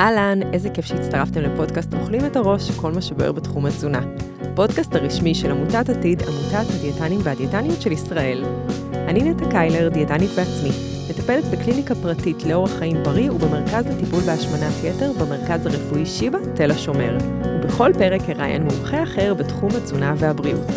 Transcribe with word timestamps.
אהלן, 0.00 0.38
איזה 0.52 0.70
כיף 0.70 0.84
שהצטרפתם 0.84 1.40
לפודקאסט 1.40 1.94
אוכלים 1.94 2.26
את 2.26 2.36
הראש, 2.36 2.70
כל 2.70 2.92
מה 2.92 3.00
שבוער 3.00 3.32
בתחום 3.32 3.66
התזונה. 3.66 4.00
הפודקאסט 4.40 4.94
הרשמי 4.94 5.34
של 5.34 5.50
עמותת 5.50 5.88
עתיד, 5.88 6.22
עמותת 6.22 6.74
הדיאטנים 6.74 7.20
והדיאטניות 7.22 7.82
של 7.82 7.92
ישראל. 7.92 8.44
אני 8.92 9.22
נטע 9.22 9.50
קיילר, 9.50 9.88
דיאטנית 9.88 10.30
בעצמי, 10.30 10.70
מטפלת 11.10 11.44
בקליניקה 11.44 11.94
פרטית 11.94 12.44
לאורח 12.44 12.70
חיים 12.78 12.96
בריא 13.02 13.30
ובמרכז 13.30 13.86
לטיפול 13.86 14.20
בהשמנת 14.20 14.84
יתר 14.84 15.12
במרכז 15.20 15.66
הרפואי 15.66 16.06
שיבא, 16.06 16.38
תל 16.54 16.70
השומר. 16.70 17.18
ובכל 17.64 17.92
פרק 17.98 18.20
אראיין 18.30 18.62
מומחה 18.62 19.02
אחר 19.02 19.34
בתחום 19.34 19.70
התזונה 19.76 20.14
והבריאות. 20.16 20.70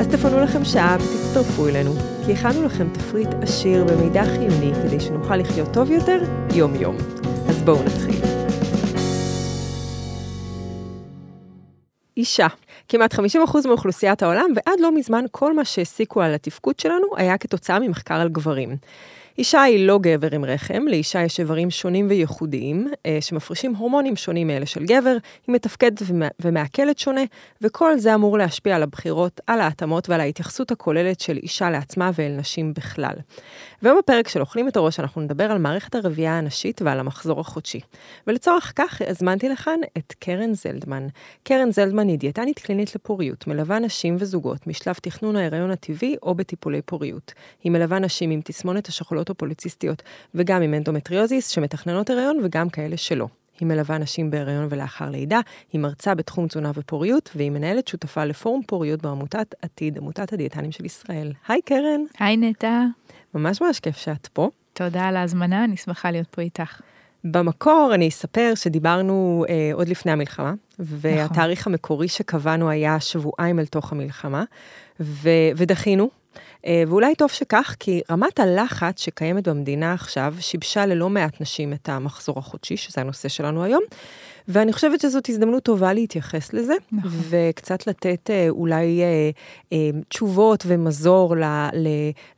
אז 0.00 0.08
תפנו 0.08 0.40
לכם 0.40 0.64
שעה 0.64 0.96
ותצטרפו 1.00 1.68
אלינו, 1.68 1.92
כי 2.26 2.32
הכנו 2.32 2.62
לכם 2.62 2.88
תפריט 2.92 3.28
עשיר 3.42 3.84
במידע 3.84 4.24
חיוני 4.24 4.72
כדי 4.82 5.00
שנוכל 5.00 5.36
לחיות 5.36 5.72
טוב 5.72 5.90
יותר 5.90 6.18
יום-יום. 6.54 6.96
אז 7.48 7.62
בואו 7.62 7.82
נתחיל. 7.82 8.29
אישה. 12.20 12.46
כמעט 12.88 13.14
50% 13.14 13.18
מאוכלוסיית 13.68 14.22
העולם, 14.22 14.50
ועד 14.56 14.80
לא 14.80 14.94
מזמן 14.94 15.24
כל 15.30 15.56
מה 15.56 15.64
שהסיקו 15.64 16.22
על 16.22 16.34
התפקוד 16.34 16.80
שלנו 16.80 17.06
היה 17.16 17.38
כתוצאה 17.38 17.78
ממחקר 17.78 18.14
על 18.14 18.28
גברים. 18.28 18.76
אישה 19.38 19.62
היא 19.62 19.86
לא 19.86 19.98
גבר 20.02 20.34
עם 20.34 20.44
רחם, 20.44 20.82
לאישה 20.88 21.22
יש 21.22 21.40
איברים 21.40 21.70
שונים 21.70 22.06
וייחודיים, 22.08 22.88
אה, 23.06 23.18
שמפרישים 23.20 23.74
הורמונים 23.74 24.16
שונים 24.16 24.46
מאלה 24.46 24.66
של 24.66 24.84
גבר, 24.84 25.16
היא 25.46 25.54
מתפקדת 25.54 26.02
ומעכלת 26.42 26.98
שונה, 26.98 27.20
וכל 27.62 27.98
זה 27.98 28.14
אמור 28.14 28.38
להשפיע 28.38 28.76
על 28.76 28.82
הבחירות, 28.82 29.40
על 29.46 29.60
ההתאמות 29.60 30.08
ועל 30.08 30.20
ההתייחסות 30.20 30.70
הכוללת 30.70 31.20
של 31.20 31.36
אישה 31.36 31.70
לעצמה 31.70 32.10
ואל 32.14 32.32
נשים 32.38 32.74
בכלל. 32.74 33.14
והיום 33.82 33.98
בפרק 33.98 34.28
של 34.28 34.40
אוכלים 34.40 34.68
את 34.68 34.76
הראש 34.76 35.00
אנחנו 35.00 35.20
נדבר 35.20 35.50
על 35.50 35.58
מערכת 35.58 35.94
הרבייה 35.94 36.38
הנשית 36.38 36.82
ועל 36.82 37.00
המחזור 37.00 37.40
החודשי. 37.40 37.80
ולצורך 38.26 38.72
כך 38.76 39.02
הזמנתי 39.06 39.48
לכאן 39.48 39.80
את 39.98 40.14
קרן 40.18 40.54
זלדמן. 40.54 41.06
קרן 41.42 41.72
זלדמן 41.72 42.08
היא 42.08 42.18
דיאטנית 42.18 42.58
קלינית 42.58 42.94
לפוריות, 42.94 43.46
מלווה 43.46 43.78
נשים 43.78 44.16
וזוגות 44.18 44.66
משלב 44.66 44.94
תכנון 44.94 45.36
ההיריון 45.36 45.70
הטבעי 45.70 46.16
או 46.22 46.34
בטיפולי 46.34 46.82
פוריות. 46.82 47.32
היא 47.64 47.72
מלווה 47.72 47.98
נשים 47.98 48.30
עם 48.30 48.40
תסמונת 48.44 48.86
השחלות 48.88 49.30
הפוליציסטיות, 49.30 50.02
וגם 50.34 50.62
עם 50.62 50.74
אנדומטריוזיס 50.74 51.48
שמתכננות 51.48 52.10
הריון 52.10 52.40
וגם 52.44 52.68
כאלה 52.68 52.96
שלא. 52.96 53.26
היא 53.60 53.68
מלווה 53.68 53.98
נשים 53.98 54.30
בהריון 54.30 54.66
ולאחר 54.70 55.10
לידה, 55.10 55.40
היא 55.72 55.80
מרצה 55.80 56.14
בתחום 56.14 56.48
תזונה 56.48 56.70
ופוריות, 56.74 57.30
והיא 57.36 57.50
מנהלת 57.50 57.88
שותפה 57.88 58.24
לפורום 58.24 58.62
פוריות 58.66 59.02
בעמותת 59.02 59.54
עתיד, 59.62 59.98
עמותת 59.98 60.32
הדיאטנים 60.32 60.72
של 60.72 60.84
ישראל. 60.84 61.32
היי 61.48 61.62
קרן. 61.62 62.00
היי 62.18 62.36
נטע. 62.36 62.84
ממש 63.34 63.62
ממש 63.62 63.80
כיף 63.80 63.96
שאת 63.96 64.26
פה. 64.26 64.48
תודה 64.72 65.04
על 65.04 65.16
ההזמנה, 65.16 65.64
אני 65.64 65.76
שמחה 65.76 66.10
להיות 66.10 66.26
פה 66.30 66.42
איתך. 66.42 66.80
במקור 67.24 67.90
אני 67.94 68.08
אספר 68.08 68.52
שדיברנו 68.54 69.44
אה, 69.48 69.70
עוד 69.72 69.88
לפני 69.88 70.12
המלחמה, 70.12 70.52
והתאריך 70.78 71.60
נכון. 71.60 71.72
המקורי 71.72 72.08
שקבענו 72.08 72.70
היה 72.70 73.00
שבועיים 73.00 73.58
אל 73.58 73.66
תוך 73.66 73.92
המלחמה, 73.92 74.44
ו- 75.00 75.50
ודחינו, 75.56 76.10
אה, 76.66 76.82
ואולי 76.88 77.14
טוב 77.14 77.30
שכך, 77.30 77.76
כי 77.80 78.00
רמת 78.10 78.40
הלחץ 78.40 79.02
שקיימת 79.02 79.48
במדינה 79.48 79.92
עכשיו 79.92 80.34
שיבשה 80.40 80.86
ללא 80.86 81.10
מעט 81.10 81.40
נשים 81.40 81.72
את 81.72 81.88
המחזור 81.88 82.38
החודשי, 82.38 82.76
שזה 82.76 83.00
הנושא 83.00 83.28
שלנו 83.28 83.64
היום, 83.64 83.82
ואני 84.52 84.72
חושבת 84.72 85.00
שזאת 85.00 85.28
הזדמנות 85.28 85.62
טובה 85.62 85.92
להתייחס 85.92 86.52
לזה, 86.52 86.74
נכון. 86.92 87.10
וקצת 87.28 87.86
לתת 87.86 88.30
אה, 88.30 88.46
אולי 88.48 89.02
אה, 89.02 89.30
אה, 89.72 90.00
תשובות 90.08 90.64
ומזור 90.66 91.36
ל, 91.36 91.44
ל, 91.72 91.88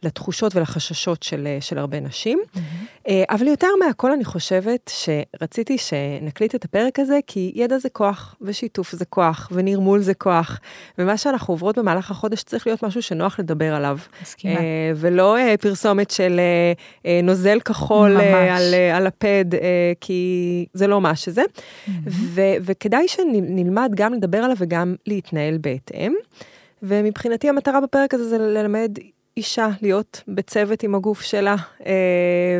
לתחושות 0.03 0.57
ולחששות 0.57 1.23
של, 1.23 1.47
אה, 1.47 1.59
של 1.61 1.79
הרבה 1.79 2.01
נשים. 2.01 2.39
Mm-hmm. 2.39 2.59
אה, 3.09 3.23
אבל 3.31 3.47
יותר 3.47 3.69
מהכל 3.87 4.13
אני 4.13 4.25
חושבת 4.25 4.91
שרציתי 4.95 5.79
שנקליט 5.79 6.55
את 6.55 6.65
הפרק 6.65 6.99
הזה, 6.99 7.19
כי 7.27 7.53
ידע 7.55 7.79
זה 7.79 7.89
כוח, 7.89 8.35
ושיתוף 8.41 8.93
זה 8.93 9.05
כוח, 9.05 9.49
ונרמול 9.53 10.01
זה 10.01 10.15
כוח, 10.15 10.61
ומה 10.99 11.17
שאנחנו 11.17 11.55
עוברות 11.55 11.79
במהלך 11.79 12.11
החודש 12.11 12.43
צריך 12.43 12.67
להיות 12.67 12.83
משהו 12.83 13.03
שנוח 13.03 13.39
לדבר 13.39 13.75
עליו. 13.75 13.99
מסכימה. 14.23 14.61
אה, 14.61 14.93
ולא 14.97 15.39
אה, 15.39 15.55
פרסומת 15.57 16.11
של 16.11 16.41
אה, 16.41 16.73
אה, 17.07 17.21
נוזל 17.23 17.61
כחול 17.61 18.21
אה, 18.21 18.57
על, 18.57 18.75
אה, 18.75 18.97
על 18.97 19.07
הפד, 19.07 19.55
אה, 19.55 19.93
כי 20.01 20.67
זה 20.75 20.87
לא 20.87 21.01
מה 21.01 21.17
שזה. 21.17 21.43
Mm-hmm. 21.43 21.91
ו- 22.07 22.57
וכדאי 22.61 23.09
שנלמד 23.09 23.93
גם 23.95 24.15
לדבר 24.15 24.39
עליו 24.39 24.57
וגם 24.59 24.95
להתנהל 25.07 25.59
בהתאם. 25.59 26.15
ומבחינתי 26.83 27.49
המטרה 27.49 27.81
בפרק 27.81 28.15
הזה 28.15 28.29
זה 28.29 28.39
ללמד 28.39 28.99
אישה 29.37 29.69
להיות 29.83 30.23
בצוות 30.29 30.83
עם 30.83 30.95
הגוף 30.95 31.21
שלה 31.21 31.57
אה, 31.87 31.93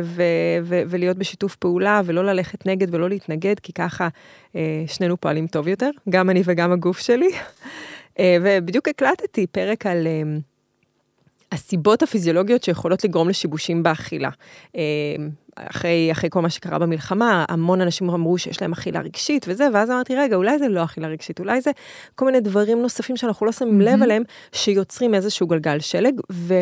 ו- 0.03 0.23
ו- 0.63 0.81
ולהיות 0.87 1.17
בשיתוף 1.17 1.55
פעולה 1.55 2.01
ולא 2.05 2.25
ללכת 2.25 2.65
נגד 2.65 2.95
ולא 2.95 3.09
להתנגד, 3.09 3.59
כי 3.59 3.73
ככה 3.73 4.07
אה, 4.55 4.83
שנינו 4.87 5.17
פועלים 5.17 5.47
טוב 5.47 5.67
יותר, 5.67 5.89
גם 6.09 6.29
אני 6.29 6.41
וגם 6.45 6.71
הגוף 6.71 6.99
שלי. 6.99 7.29
אה, 8.19 8.37
ובדיוק 8.41 8.87
הקלטתי 8.87 9.47
פרק 9.47 9.85
על... 9.85 10.07
הסיבות 11.51 12.03
הפיזיולוגיות 12.03 12.63
שיכולות 12.63 13.03
לגרום 13.03 13.29
לשיבושים 13.29 13.83
באכילה. 13.83 14.29
אחרי, 15.55 16.09
אחרי 16.11 16.29
כל 16.29 16.41
מה 16.41 16.49
שקרה 16.49 16.79
במלחמה, 16.79 17.45
המון 17.49 17.81
אנשים 17.81 18.09
אמרו 18.09 18.37
שיש 18.37 18.61
להם 18.61 18.71
אכילה 18.71 18.99
רגשית 18.99 19.45
וזה, 19.49 19.67
ואז 19.73 19.91
אמרתי, 19.91 20.15
רגע, 20.15 20.35
אולי 20.35 20.59
זה 20.59 20.67
לא 20.67 20.83
אכילה 20.83 21.07
רגשית, 21.07 21.39
אולי 21.39 21.61
זה 21.61 21.71
כל 22.15 22.25
מיני 22.25 22.39
דברים 22.39 22.81
נוספים 22.81 23.17
שאנחנו 23.17 23.45
לא 23.45 23.51
שמים 23.51 23.81
mm-hmm. 23.81 23.83
לב 23.83 24.03
אליהם, 24.03 24.23
שיוצרים 24.51 25.15
איזשהו 25.15 25.47
גלגל 25.47 25.79
שלג, 25.79 26.19
ו... 26.31 26.61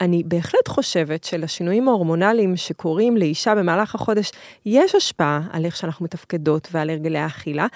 אני 0.00 0.22
בהחלט 0.26 0.68
חושבת 0.68 1.24
שלשינויים 1.24 1.88
ההורמונליים 1.88 2.56
שקורים 2.56 3.16
לאישה 3.16 3.54
במהלך 3.54 3.94
החודש, 3.94 4.32
יש 4.66 4.94
השפעה 4.94 5.40
על 5.52 5.64
איך 5.64 5.76
שאנחנו 5.76 6.04
מתפקדות 6.04 6.68
ועל 6.72 6.90
הרגלי 6.90 7.18
האכילה, 7.18 7.66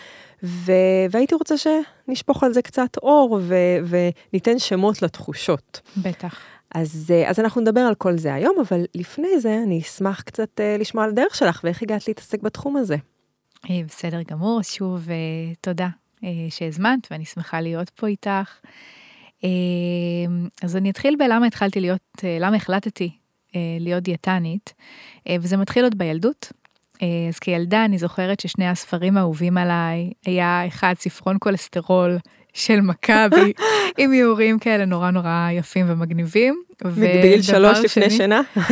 ו... 0.42 0.72
והייתי 1.10 1.34
רוצה 1.34 1.54
שנשפוך 1.58 2.42
על 2.44 2.52
זה 2.52 2.62
קצת 2.62 2.96
אור 2.96 3.40
ו... 3.42 3.54
וניתן 3.84 4.58
שמות 4.58 5.02
לתחושות. 5.02 5.80
בטח. 5.96 6.40
אז, 6.74 7.10
אה, 7.14 7.30
אז 7.30 7.40
אנחנו 7.40 7.60
נדבר 7.60 7.80
על 7.80 7.94
כל 7.94 8.18
זה 8.18 8.34
היום, 8.34 8.56
אבל 8.68 8.84
לפני 8.94 9.40
זה 9.40 9.60
אני 9.66 9.80
אשמח 9.80 10.20
קצת 10.22 10.60
uh, 10.60 10.80
לשמוע 10.80 11.04
על 11.04 11.10
הדרך 11.10 11.34
שלך 11.34 11.60
ואיך 11.64 11.82
הגעת 11.82 12.08
להתעסק 12.08 12.42
בתחום 12.42 12.76
הזה. 12.76 12.96
אה, 13.70 13.80
בסדר 13.88 14.22
גמור, 14.22 14.62
שוב 14.62 15.08
תודה 15.60 15.88
שהזמנת 16.50 17.08
ואני 17.10 17.24
שמחה 17.24 17.60
להיות 17.60 17.90
פה 17.90 18.06
איתך. 18.06 18.58
אז 20.62 20.76
אני 20.76 20.90
אתחיל 20.90 21.16
בלמה 21.18 21.46
התחלתי 21.46 21.80
להיות, 21.80 22.24
למה 22.40 22.56
החלטתי 22.56 23.10
להיות 23.54 24.02
דיאטנית, 24.02 24.74
וזה 25.40 25.56
מתחיל 25.56 25.84
עוד 25.84 25.98
בילדות. 25.98 26.52
אז 27.28 27.38
כילדה 27.40 27.84
אני 27.84 27.98
זוכרת 27.98 28.40
ששני 28.40 28.68
הספרים 28.68 29.16
האהובים 29.16 29.58
עליי 29.58 30.10
היה 30.26 30.66
אחד 30.66 30.94
ספרון 30.98 31.36
כולסטרול 31.40 32.18
של 32.58 32.80
מכבי, 32.80 33.52
עם 33.98 34.12
איורים 34.12 34.58
כאלה 34.58 34.84
נורא 34.84 35.10
נורא 35.10 35.48
יפים 35.52 35.86
ומגניבים. 35.88 36.62
בגיל 36.84 37.42
שלוש 37.42 37.78
לפני 37.78 38.10
שינה. 38.10 38.40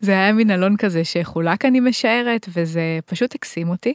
זה 0.00 0.12
היה 0.12 0.32
מין 0.32 0.50
אלון 0.50 0.76
כזה 0.76 1.04
שחולק 1.04 1.64
אני 1.64 1.80
משערת, 1.80 2.48
וזה 2.56 2.98
פשוט 3.06 3.34
הקסים 3.34 3.68
אותי. 3.68 3.94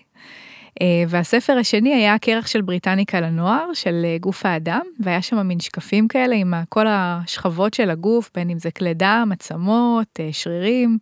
אה, 0.82 1.04
והספר 1.08 1.54
השני 1.54 1.94
היה 1.94 2.14
הקרח 2.14 2.48
של 2.48 2.62
בריטניקה 2.62 3.22
לנוער, 3.22 3.74
של 3.74 4.02
אה, 4.06 4.18
גוף 4.18 4.46
האדם, 4.46 4.82
והיה 5.00 5.22
שם 5.22 5.48
מין 5.48 5.60
שקפים 5.60 6.08
כאלה 6.08 6.36
עם 6.36 6.54
כל 6.70 6.86
השכבות 6.90 7.74
של 7.74 7.90
הגוף, 7.90 8.32
בין 8.36 8.50
אם 8.50 8.60
זה 8.60 8.72
כלי 8.72 8.94
דם, 8.94 9.30
עצמות, 9.34 10.20
אה, 10.20 10.30
שרירים. 10.32 10.98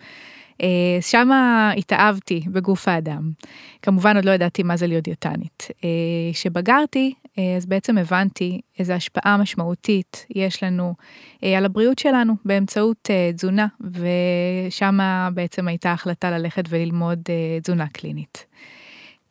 אה, 0.62 1.02
שם 1.02 1.30
התאהבתי 1.78 2.44
בגוף 2.48 2.88
האדם. 2.88 3.32
כמובן 3.82 4.16
עוד 4.16 4.26
לא 4.26 4.32
ידעתי 4.32 4.64
מה 4.64 4.78
זה 4.78 4.88
להיות 4.88 5.04
דיאטנית. 5.04 5.68
אה, 5.84 5.90
כשבגרתי, 6.34 7.14
אה, 7.38 7.56
אז 7.58 7.66
בעצם 7.66 7.98
הבנתי 7.98 8.62
איזו 8.80 8.94
השפעה 8.94 9.38
משמעותית 9.38 10.26
יש 10.36 10.64
לנו 10.64 10.94
על 11.58 11.66
הבריאות 11.66 12.00
שלנו 12.00 12.34
באמצעות 12.46 13.10
תזונה, 13.36 13.68
ושם 13.82 15.00
בעצם 15.34 15.68
הייתה 15.68 15.92
החלטה 15.92 16.32
ללכת 16.32 16.64
וללמוד 16.70 17.20
תזונה 17.64 17.88
קלינית. 17.88 18.46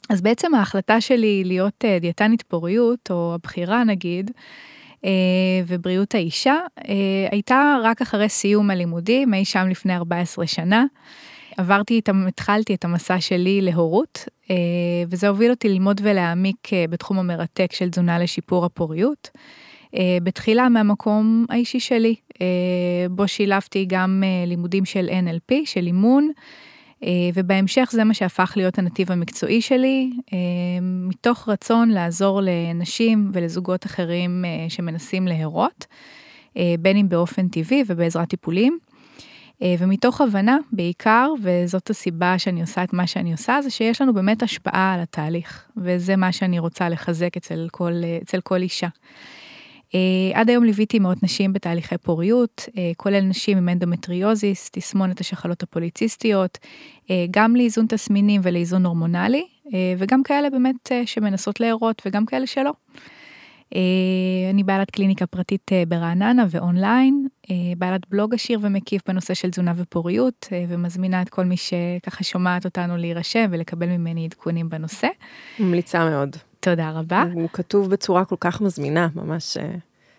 אז 0.09 0.21
בעצם 0.21 0.55
ההחלטה 0.55 1.01
שלי 1.01 1.45
להיות 1.45 1.85
דיאטנית 2.01 2.43
פוריות, 2.43 3.11
או 3.11 3.35
הבחירה 3.35 3.85
נגיד, 3.85 4.31
ובריאות 5.67 6.15
האישה, 6.15 6.57
הייתה 7.31 7.77
רק 7.83 8.03
אחרי 8.03 8.29
סיום 8.29 8.71
הלימודים, 8.71 9.35
אי 9.35 9.45
שם 9.45 9.67
לפני 9.69 9.97
14 9.97 10.47
שנה. 10.47 10.85
עברתי, 11.61 12.01
התחלתי 12.29 12.75
את 12.75 12.85
המסע 12.85 13.21
שלי 13.21 13.61
להורות, 13.61 14.25
אה, 14.51 14.57
וזה 15.09 15.29
הוביל 15.29 15.51
אותי 15.51 15.69
ללמוד 15.69 16.01
ולהעמיק 16.05 16.73
אה, 16.73 16.85
בתחום 16.91 17.19
המרתק 17.19 17.73
של 17.73 17.91
תזונה 17.91 18.19
לשיפור 18.19 18.65
הפוריות. 18.65 19.31
אה, 19.97 20.19
בתחילה 20.23 20.69
מהמקום 20.69 21.47
האישי 21.51 21.81
שלי, 21.81 22.15
בו 23.11 23.29
שילבתי 23.29 23.85
גם 23.89 24.23
לימודים 24.47 24.85
של 24.85 25.09
NLP, 25.09 25.55
של 25.65 25.87
אימון, 25.87 26.31
ובהמשך 27.35 27.89
זה 27.93 28.05
מה 28.05 28.15
שהפך 28.15 28.53
להיות 28.57 28.79
הנתיב 28.79 29.13
המקצועי 29.13 29.61
שלי, 29.61 30.11
מתוך 30.83 31.49
רצון 31.49 31.89
לעזור 31.89 32.41
לנשים 32.45 33.31
ולזוגות 33.33 33.87
אחרים 33.87 34.45
שמנסים 34.69 35.29
להרות, 35.29 35.87
בין 36.57 36.97
אם 36.97 37.09
באופן 37.09 37.49
טבעי 37.49 37.85
ובעזרת 37.87 38.29
טיפולים. 38.29 38.79
ומתוך 39.79 40.21
הבנה, 40.21 40.59
בעיקר, 40.73 41.33
וזאת 41.43 41.91
הסיבה 41.91 42.39
שאני 42.39 42.61
עושה 42.61 42.85
את 42.85 42.93
מה 42.93 43.07
שאני 43.07 43.33
עושה, 43.33 43.59
זה 43.63 43.71
שיש 43.71 44.01
לנו 44.01 44.15
באמת 44.15 44.43
השפעה 44.43 44.95
על 44.95 45.01
התהליך, 45.01 45.69
וזה 45.77 46.17
מה 46.17 46.33
שאני 46.33 46.59
רוצה 46.59 46.89
לחזק 46.89 47.37
אצל 47.37 47.69
כל, 47.73 47.93
אצל 48.23 48.41
כל 48.41 48.63
אישה. 48.63 48.89
עד 50.35 50.51
היום 50.51 50.65
ליוויתי 50.65 50.99
מאות 50.99 51.23
נשים 51.23 51.53
בתהליכי 51.53 51.99
פוריות, 51.99 52.69
כולל 52.97 53.21
נשים 53.21 53.59
עם 53.59 53.69
אנדומטריוזיס, 53.69 54.71
תסמונת 54.73 55.21
השחלות 55.21 55.63
הפוליציסטיות, 55.63 56.59
גם 57.31 57.57
לאיזון 57.57 57.87
תסמינים 57.87 58.41
ולאיזון 58.45 58.87
הורמונלי, 58.87 59.47
וגם 59.99 60.23
כאלה 60.23 60.51
באמת 60.51 60.93
שמנסות 61.07 61.61
להרות 61.61 62.03
וגם 62.07 62.27
כאלה 62.27 62.47
שלא. 62.47 62.73
אני 64.51 64.63
בעלת 64.65 64.91
קליניקה 64.91 65.27
פרטית 65.27 65.71
ברעננה 65.89 66.45
ואונליין, 66.51 67.27
בעלת 67.79 68.09
בלוג 68.09 68.35
עשיר 68.35 68.59
ומקיף 68.63 69.03
בנושא 69.09 69.35
של 69.35 69.51
תזונה 69.51 69.73
ופוריות, 69.77 70.49
ומזמינה 70.69 71.23
את 71.23 71.29
כל 71.29 71.45
מי 71.45 71.57
שככה 71.57 72.25
שומעת 72.25 72.65
אותנו 72.65 72.97
להירשם 72.97 73.47
ולקבל 73.51 73.87
ממני 73.87 74.25
עדכונים 74.25 74.69
בנושא. 74.69 75.09
ממליצה 75.59 76.11
מאוד. 76.11 76.37
תודה 76.61 76.91
רבה. 76.91 77.25
הוא 77.35 77.49
כתוב 77.53 77.91
בצורה 77.91 78.25
כל 78.25 78.37
כך 78.41 78.61
מזמינה, 78.61 79.09
ממש... 79.15 79.57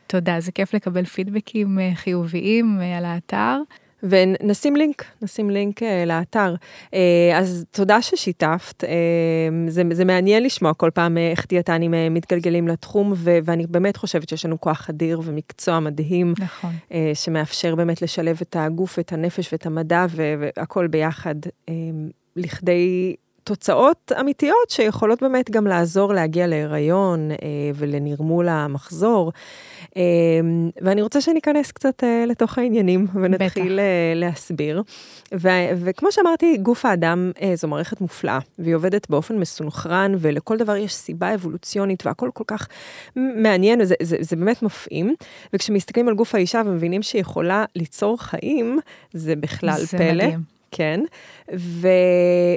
תודה, 0.08 0.40
זה 0.40 0.52
כיף 0.52 0.74
לקבל 0.74 1.06
פידבקים 1.06 1.80
חיוביים 1.96 2.80
על 2.98 3.06
האתר. 3.06 3.58
ונשים 4.04 4.76
לינק, 4.76 5.06
נשים 5.22 5.50
לינק 5.50 5.82
uh, 5.82 5.86
לאתר. 6.06 6.56
Uh, 6.86 6.96
אז 7.36 7.66
תודה 7.72 8.02
ששיתפת, 8.02 8.84
uh, 8.84 8.88
זה, 9.68 9.84
זה 9.92 10.06
מעניין 10.06 10.44
לשמוע 10.44 10.74
כל 10.74 10.90
פעם 10.94 11.18
איך 11.18 11.46
דיאטנים 11.50 11.94
uh, 11.94 11.98
מתגלגלים 12.12 12.68
לתחום, 12.68 13.14
ו- 13.16 13.38
ואני 13.44 13.68
באמת 13.68 13.98
חושבת 13.98 14.30
שיש 14.30 14.46
לנו 14.46 14.62
כוח 14.62 14.90
אדיר 14.90 15.22
ומקצוע 15.24 15.80
מדהים, 15.80 16.34
נכון. 16.40 16.72
uh, 16.90 16.94
שמאפשר 17.14 17.76
באמת 17.76 18.02
לשלב 18.02 18.38
את 18.42 18.56
הגוף, 18.60 19.00
את 19.00 19.14
הנפש 19.14 19.50
ואת 19.52 19.66
המדע, 19.66 20.06
והכל 20.16 20.88
ביחד, 20.88 21.36
uh, 21.46 21.72
לכדי 22.36 23.16
תוצאות 23.44 24.12
אמיתיות 24.20 24.70
שיכולות 24.70 25.22
באמת 25.22 25.52
גם 25.52 25.68
לעזור 25.68 26.14
להגיע 26.14 26.48
להיריון 26.48 27.32
אה, 27.32 27.38
ולנרמול 27.76 28.50
המחזור. 28.50 29.32
אה, 29.98 30.02
ואני 30.82 31.02
רוצה 31.02 31.22
שניכנס 31.22 31.72
קצת 31.72 32.04
אה, 32.04 32.26
לתוך 32.28 32.58
העניינים 32.58 33.08
ונתחיל 33.22 33.80
אה, 33.80 34.14
להסביר. 34.16 34.84
ו- 35.34 35.70
וכמו 35.78 36.12
שאמרתי, 36.12 36.58
גוף 36.58 36.86
האדם 36.86 37.32
אה, 37.42 37.56
זו 37.56 37.68
מערכת 37.68 38.02
מופלאה, 38.02 38.40
והיא 38.60 38.76
עובדת 38.76 39.10
באופן 39.10 39.38
מסונכרן, 39.40 40.14
ולכל 40.20 40.58
דבר 40.58 40.76
יש 40.76 40.94
סיבה 40.94 41.34
אבולוציונית, 41.34 42.06
והכל 42.06 42.30
כל 42.34 42.44
כך 42.48 42.68
מעניין, 43.16 43.82
וזה 43.82 43.96
זה, 44.02 44.18
זה 44.20 44.36
באמת 44.36 44.62
מפעים. 44.62 45.16
וכשמסתכלים 45.54 46.08
על 46.08 46.14
גוף 46.14 46.36
האישה 46.36 46.62
ומבינים 46.66 47.02
שהיא 47.02 47.22
יכולה 47.22 47.66
ליצור 47.76 48.22
חיים, 48.22 48.80
זה 49.14 49.36
בכלל 49.36 49.80
זה 49.80 49.98
פלא. 49.98 50.14
מדהים. 50.14 50.51
כן, 50.72 51.00
ו... 51.56 51.88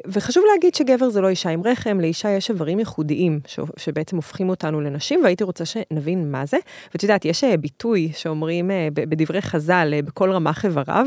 וחשוב 0.06 0.44
להגיד 0.52 0.74
שגבר 0.74 1.10
זה 1.10 1.20
לא 1.20 1.28
אישה 1.28 1.50
עם 1.50 1.62
רחם, 1.64 2.00
לאישה 2.00 2.30
יש 2.30 2.50
איברים 2.50 2.78
ייחודיים 2.78 3.40
ש... 3.46 3.60
שבעצם 3.76 4.16
הופכים 4.16 4.48
אותנו 4.48 4.80
לנשים, 4.80 5.20
והייתי 5.24 5.44
רוצה 5.44 5.64
שנבין 5.64 6.30
מה 6.32 6.46
זה. 6.46 6.56
ואת 6.92 7.02
יודעת, 7.02 7.24
יש 7.24 7.44
אה, 7.44 7.56
ביטוי 7.56 8.12
שאומרים 8.14 8.70
אה, 8.70 8.88
בדברי 8.92 9.42
חז"ל, 9.42 9.90
אה, 9.92 10.02
בכל 10.02 10.30
רמ"ח 10.30 10.64
איבריו, 10.64 11.06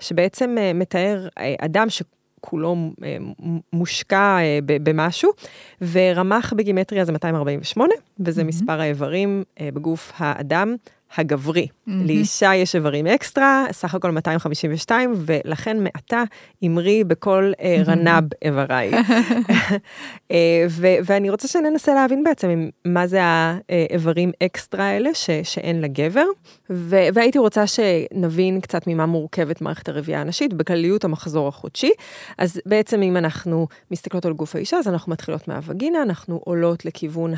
שבעצם 0.00 0.56
מתאר 0.74 1.28
אדם 1.60 1.90
ש... 1.90 2.02
כולו 2.40 2.76
מושקע 3.72 4.38
במשהו, 4.64 5.30
ורמ"ח 5.92 6.52
בגימטריה 6.52 7.04
זה 7.04 7.12
248, 7.12 7.94
וזה 8.20 8.42
mm-hmm. 8.42 8.44
מספר 8.44 8.80
האיברים 8.80 9.42
בגוף 9.62 10.12
האדם 10.16 10.76
הגברי. 11.16 11.66
Mm-hmm. 11.66 11.90
לאישה 12.06 12.54
יש 12.54 12.74
איברים 12.74 13.06
אקסטרה, 13.06 13.66
סך 13.72 13.94
הכל 13.94 14.10
252, 14.10 15.14
ולכן 15.16 15.84
מעתה 15.84 16.22
אמרי 16.66 17.04
בכל 17.04 17.52
uh, 17.56 17.88
רנב 17.88 18.24
איבריי. 18.42 18.90
uh, 20.28 20.34
ואני 20.78 21.30
רוצה 21.30 21.48
שננסה 21.48 21.94
להבין 21.94 22.24
בעצם 22.24 22.68
מה 22.84 23.06
זה 23.06 23.20
האיברים 23.22 24.32
אקסטרה 24.42 24.84
האלה 24.84 25.14
ש- 25.14 25.30
שאין 25.42 25.80
לגבר, 25.80 26.24
ו- 26.70 27.08
והייתי 27.14 27.38
רוצה 27.38 27.64
שנבין 27.66 28.60
קצת 28.60 28.86
ממה 28.86 29.06
מורכבת 29.06 29.60
מערכת 29.60 29.88
הרבייה 29.88 30.20
הנשית, 30.20 30.54
בכלליות 30.54 31.04
המחזור 31.04 31.48
החודשי. 31.48 31.90
אז 32.38 32.60
בעצם 32.66 33.02
אם 33.02 33.16
אנחנו 33.16 33.66
מסתכלות 33.90 34.26
על 34.26 34.32
גוף 34.32 34.56
האישה, 34.56 34.76
אז 34.76 34.88
אנחנו 34.88 35.12
מתחילות 35.12 35.48
מהווגינה, 35.48 36.02
אנחנו 36.02 36.40
עולות 36.44 36.84
לכיוון 36.84 37.34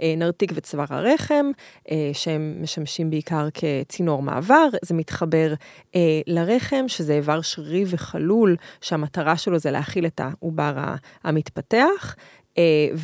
הנרתיק 0.00 0.52
וצוואר 0.54 0.86
הרחם, 0.90 1.50
uh, 1.84 1.90
שהם 2.12 2.56
משמשים 2.60 3.09
בעיקר 3.10 3.48
כצינור 3.54 4.22
מעבר, 4.22 4.68
זה 4.82 4.94
מתחבר 4.94 5.54
אה, 5.94 6.00
לרחם, 6.26 6.84
שזה 6.88 7.12
איבר 7.12 7.40
שרירי 7.40 7.84
וחלול, 7.86 8.56
שהמטרה 8.80 9.36
שלו 9.36 9.58
זה 9.58 9.70
להכיל 9.70 10.06
את 10.06 10.20
העובר 10.20 10.74
המתפתח. 11.24 12.14
Uh, 12.50 12.98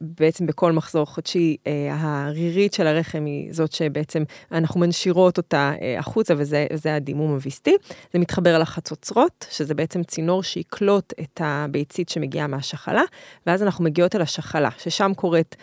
ובעצם 0.00 0.46
בכל 0.46 0.72
מחזור 0.72 1.06
חודשי 1.06 1.56
uh, 1.64 1.68
הרירית 1.90 2.74
של 2.74 2.86
הרחם 2.86 3.24
היא 3.24 3.52
זאת 3.52 3.72
שבעצם 3.72 4.22
אנחנו 4.52 4.80
מנשירות 4.80 5.38
אותה 5.38 5.72
uh, 5.74 5.80
החוצה 5.98 6.34
וזה 6.36 6.94
הדימום 6.94 7.32
הוויסטי. 7.32 7.74
זה 8.12 8.18
מתחבר 8.18 8.58
לחצוצרות, 8.58 9.46
שזה 9.50 9.74
בעצם 9.74 10.02
צינור 10.02 10.42
שיקלוט 10.42 11.12
את 11.20 11.40
הביצית 11.44 12.08
שמגיעה 12.08 12.46
מהשחלה, 12.46 13.02
ואז 13.46 13.62
אנחנו 13.62 13.84
מגיעות 13.84 14.16
אל 14.16 14.22
השחלה, 14.22 14.68
ששם 14.78 15.12
קורית 15.16 15.56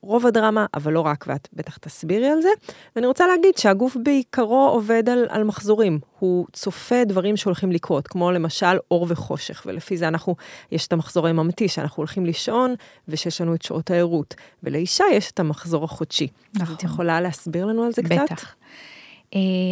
רוב 0.00 0.26
הדרמה, 0.26 0.66
אבל 0.74 0.92
לא 0.92 1.00
רק, 1.00 1.24
ואת 1.28 1.48
בטח 1.52 1.76
תסבירי 1.76 2.28
על 2.28 2.42
זה. 2.42 2.48
ואני 2.96 3.06
רוצה 3.06 3.26
להגיד 3.26 3.56
שהגוף 3.56 3.96
בעיקרו 4.02 4.68
עובד 4.72 5.08
על, 5.08 5.26
על 5.28 5.44
מחזורים, 5.44 5.98
הוא 6.18 6.46
צופה 6.52 7.04
דברים 7.04 7.36
שהולכים 7.36 7.72
לקרות, 7.72 8.08
כמו 8.08 8.32
למשל 8.32 8.76
אור 8.90 9.06
וחושך, 9.08 9.62
ולפי 9.66 9.96
זה 9.96 10.08
אנחנו, 10.08 10.36
יש 10.72 10.86
את 10.86 10.92
המחזור 10.92 11.26
היממתי, 11.26 11.68
שאנחנו 11.68 12.00
הולכים 12.00 12.26
לישון, 12.26 12.73
ושיש 13.08 13.40
לנו 13.40 13.54
את 13.54 13.62
שעות 13.62 13.90
הערות. 13.90 14.34
ולאישה 14.62 15.04
יש 15.12 15.30
את 15.30 15.40
המחזור 15.40 15.84
החודשי. 15.84 16.28
נכון. 16.54 16.76
את 16.76 16.82
יכולה 16.82 17.20
להסביר 17.20 17.66
לנו 17.66 17.84
על 17.84 17.92
זה 17.92 18.02
בטח. 18.02 18.22
קצת? 18.24 18.32
בטח. 18.32 18.54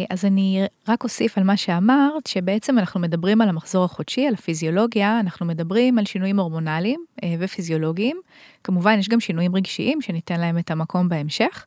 אז 0.09 0.25
אני 0.25 0.63
רק 0.87 1.03
אוסיף 1.03 1.37
על 1.37 1.43
מה 1.43 1.57
שאמרת, 1.57 2.27
שבעצם 2.27 2.79
אנחנו 2.79 2.99
מדברים 2.99 3.41
על 3.41 3.49
המחזור 3.49 3.85
החודשי, 3.85 4.27
על 4.27 4.33
הפיזיולוגיה, 4.33 5.19
אנחנו 5.19 5.45
מדברים 5.45 5.99
על 5.99 6.05
שינויים 6.05 6.39
הורמונליים 6.39 7.05
ופיזיולוגיים. 7.39 8.19
כמובן, 8.63 8.99
יש 8.99 9.09
גם 9.09 9.19
שינויים 9.19 9.55
רגשיים, 9.55 10.01
שניתן 10.01 10.39
להם 10.39 10.57
את 10.57 10.71
המקום 10.71 11.09
בהמשך, 11.09 11.65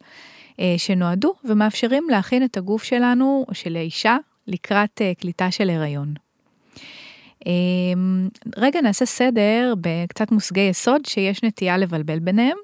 שנועדו 0.76 1.34
ומאפשרים 1.44 2.06
להכין 2.10 2.44
את 2.44 2.56
הגוף 2.56 2.84
שלנו, 2.84 3.46
של 3.52 3.76
האישה, 3.76 4.16
לקראת 4.46 5.00
קליטה 5.18 5.50
של 5.50 5.70
הריון. 5.70 6.14
רגע 8.56 8.80
נעשה 8.80 9.06
סדר 9.06 9.74
בקצת 9.80 10.32
מושגי 10.32 10.60
יסוד 10.60 11.04
שיש 11.06 11.42
נטייה 11.42 11.78
לבלבל 11.78 12.18
ביניהם, 12.18 12.56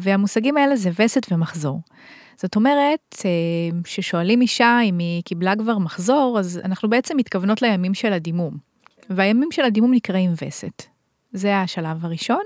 והמושגים 0.00 0.56
האלה 0.56 0.76
זה 0.76 0.90
וסת 0.98 1.32
ומחזור. 1.32 1.80
זאת 2.36 2.56
אומרת, 2.56 3.16
ששואלים 3.86 4.40
אישה 4.40 4.80
אם 4.84 4.98
היא 4.98 5.22
קיבלה 5.22 5.56
כבר 5.56 5.78
מחזור, 5.78 6.36
אז 6.38 6.60
אנחנו 6.64 6.90
בעצם 6.90 7.16
מתכוונות 7.16 7.62
לימים 7.62 7.94
של 7.94 8.12
הדימום. 8.12 8.56
והימים 9.10 9.48
של 9.52 9.64
הדימום 9.64 9.94
נקראים 9.94 10.32
וסת. 10.42 10.82
זה 11.32 11.58
השלב 11.58 12.04
הראשון, 12.04 12.42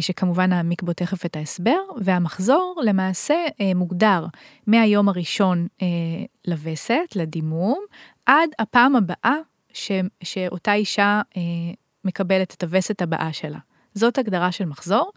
שכמובן 0.00 0.50
נעמיק 0.50 0.82
בו 0.82 0.92
תכף 0.92 1.26
את 1.26 1.36
ההסבר, 1.36 1.78
והמחזור 1.96 2.80
למעשה 2.84 3.34
מוגדר 3.74 4.26
מהיום 4.66 5.08
הראשון 5.08 5.66
לווסת, 6.46 7.16
לדימום, 7.16 7.78
עד 8.26 8.50
הפעם 8.58 8.96
הבאה 8.96 9.36
ש, 9.78 9.90
שאותה 10.22 10.74
אישה 10.74 11.20
אה, 11.36 11.42
מקבלת 12.04 12.54
את 12.54 12.62
הווסת 12.62 13.02
הבאה 13.02 13.32
שלה. 13.32 13.58
זאת 13.94 14.18
הגדרה 14.18 14.52
של 14.52 14.64
מחזור. 14.64 15.12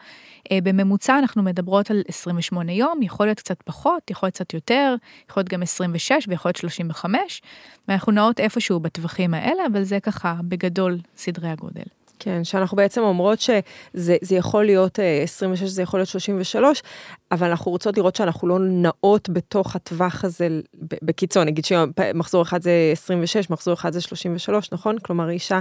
אה, 0.51 0.57
בממוצע 0.63 1.19
אנחנו 1.19 1.43
מדברות 1.43 1.91
על 1.91 2.03
28 2.07 2.71
יום, 2.71 3.01
יכול 3.01 3.25
להיות 3.25 3.39
קצת 3.39 3.61
פחות, 3.61 4.11
יכול 4.11 4.27
להיות 4.27 4.35
קצת 4.35 4.53
יותר, 4.53 4.95
יכול 5.29 5.41
להיות 5.41 5.49
גם 5.49 5.61
26 5.61 6.27
ויכול 6.27 6.49
להיות 6.49 6.55
35, 6.55 7.41
ואנחנו 7.87 8.11
נעות 8.11 8.39
איפשהו 8.39 8.79
בטווחים 8.79 9.33
האלה, 9.33 9.63
אבל 9.71 9.83
זה 9.83 9.99
ככה 9.99 10.35
בגדול 10.43 10.97
סדרי 11.17 11.49
הגודל. 11.49 12.00
כן, 12.23 12.43
שאנחנו 12.43 12.77
בעצם 12.77 13.01
אומרות 13.01 13.39
שזה 13.41 14.35
יכול 14.35 14.65
להיות 14.65 14.99
26, 15.23 15.69
זה 15.69 15.81
יכול 15.81 15.99
להיות 15.99 16.09
33, 16.09 16.83
אבל 17.31 17.49
אנחנו 17.49 17.71
רוצות 17.71 17.97
לראות 17.97 18.15
שאנחנו 18.15 18.47
לא 18.47 18.57
נעות 18.59 19.29
בתוך 19.29 19.75
הטווח 19.75 20.23
הזה 20.23 20.47
בקיצון, 21.01 21.47
נגיד 21.47 21.65
שמחזור 21.65 22.41
אחד 22.41 22.61
זה 22.61 22.71
26, 22.91 23.49
מחזור 23.49 23.73
אחד 23.73 23.93
זה 23.93 24.01
33, 24.01 24.71
נכון? 24.71 24.99
כלומר, 24.99 25.29
אישה 25.29 25.59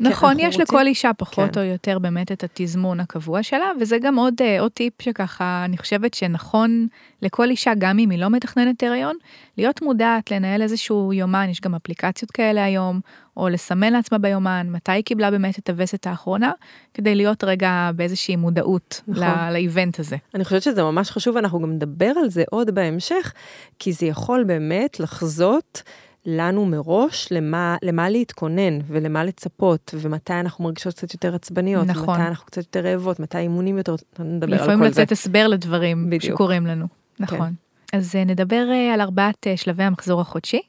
נכון, 0.00 0.36
יש 0.38 0.44
רוצים... 0.44 0.60
לכל 0.60 0.86
אישה 0.86 1.10
פחות 1.12 1.54
כן. 1.54 1.60
או 1.60 1.64
יותר 1.64 1.98
באמת 1.98 2.32
את 2.32 2.44
התזמון 2.44 3.00
הקבוע 3.00 3.42
שלה, 3.42 3.70
וזה 3.80 3.98
גם 3.98 4.16
עוד, 4.16 4.34
אה, 4.40 4.60
עוד 4.60 4.72
טיפ 4.72 5.02
שככה, 5.02 5.62
אני 5.64 5.78
חושבת 5.78 6.14
שנכון 6.14 6.86
לכל 7.22 7.50
אישה, 7.50 7.72
גם 7.78 7.98
אם 7.98 8.10
היא 8.10 8.18
לא 8.18 8.30
מתכננת 8.30 8.82
הריון, 8.82 9.16
להיות 9.58 9.82
מודעת, 9.82 10.30
לנהל 10.30 10.62
איזשהו 10.62 11.12
יומן, 11.12 11.48
יש 11.50 11.60
גם 11.60 11.74
אפליקציות 11.74 12.30
כאלה 12.30 12.64
היום, 12.64 13.00
או 13.36 13.48
לסמן 13.48 13.92
לעצמה 13.92 14.18
ביומן, 14.18 14.66
מתי 14.70 14.92
היא 14.92 15.04
קיבלה 15.04 15.30
באמת 15.30 15.58
את 15.58 15.68
הווסת 15.70 16.06
האחרונה, 16.06 16.52
כדי 16.94 17.14
להיות 17.14 17.44
רגע 17.44 17.90
באיזושהי 17.96 18.36
מודעות 18.36 19.00
נכון. 19.08 19.52
לאיבנט 19.52 19.98
הזה. 19.98 20.16
אני 20.34 20.44
חושבת 20.44 20.62
שזה 20.62 20.82
ממש 20.82 21.10
חשוב, 21.10 21.36
אנחנו 21.36 21.60
גם 21.60 21.72
נדבר 21.72 22.12
על 22.22 22.30
זה 22.30 22.42
עוד 22.50 22.70
בהמשך, 22.70 23.32
כי 23.78 23.92
זה 23.92 24.06
יכול 24.06 24.44
באמת 24.44 25.00
לחזות 25.00 25.82
לנו 26.26 26.66
מראש 26.66 27.28
למה, 27.30 27.76
למה 27.82 28.08
להתכונן 28.08 28.78
ולמה 28.86 29.24
לצפות, 29.24 29.94
ומתי 30.00 30.32
אנחנו 30.32 30.64
מרגישות 30.64 30.94
קצת 30.94 31.14
יותר 31.14 31.34
עצבניות, 31.34 31.86
נכון. 31.86 32.08
ומתי 32.08 32.28
אנחנו 32.28 32.46
קצת 32.46 32.62
יותר 32.62 32.80
רעבות, 32.80 33.20
מתי 33.20 33.38
אימונים 33.38 33.78
יותר, 33.78 33.94
נדבר 34.18 34.52
על 34.52 34.58
כל 34.58 34.58
זה. 34.58 34.64
לפעמים 34.64 34.82
לצאת 34.82 35.12
הסבר 35.12 35.48
לדברים 35.48 36.10
בדיוק. 36.10 36.34
שקורים 36.34 36.66
לנו, 36.66 36.86
נכון. 37.20 37.54
אז 37.92 38.16
אה, 38.16 38.24
נדבר 38.24 38.68
אה, 38.70 38.94
על 38.94 39.00
ארבעת 39.00 39.46
אה, 39.46 39.56
שלבי 39.56 39.82
המחזור 39.82 40.20
החודשי, 40.20 40.60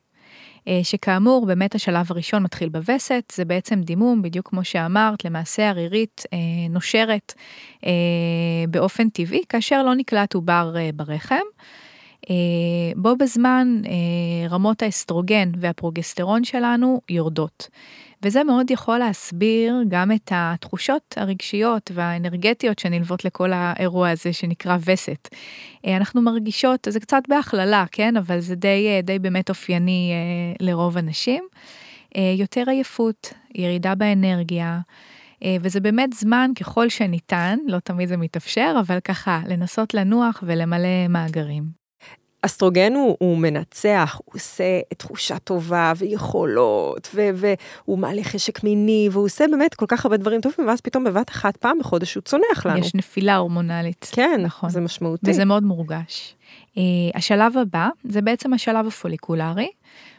שכאמור, 0.84 1.46
באמת 1.46 1.76
השלב 1.76 2.06
הראשון 2.10 2.44
מתחיל 2.44 2.70
בווסת, 2.70 3.34
זה 3.36 3.46
בעצם 3.46 3.82
דימום, 3.82 4.22
בדיוק 4.22 4.50
כמו 4.50 4.64
שאמרת, 4.64 5.26
למעשה 5.26 5.70
הרירית 5.70 6.24
אה, 6.34 6.38
נושרת 6.70 7.34
באופן 8.70 9.10
טבעי, 9.10 9.42
כאשר 9.50 9.84
לא 9.84 9.96
נקלט 9.96 10.34
עובר 10.34 10.76
ברחם. 10.96 11.36
אה, 12.30 12.36
בו 12.96 13.16
בזמן 13.16 13.82
אה, 13.86 14.48
רמות 14.50 14.84
האסטרוגן 14.84 15.52
והפרוגסטרון 15.58 16.44
שלנו 16.44 17.02
יורדות. 17.10 17.70
וזה 18.24 18.44
מאוד 18.44 18.72
יכול 18.72 18.98
להסביר 18.98 19.76
גם 19.88 20.12
את 20.12 20.32
התחושות 20.36 21.16
הרגשיות 21.18 21.92
והאנרגטיות 21.94 22.80
שנלוות 22.80 23.26
לכל 23.26 23.54
האירוע 23.54 24.10
הזה 24.10 24.34
שנקרא 24.34 24.78
וסת. 24.86 25.30
אה, 25.86 25.98
אנחנו 25.98 26.22
מרגישות, 26.22 26.88
זה 26.90 27.00
קצת 27.00 27.24
בהכללה, 27.28 27.86
כן? 27.92 28.18
אבל 28.18 28.40
זה 28.40 28.56
די, 28.56 29.02
די 29.04 29.20
באמת 29.20 29.50
אופייני 29.50 30.12
לרוב 30.60 30.98
הנשים. 30.98 31.44
יותר 32.38 32.64
עייפות, 32.68 33.34
ירידה 33.56 33.96
באנרגיה, 33.96 34.80
וזה 35.62 35.80
באמת 35.80 36.14
זמן 36.14 36.52
ככל 36.60 36.90
שניתן, 36.90 37.60
לא 37.68 37.80
תמיד 37.80 38.10
זה 38.10 38.18
מתאפשר, 38.18 38.76
אבל 38.80 39.00
ככה, 39.00 39.42
לנסות 39.48 39.94
לנוח 39.94 40.44
ולמלא 40.48 41.08
מאגרים. 41.10 41.81
אסטרוגן 42.42 42.94
הוא, 42.94 43.18
הוא 43.20 43.38
מנצח, 43.38 44.20
הוא 44.26 44.36
עושה 44.36 44.80
תחושה 44.98 45.40
טובה 45.40 45.94
ויכולות, 45.98 47.10
ו, 47.16 47.30
והוא 47.36 47.98
מעלה 47.98 48.24
חשק 48.24 48.64
מיני, 48.64 49.10
והוא 49.12 49.26
עושה 49.26 49.46
באמת 49.52 49.74
כל 49.76 49.86
כך 49.88 50.06
הרבה 50.06 50.18
דברים 50.18 50.42
טובים, 50.42 50.68
ואז 50.68 50.82
פתאום 50.82 51.04
בבת 51.04 51.30
אחת 51.30 51.58
פעם 51.58 51.80
בחודש 51.80 52.16
הוא 52.16 52.22
צונח 52.22 52.66
לנו. 52.66 52.80
יש 52.80 52.96
נפילה 52.96 53.36
הורמונלית. 53.36 54.10
כן, 54.12 54.42
נכון. 54.44 54.70
זה 54.70 54.82
משמעותי. 54.82 55.32
וזה 55.32 55.46
מאוד 55.46 55.64
מורגש. 55.64 56.36
Uh, 56.76 56.78
השלב 57.16 57.58
הבא, 57.58 57.90
זה 58.04 58.22
בעצם 58.22 58.54
השלב 58.54 58.88
הפוליקולרי, 58.88 59.70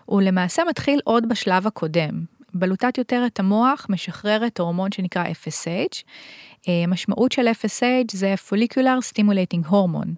הוא 0.05 0.23
למעשה 0.23 0.63
מתחיל 0.69 1.01
עוד 1.05 1.29
בשלב 1.29 1.67
הקודם. 1.67 2.25
בלוטת 2.55 2.99
יותרת 2.99 3.41
המוח 3.41 3.87
משחררת 3.89 4.61
הורמון 4.61 4.93
שנקרא 4.93 5.25
FSH. 5.25 6.03
המשמעות 6.67 7.33
של 7.33 7.49
FSH 7.49 8.11
זה 8.13 8.35
Follicular 8.49 9.13
Stimulating 9.13 9.71
Hormone, 9.71 10.11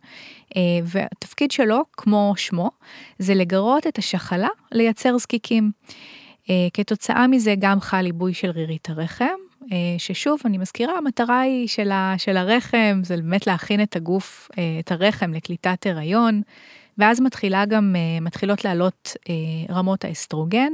והתפקיד 0.84 1.50
שלו, 1.50 1.82
כמו 1.92 2.34
שמו, 2.36 2.70
זה 3.18 3.34
לגרות 3.34 3.86
את 3.86 3.98
השחלה 3.98 4.48
לייצר 4.72 5.18
זקיקים. 5.18 5.70
כתוצאה 6.74 7.26
מזה 7.26 7.54
גם 7.58 7.80
חל 7.80 8.04
עיבוי 8.04 8.34
של 8.34 8.50
רירית 8.50 8.90
הרחם, 8.90 9.24
ששוב, 9.98 10.40
אני 10.44 10.58
מזכירה, 10.58 10.98
המטרה 10.98 11.40
היא 11.40 11.68
של, 11.68 11.90
ה, 11.90 12.14
של 12.18 12.36
הרחם, 12.36 13.00
זה 13.02 13.16
באמת 13.16 13.46
להכין 13.46 13.82
את 13.82 13.96
הגוף, 13.96 14.50
את 14.80 14.92
הרחם 14.92 15.32
לקליטת 15.32 15.86
הריון, 15.86 16.42
ואז 16.98 17.20
מתחילה 17.20 17.64
גם, 17.64 17.96
מתחילות 18.20 18.64
לעלות 18.64 19.16
רמות 19.70 20.04
האסטרוגן 20.04 20.72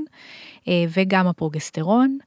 וגם 0.68 1.26
הפרוגסטרון. 1.26 2.18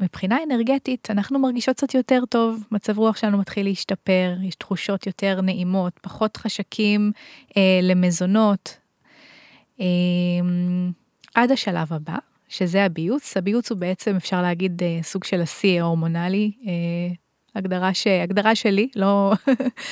מבחינה 0.00 0.38
אנרגטית 0.46 1.08
אנחנו 1.10 1.38
מרגישות 1.38 1.76
קצת 1.76 1.94
יותר 1.94 2.22
טוב, 2.28 2.64
מצב 2.70 2.98
רוח 2.98 3.16
שלנו 3.16 3.38
מתחיל 3.38 3.66
להשתפר, 3.66 4.34
יש 4.42 4.54
תחושות 4.54 5.06
יותר 5.06 5.40
נעימות, 5.40 5.92
פחות 6.02 6.36
חשקים 6.36 7.12
אה, 7.56 7.80
למזונות. 7.82 8.76
אה, 9.80 9.86
עד 11.34 11.50
השלב 11.50 11.92
הבא, 11.92 12.16
שזה 12.48 12.84
הביוץ, 12.84 13.36
הביוץ 13.36 13.70
הוא 13.70 13.78
בעצם 13.78 14.16
אפשר 14.16 14.42
להגיד 14.42 14.82
אה, 14.82 14.98
סוג 15.02 15.24
של 15.24 15.40
השיא 15.40 15.80
ההורמונלי, 15.80 16.52
אה, 16.66 17.14
הגדרה, 17.54 17.94
ש... 17.94 18.06
הגדרה 18.06 18.54
שלי, 18.54 18.88
לא, 18.96 19.32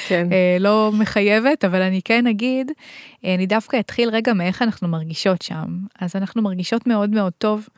כן. 0.09 0.29
אה, 0.33 0.57
לא 0.61 0.91
מחייבת, 0.95 1.65
אבל 1.65 1.83
אני 1.83 2.01
כן 2.05 2.27
אגיד, 2.27 2.71
אה, 3.25 3.35
אני 3.35 3.47
דווקא 3.47 3.81
אתחיל 3.81 4.09
רגע 4.11 4.33
מאיך 4.33 4.63
אנחנו 4.63 4.89
מרגישות 4.89 5.43
שם. 5.43 5.79
אז 6.01 6.17
אנחנו 6.17 6.43
מרגישות 6.43 6.87
מאוד 6.87 7.11
מאוד 7.11 7.33
טוב. 7.39 7.69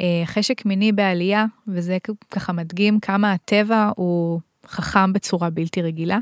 אה, 0.00 0.22
חשק 0.26 0.66
מיני 0.66 0.92
בעלייה, 0.92 1.44
וזה 1.68 1.98
ככה 2.30 2.52
מדגים 2.52 3.00
כמה 3.00 3.32
הטבע 3.32 3.90
הוא 3.96 4.40
חכם 4.66 5.12
בצורה 5.12 5.50
בלתי 5.50 5.82
רגילה. 5.82 6.18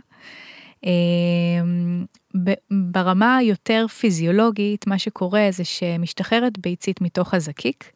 ברמה 2.71 3.37
היותר 3.37 3.87
פיזיולוגית, 3.89 4.87
מה 4.87 4.99
שקורה 4.99 5.49
זה 5.51 5.65
שמשתחררת 5.65 6.59
ביצית 6.59 7.01
מתוך 7.01 7.35
הזקיק. 7.35 7.91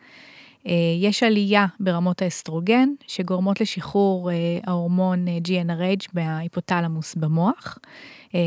אה, 0.66 0.72
יש 1.00 1.22
עלייה 1.22 1.66
ברמות 1.80 2.22
האסטרוגן 2.22 2.88
שגורמות 3.06 3.60
לשחרור 3.60 4.30
ההורמון 4.66 5.26
GNRH 5.28 6.06
בהיפותלמוס 6.12 7.14
במוח. 7.14 7.78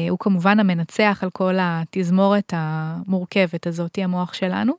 הוא 0.09 0.19
כמובן 0.19 0.59
המנצח 0.59 1.19
על 1.21 1.29
כל 1.29 1.55
התזמורת 1.59 2.53
המורכבת 2.55 3.67
הזאתי, 3.67 4.03
המוח 4.03 4.33
שלנו. 4.33 4.73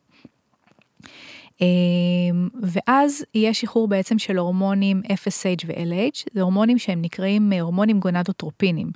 ואז 2.63 3.25
יהיה 3.35 3.55
שחרור 3.55 3.89
בעצם 3.89 4.19
של 4.19 4.39
הורמונים 4.39 5.03
FSH 5.05 5.65
ו-LH, 5.67 6.25
זה 6.35 6.43
הורמונים 6.43 6.79
שהם 6.79 7.03
נקראים 7.03 7.53
אה, 7.53 7.61
הורמונים 7.61 8.01
גונדוטרופינים. 8.01 8.91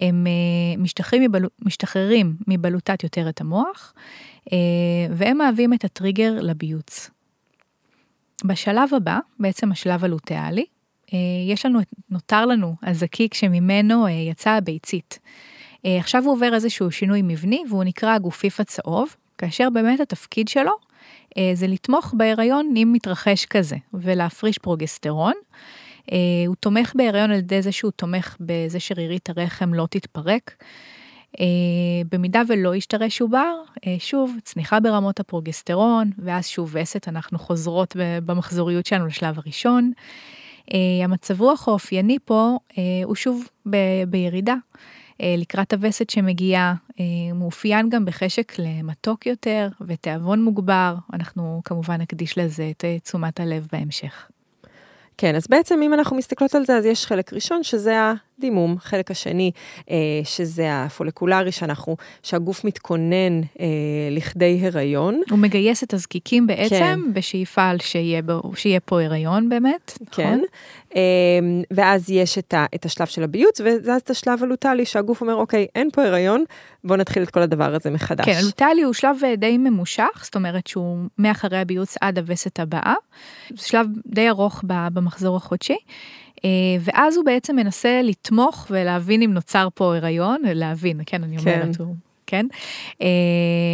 הם 0.00 0.26
אה, 0.26 0.82
משתחררים. 0.82 1.32
משתחררים 1.62 2.36
מבלוטת 2.48 3.02
יותרת 3.02 3.40
המוח, 3.40 3.94
אה, 4.52 4.58
והם 5.10 5.38
מהווים 5.38 5.72
את 5.72 5.84
הטריגר 5.84 6.32
לביוץ. 6.40 7.10
בשלב 8.44 8.94
הבא, 8.94 9.18
בעצם 9.40 9.72
השלב 9.72 10.04
הלוטאלי, 10.04 10.64
יש 11.48 11.66
לנו, 11.66 11.80
נותר 12.10 12.46
לנו 12.46 12.74
הזקיק 12.82 13.34
שממנו 13.34 14.08
יצאה 14.08 14.56
הביצית. 14.56 15.18
עכשיו 15.84 16.24
הוא 16.24 16.32
עובר 16.32 16.54
איזשהו 16.54 16.90
שינוי 16.90 17.22
מבני 17.22 17.62
והוא 17.68 17.84
נקרא 17.84 18.14
הגופיף 18.14 18.60
הצהוב, 18.60 19.16
כאשר 19.38 19.70
באמת 19.70 20.00
התפקיד 20.00 20.48
שלו 20.48 20.72
אה, 21.38 21.50
זה 21.54 21.66
לתמוך 21.66 22.14
בהיריון 22.16 22.74
אם 22.76 22.90
מתרחש 22.92 23.44
כזה, 23.44 23.76
ולהפריש 23.94 24.58
פרוגסטרון. 24.58 25.32
אה, 26.12 26.16
הוא 26.46 26.56
תומך 26.56 26.92
בהיריון 26.94 27.30
על 27.30 27.38
ידי 27.38 27.62
זה 27.62 27.72
שהוא 27.72 27.90
תומך 27.90 28.36
בזה 28.40 28.80
שרירית 28.80 29.30
הרחם 29.30 29.74
לא 29.74 29.86
תתפרק. 29.90 30.54
אה, 31.40 31.46
במידה 32.12 32.42
ולא 32.48 32.74
ישתרש 32.74 33.20
עובר, 33.20 33.54
שוב, 33.98 34.36
צניחה 34.42 34.80
ברמות 34.80 35.20
הפרוגסטרון, 35.20 36.10
ואז 36.18 36.46
שוב 36.46 36.70
וסת, 36.72 37.08
אנחנו 37.08 37.38
חוזרות 37.38 37.96
במחזוריות 37.98 38.86
שלנו 38.86 39.06
לשלב 39.06 39.38
הראשון. 39.38 39.92
המצב 41.04 41.40
רוח 41.40 41.68
האופייני 41.68 42.18
פה 42.24 42.56
הוא 43.04 43.14
שוב 43.14 43.48
בירידה. 44.06 44.54
אה, 45.20 45.34
לקראת 45.38 45.72
הווסת 45.72 46.10
שמגיעה, 46.10 46.74
אה, 47.00 47.04
מאופיין 47.34 47.88
גם 47.88 48.04
בחשק 48.04 48.52
למתוק 48.58 49.26
יותר 49.26 49.68
ותיאבון 49.86 50.42
מוגבר, 50.42 50.94
אנחנו 51.12 51.62
כמובן 51.64 52.00
נקדיש 52.00 52.38
לזה 52.38 52.70
את 52.70 52.84
תשומת 53.04 53.40
הלב 53.40 53.68
בהמשך. 53.72 54.28
כן, 55.18 55.34
אז 55.34 55.46
בעצם 55.50 55.82
אם 55.82 55.94
אנחנו 55.94 56.16
מסתכלות 56.16 56.54
על 56.54 56.64
זה, 56.64 56.76
אז 56.76 56.84
יש 56.84 57.06
חלק 57.06 57.32
ראשון 57.32 57.62
שזה 57.62 58.12
הדימום, 58.38 58.76
חלק 58.78 59.10
השני 59.10 59.50
אה, 59.90 59.96
שזה 60.24 60.82
הפולקולרי, 60.82 61.52
שאנחנו, 61.52 61.96
שהגוף 62.22 62.64
מתכונן 62.64 63.40
אה, 63.60 63.66
לכדי 64.10 64.60
הריון. 64.62 65.20
הוא 65.30 65.38
מגייס 65.38 65.82
את 65.82 65.94
הזקיקים 65.94 66.46
בעצם 66.46 66.76
כן. 66.76 66.98
בשאיפה 67.12 67.70
שיהיה, 67.82 68.20
שיהיה 68.56 68.80
פה 68.80 69.02
הריון 69.02 69.48
באמת, 69.48 69.98
כן. 70.10 70.22
נכון? 70.22 70.44
אמ, 70.94 71.62
ואז 71.70 72.10
יש 72.10 72.38
את, 72.38 72.54
ה, 72.54 72.66
את 72.74 72.84
השלב 72.84 73.06
של 73.06 73.22
הביוץ, 73.22 73.60
ואז 73.60 74.00
את 74.00 74.10
השלב 74.10 74.42
הלוטלי, 74.42 74.84
שהגוף 74.84 75.20
אומר, 75.20 75.34
אוקיי, 75.34 75.66
אין 75.74 75.90
פה 75.92 76.02
הריון, 76.04 76.44
בואו 76.84 76.98
נתחיל 76.98 77.22
את 77.22 77.30
כל 77.30 77.42
הדבר 77.42 77.74
הזה 77.74 77.90
מחדש. 77.90 78.24
כן, 78.24 78.36
הלוטלי 78.42 78.82
הוא 78.82 78.92
שלב 78.92 79.16
אה, 79.24 79.36
די 79.36 79.58
ממושך, 79.58 80.20
זאת 80.22 80.34
אומרת 80.34 80.66
שהוא 80.66 80.98
מאחרי 81.18 81.58
הביוץ 81.58 81.94
עד 82.00 82.18
הווסת 82.18 82.60
הבאה. 82.60 82.94
שלב 83.54 83.86
די 84.06 84.28
ארוך 84.28 84.64
במחזור 84.66 85.36
החודשי. 85.36 85.76
אה, 86.44 86.50
ואז 86.80 87.16
הוא 87.16 87.24
בעצם 87.24 87.56
מנסה 87.56 88.00
לתמוך 88.02 88.66
ולהבין 88.70 89.22
אם 89.22 89.32
נוצר 89.32 89.68
פה 89.74 89.96
הריון, 89.96 90.42
להבין, 90.44 91.00
כן, 91.06 91.24
אני 91.24 91.38
אומרת, 91.38 91.76
כן. 91.76 91.84
הוא 91.84 91.96
כן? 92.26 92.46
אה, 93.02 93.06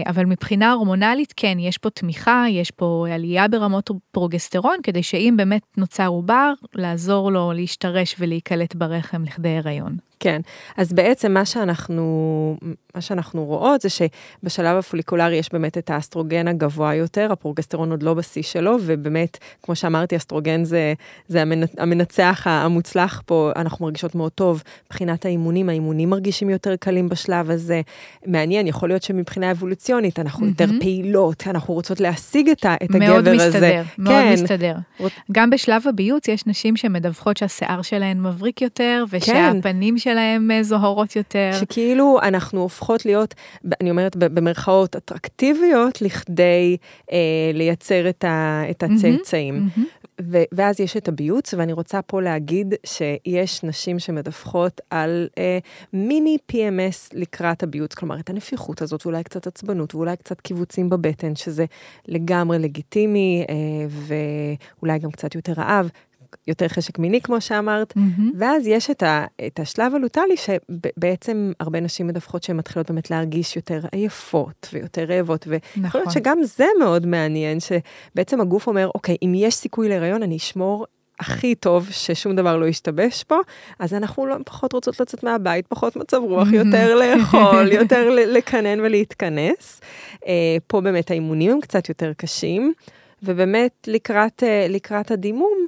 אבל 0.07 0.25
מבחינה 0.25 0.73
הורמונלית, 0.73 1.35
כן, 1.37 1.59
יש 1.59 1.79
פה 1.79 1.90
תמיכה, 1.90 2.45
יש 2.49 2.71
פה 2.71 3.07
עלייה 3.12 3.49
ברמות 3.49 3.90
פרוגסטרון, 4.12 4.76
כדי 4.83 5.02
שאם 5.02 5.35
באמת 5.37 5.62
נוצר 5.76 6.07
עובר, 6.07 6.52
לעזור 6.75 7.33
לו 7.33 7.52
להשתרש 7.52 8.17
ולהיקלט 8.19 8.75
ברחם 8.75 9.25
לכדי 9.25 9.57
הריון. 9.57 9.97
כן, 10.21 10.41
אז 10.77 10.93
בעצם 10.93 11.33
מה 11.33 11.45
שאנחנו, 11.45 12.57
מה 12.95 13.00
שאנחנו 13.00 13.45
רואות 13.45 13.81
זה 13.81 13.89
שבשלב 13.89 14.77
הפוליקולרי 14.77 15.37
יש 15.37 15.53
באמת 15.53 15.79
את 15.79 15.91
האסטרוגן 15.91 16.49
הגבוה 16.49 16.95
יותר, 16.95 17.29
הפרוגסטרון 17.33 17.91
עוד 17.91 18.03
לא 18.03 18.15
בשיא 18.15 18.43
שלו, 18.43 18.77
ובאמת, 18.81 19.39
כמו 19.62 19.75
שאמרתי, 19.75 20.17
אסטרוגן 20.17 20.65
זה, 20.65 20.95
זה 21.29 21.43
המנצח 21.79 22.43
המוצלח 22.47 23.23
פה, 23.27 23.50
אנחנו 23.57 23.85
מרגישות 23.85 24.15
מאוד 24.15 24.33
טוב 24.33 24.62
מבחינת 24.87 25.25
האימונים, 25.25 25.69
האימונים 25.69 26.11
מרגישים 26.11 26.50
יותר 26.50 26.77
קלים 26.77 27.09
בשלב 27.09 27.50
הזה. 27.50 27.81
מעניין, 28.27 28.67
יכול 28.67 28.89
להיות 28.89 29.03
שמבחינה 29.03 29.50
אבולוציונית 29.50 30.19
אנחנו 30.19 30.47
mm-hmm. 30.47 30.49
יותר 30.49 30.67
פעילות, 30.81 31.45
אנחנו 31.47 31.75
רוצות 31.75 32.00
להשיג 32.00 32.49
את, 32.49 32.67
את 32.85 32.91
הגבר 32.95 33.19
מסתדר, 33.19 33.33
הזה. 33.33 33.49
מסתדר, 33.49 33.83
מאוד 33.99 34.15
כן. 34.15 34.33
מסתדר. 34.33 34.75
גם 35.33 35.50
בשלב 35.50 35.83
הביוץ 35.89 36.29
יש 36.29 36.47
נשים 36.47 36.77
שמדווחות 36.77 37.37
שהשיער 37.37 37.83
שלהן 37.83 38.23
מבריק 38.23 38.62
יותר, 38.62 39.05
ושהפנים 39.11 39.95
כן. 39.95 39.99
שלהן 40.11 40.50
אה, 40.50 40.62
זוהרות 40.62 41.17
יותר. 41.17 41.50
שכאילו 41.61 42.19
אנחנו 42.23 42.61
הופכות 42.61 43.05
להיות, 43.05 43.35
אני 43.81 43.90
אומרת 43.90 44.17
במרכאות, 44.17 44.97
אטרקטיביות 44.97 46.02
לכדי 46.02 46.76
אה, 47.12 47.19
לייצר 47.55 48.09
את, 48.09 48.25
ה, 48.25 48.62
את 48.71 48.83
הצאצאים. 48.83 49.69
Mm-hmm, 49.69 49.79
mm-hmm. 49.79 50.00
ו- 50.23 50.43
ואז 50.52 50.81
יש 50.81 50.97
את 50.97 51.09
הביוץ, 51.09 51.55
ואני 51.55 51.73
רוצה 51.73 52.02
פה 52.02 52.23
להגיד 52.23 52.75
שיש 52.87 53.64
נשים 53.64 53.99
שמדווחות 53.99 54.81
על 54.90 55.29
אה, 55.38 55.59
מיני 55.93 56.37
PMS 56.52 57.09
לקראת 57.12 57.62
הביוץ, 57.62 57.95
כלומר 57.95 58.21
את 58.21 58.31
הנפיחות 58.31 58.83
הזאת, 58.83 59.07
ואולי 59.07 59.25
קצת 59.25 59.47
עצבנות, 59.47 59.95
ואולי 59.95 60.17
קצת 60.17 60.40
קיבוצים 60.40 60.90
בבטן, 60.90 61.37
שזה 61.37 61.64
לגמרי 62.09 62.59
לגיטימי, 62.59 63.45
אה, 63.49 63.55
ואולי 63.90 64.99
גם 64.99 65.11
קצת 65.11 65.35
יותר 65.35 65.52
רעב. 65.52 65.90
יותר 66.49 66.69
חשק 66.69 66.99
מיני, 66.99 67.21
כמו 67.21 67.41
שאמרת, 67.41 67.93
mm-hmm. 67.97 68.23
ואז 68.39 68.67
יש 68.67 68.91
את, 68.91 69.03
ה, 69.03 69.25
את 69.47 69.61
השלב 69.61 69.95
הלוטלי, 69.95 70.35
שבעצם 70.37 71.53
הרבה 71.61 71.81
נשים 71.81 72.07
מדווחות 72.07 72.43
שהן 72.43 72.57
מתחילות 72.57 72.91
באמת 72.91 73.11
להרגיש 73.11 73.57
יותר 73.57 73.81
עייפות 73.93 74.69
ויותר 74.73 75.05
רעבות, 75.05 75.47
ויכול 75.47 75.83
נכון. 75.83 76.01
להיות 76.01 76.13
שגם 76.13 76.39
זה 76.43 76.67
מאוד 76.79 77.07
מעניין, 77.07 77.59
שבעצם 77.61 78.41
הגוף 78.41 78.67
אומר, 78.67 78.91
אוקיי, 78.95 79.17
אם 79.23 79.33
יש 79.37 79.55
סיכוי 79.55 79.89
להיריון, 79.89 80.23
אני 80.23 80.37
אשמור 80.37 80.87
הכי 81.21 81.55
טוב 81.55 81.89
ששום 81.91 82.37
דבר 82.37 82.57
לא 82.57 82.67
ישתבש 82.67 83.25
פה, 83.25 83.39
אז 83.79 83.95
אנחנו 83.95 84.27
לא 84.27 84.37
פחות 84.45 84.73
רוצות 84.73 85.01
לצאת 85.01 85.25
מהבית, 85.25 85.67
פחות 85.67 85.97
מצב 85.97 86.17
רוח, 86.17 86.53
יותר 86.53 86.95
לאכול, 86.95 87.73
יותר 87.81 88.11
לקנן 88.11 88.81
ולהתכנס. 88.81 89.81
אה, 90.27 90.57
פה 90.67 90.81
באמת 90.81 91.11
האימונים 91.11 91.51
הם 91.51 91.61
קצת 91.61 91.89
יותר 91.89 92.13
קשים. 92.17 92.73
ובאמת 93.23 93.73
לקראת, 93.87 94.43
אה, 94.43 94.67
לקראת 94.69 95.11
הדימום, 95.11 95.67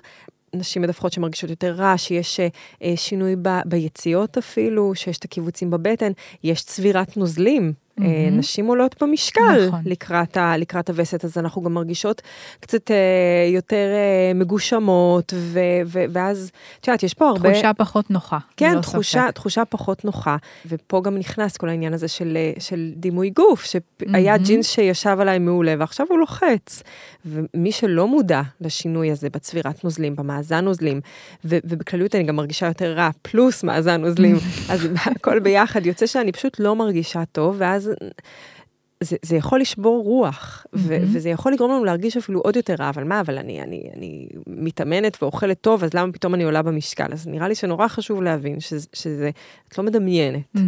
נשים 0.55 0.83
מדווחות 0.83 1.13
שמרגישות 1.13 1.51
יותר 1.51 1.73
רע, 1.73 1.99
שיש 1.99 2.41
אה, 2.83 2.93
שינוי 2.97 3.37
ב, 3.43 3.49
ביציאות 3.67 4.39
אפילו, 4.39 4.95
שיש 4.95 5.19
את 5.19 5.25
הקיבוצים 5.25 5.71
בבטן, 5.71 6.13
יש 6.45 6.63
צבירת 6.63 7.17
נוזלים. 7.17 7.73
Mm-hmm. 7.99 8.05
נשים 8.33 8.67
עולות 8.67 9.03
במשקל 9.03 9.67
נכון. 9.69 9.81
לקראת, 9.85 10.37
ה, 10.37 10.57
לקראת 10.57 10.91
הווסת, 10.91 11.25
אז 11.25 11.39
אנחנו 11.39 11.63
גם 11.63 11.75
מרגישות 11.75 12.23
קצת 12.61 12.91
אה, 12.91 12.97
יותר 13.55 13.87
אה, 13.93 14.35
מגושמות, 14.35 15.33
ו, 15.37 15.61
ו, 15.87 16.05
ואז, 16.11 16.51
את 16.81 16.89
יודעת, 16.89 17.03
יש 17.03 17.15
פה 17.15 17.29
הרבה... 17.29 17.53
תחושה 17.53 17.75
פחות 17.75 18.11
נוחה. 18.11 18.39
כן, 18.57 18.81
תחושה, 18.81 19.33
תחושה 19.35 19.65
פחות 19.65 20.05
נוחה. 20.05 20.37
ופה 20.67 21.01
גם 21.05 21.19
נכנס 21.19 21.57
כל 21.57 21.69
העניין 21.69 21.95
הזה 21.95 22.09
של, 22.09 22.39
של 22.59 22.91
דימוי 22.97 23.31
גוף, 23.31 23.65
שהיה 23.65 24.35
mm-hmm. 24.35 24.39
ג'ינס 24.39 24.67
שישב 24.67 25.17
עליי 25.21 25.39
מעולה, 25.39 25.75
ועכשיו 25.79 26.07
הוא 26.11 26.19
לוחץ. 26.19 26.83
ומי 27.27 27.73
שלא 27.73 28.09
מודע 28.09 28.43
לשינוי 28.61 29.11
הזה 29.11 29.31
בצבירת 29.31 29.85
נוזלים, 29.85 30.17
במאזן 30.17 30.65
נוזלים, 30.65 31.01
ו, 31.45 31.57
ובכלליות 31.65 32.15
אני 32.15 32.25
גם 32.25 32.37
מרגישה 32.37 32.67
יותר 32.67 32.93
רע, 32.93 33.11
פלוס 33.23 33.65
מאזן 33.65 34.01
נוזלים, 34.01 34.37
אז 34.73 34.89
הכל 34.95 35.39
ביחד, 35.39 35.87
יוצא 35.87 36.07
שאני 36.07 36.33
פשוט 36.33 36.61
לא 36.61 36.77
מרגישה 36.77 37.23
טוב, 37.33 37.57
ואז... 37.59 37.82
זה, 39.03 39.17
זה 39.23 39.37
יכול 39.37 39.61
לשבור 39.61 40.05
רוח, 40.05 40.67
mm-hmm. 40.67 40.79
ו, 40.79 40.97
וזה 41.03 41.29
יכול 41.29 41.53
לגרום 41.53 41.71
לנו 41.71 41.85
להרגיש 41.85 42.17
אפילו 42.17 42.41
עוד 42.41 42.57
יותר 42.57 42.75
רע, 42.79 42.89
אבל 42.89 43.05
מה, 43.05 43.21
אבל 43.21 43.39
אני, 43.39 43.63
אני, 43.63 43.83
אני 43.97 44.29
מתאמנת 44.47 45.23
ואוכלת 45.23 45.61
טוב, 45.61 45.85
אז 45.85 45.95
למה 45.95 46.13
פתאום 46.13 46.35
אני 46.35 46.45
עולה 46.45 46.63
במשקל? 46.63 47.13
אז 47.13 47.27
נראה 47.27 47.49
לי 47.49 47.55
שנורא 47.55 47.89
חשוב 47.89 48.23
להבין 48.23 48.61
שזה, 48.61 48.87
שזה 48.93 49.31
את 49.69 49.79
לא 49.79 49.85
מדמיינת, 49.85 50.43
mm-hmm. 50.57 50.61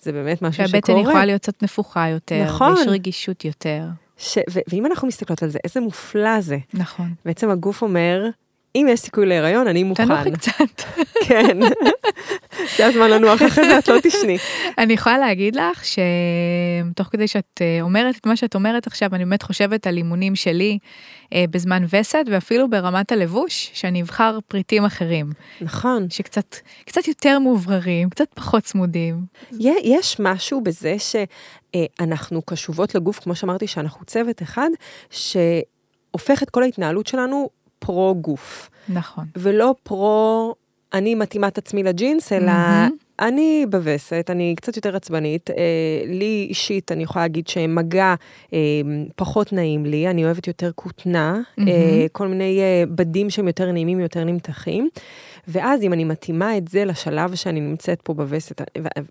זה 0.00 0.12
באמת 0.12 0.42
משהו 0.42 0.52
שקורה. 0.52 0.68
שהבטן 0.68 0.98
יכולה 0.98 1.24
להיות 1.24 1.42
קצת 1.42 1.62
נפוחה 1.62 2.08
יותר, 2.08 2.44
נכון. 2.44 2.72
ויש 2.72 2.86
רגישות 2.88 3.44
יותר. 3.44 3.82
ש, 4.16 4.38
ו, 4.50 4.58
ואם 4.68 4.86
אנחנו 4.86 5.08
מסתכלות 5.08 5.42
על 5.42 5.48
זה, 5.48 5.58
איזה 5.64 5.80
מופלא 5.80 6.40
זה. 6.40 6.58
נכון. 6.74 7.14
בעצם 7.24 7.50
הגוף 7.50 7.82
אומר, 7.82 8.28
אם 8.76 8.86
יש 8.90 9.00
סיכוי 9.00 9.26
להיריון, 9.26 9.68
אני 9.68 9.82
מוכן. 9.82 10.06
תנוחי 10.06 10.30
קצת. 10.30 10.82
כן. 11.28 11.58
זה 12.76 12.86
הזמן 12.86 13.10
לנוח 13.10 13.42
אחרי 13.42 13.64
זה, 13.68 13.78
את 13.78 13.88
לא 13.88 13.96
תשני. 14.02 14.38
אני 14.78 14.92
יכולה 14.92 15.18
להגיד 15.18 15.56
לך 15.56 15.84
שתוך 15.84 17.08
כדי 17.10 17.28
שאת 17.28 17.60
אה, 17.60 17.78
אומרת 17.80 18.16
את 18.16 18.26
מה 18.26 18.36
שאת 18.36 18.54
אומרת 18.54 18.86
עכשיו, 18.86 19.14
אני 19.14 19.24
באמת 19.24 19.42
חושבת 19.42 19.86
על 19.86 19.96
אימונים 19.96 20.36
שלי 20.36 20.78
אה, 21.32 21.44
בזמן 21.50 21.84
וסת, 21.90 22.24
ואפילו 22.26 22.70
ברמת 22.70 23.12
הלבוש, 23.12 23.70
שאני 23.74 24.02
אבחר 24.02 24.38
פריטים 24.48 24.84
אחרים. 24.84 25.32
נכון. 25.60 26.10
שקצת 26.10 26.56
קצת 26.84 27.08
יותר 27.08 27.38
מאובררים, 27.38 28.10
קצת 28.10 28.28
פחות 28.34 28.62
צמודים. 28.62 29.20
יש 29.82 30.16
משהו 30.20 30.60
בזה 30.60 30.96
שאנחנו 30.98 32.42
קשובות 32.42 32.94
לגוף, 32.94 33.18
כמו 33.18 33.34
שאמרתי, 33.34 33.66
שאנחנו 33.66 34.04
צוות 34.04 34.42
אחד, 34.42 34.68
שהופך 35.10 36.42
את 36.42 36.50
כל 36.50 36.62
ההתנהלות 36.62 37.06
שלנו 37.06 37.48
פרו-גוף. 37.88 38.70
נכון. 38.88 39.24
ולא 39.36 39.74
פרו, 39.82 40.54
אני 40.92 41.14
מתאימה 41.14 41.48
את 41.48 41.58
עצמי 41.58 41.82
לג'ינס, 41.82 42.32
אלא 42.32 42.50
mm-hmm. 42.50 43.20
אני 43.20 43.66
בווסת, 43.70 44.26
אני 44.30 44.54
קצת 44.56 44.76
יותר 44.76 44.96
עצבנית. 44.96 45.50
אה, 45.50 45.54
לי 46.06 46.46
אישית, 46.48 46.92
אני 46.92 47.02
יכולה 47.02 47.24
להגיד 47.24 47.48
שמגע 47.48 48.14
אה, 48.52 48.58
פחות 49.16 49.52
נעים 49.52 49.86
לי, 49.86 50.08
אני 50.10 50.24
אוהבת 50.24 50.46
יותר 50.46 50.70
כותנה, 50.74 51.40
mm-hmm. 51.40 51.68
אה, 51.68 52.06
כל 52.12 52.28
מיני 52.28 52.60
אה, 52.60 52.84
בדים 52.94 53.30
שהם 53.30 53.46
יותר 53.46 53.72
נעימים, 53.72 54.00
יותר 54.00 54.24
נמתחים. 54.24 54.88
ואז 55.48 55.82
אם 55.82 55.92
אני 55.92 56.04
מתאימה 56.04 56.56
את 56.56 56.68
זה 56.68 56.84
לשלב 56.84 57.34
שאני 57.34 57.60
נמצאת 57.60 58.02
פה 58.02 58.14
בווסת, 58.14 58.60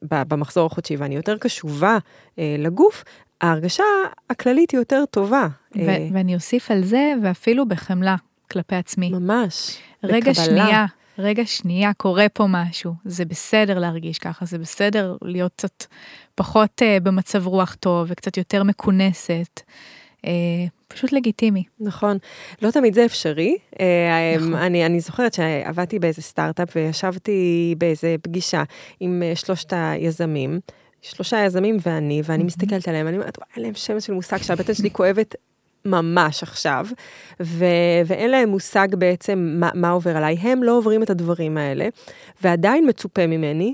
במחזור 0.04 0.66
החודשי, 0.66 0.96
ואני 0.96 1.16
יותר 1.16 1.38
קשובה 1.38 1.98
אה, 2.40 2.56
לגוף, 2.60 3.04
ההרגשה 3.42 3.84
הכללית 4.30 4.72
היא 4.72 4.80
יותר 4.80 5.04
טובה. 5.12 5.48
ו- 5.76 5.80
אה, 5.80 6.08
ואני 6.14 6.36
אוסיף 6.36 6.72
על 6.72 6.84
זה, 6.84 7.14
ואפילו 7.24 7.68
בחמלה. 7.68 8.16
כלפי 8.52 8.76
עצמי. 8.76 9.10
ממש. 9.10 9.78
רגע 10.04 10.32
בקבלה. 10.32 10.46
שנייה, 10.46 10.86
רגע 11.20 11.46
שנייה, 11.46 11.94
קורה 11.94 12.30
פה 12.30 12.46
משהו. 12.50 12.94
זה 13.06 13.26
בסדר 13.26 13.80
להרגיש 13.80 14.20
ככה, 14.20 14.46
זה 14.46 14.58
בסדר 14.58 15.18
להיות 15.22 15.52
קצת 15.56 15.86
פחות 16.36 16.82
uh, 16.82 17.04
במצב 17.04 17.48
רוח 17.48 17.76
טוב 17.80 18.08
וקצת 18.10 18.38
יותר 18.38 18.64
מכונסת. 18.64 19.62
Uh, 20.26 20.30
פשוט 20.88 21.12
לגיטימי. 21.12 21.64
נכון. 21.80 22.18
לא 22.62 22.72
תמיד 22.72 22.94
זה 22.94 23.06
אפשרי. 23.06 23.58
אה, 23.80 24.36
נכון. 24.38 24.54
אני, 24.54 24.86
אני 24.86 25.00
זוכרת 25.00 25.34
שעבדתי 25.34 26.00
באיזה 26.00 26.22
סטארט-אפ 26.22 26.70
וישבתי 26.76 27.76
באיזה 27.78 28.16
פגישה 28.22 28.64
עם 29.00 29.24
שלושת 29.36 29.74
היזמים. 29.76 30.60
שלושה 31.02 31.46
יזמים 31.46 31.78
ואני, 31.86 32.22
ואני 32.26 32.44
מסתכלת 32.44 32.88
עליהם, 32.88 33.08
אני 33.08 33.18
אומרת, 33.18 33.38
וואי, 33.38 33.50
אין 33.56 33.64
להם 33.64 33.74
שמץ 33.74 34.06
של 34.06 34.14
מושג 34.14 34.38
שהבטן 34.38 34.74
שלי 34.74 34.92
כואבת 34.92 35.36
ממש 35.86 36.44
עכשיו, 36.44 36.86
ו- 37.40 37.66
ואין 38.06 38.32
להם 38.32 38.50
מושג 38.50 38.88
בעצם 38.96 39.56
מה, 39.60 39.70
מה 39.74 39.90
עובר 39.90 40.18
עליי. 40.18 40.36
הם 40.36 40.64
לא 40.64 40.78
עוברים 40.78 41.04
את 41.04 41.10
הדברים 41.10 41.58
האלה, 41.58 41.88
ועדיין 42.42 42.90
מצופה 42.90 43.28
ממני 43.28 43.74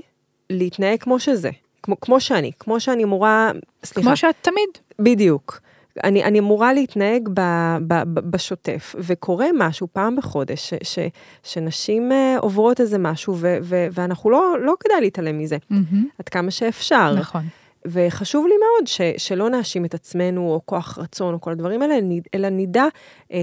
להתנהג 0.50 1.00
כמו 1.00 1.18
שזה, 1.18 1.50
כמו, 1.82 2.00
כמו 2.00 2.20
שאני, 2.20 2.52
כמו 2.58 2.80
שאני 2.80 3.04
אמורה, 3.04 3.50
סליחה. 3.84 4.08
כמו 4.08 4.16
שאת 4.16 4.34
תמיד. 4.42 4.68
בדיוק. 4.98 5.60
אני, 6.04 6.24
אני 6.24 6.38
אמורה 6.38 6.72
להתנהג 6.72 7.28
ב, 7.34 7.40
ב, 7.86 8.02
ב, 8.14 8.20
בשוטף, 8.30 8.94
וקורה 8.98 9.46
משהו 9.58 9.88
פעם 9.92 10.16
בחודש, 10.16 10.70
ש, 10.70 10.74
ש, 10.82 10.98
שנשים 11.42 12.12
uh, 12.12 12.40
עוברות 12.40 12.80
איזה 12.80 12.98
משהו, 12.98 13.36
ו, 13.36 13.56
ו, 13.62 13.86
ואנחנו 13.92 14.30
לא, 14.30 14.56
לא 14.60 14.74
כדאי 14.80 15.00
להתעלם 15.00 15.38
מזה, 15.38 15.56
mm-hmm. 15.56 15.96
עד 16.18 16.28
כמה 16.28 16.50
שאפשר. 16.50 17.14
נכון. 17.14 17.42
וחשוב 17.86 18.46
לי 18.46 18.54
מאוד 18.54 18.86
ש, 18.86 19.00
שלא 19.16 19.50
נאשים 19.50 19.84
את 19.84 19.94
עצמנו, 19.94 20.50
או 20.50 20.60
כוח 20.64 20.98
רצון, 20.98 21.34
או 21.34 21.40
כל 21.40 21.52
הדברים 21.52 21.82
האלה, 21.82 21.98
אלא 22.34 22.48
נדע 22.48 22.84
אה, 23.32 23.38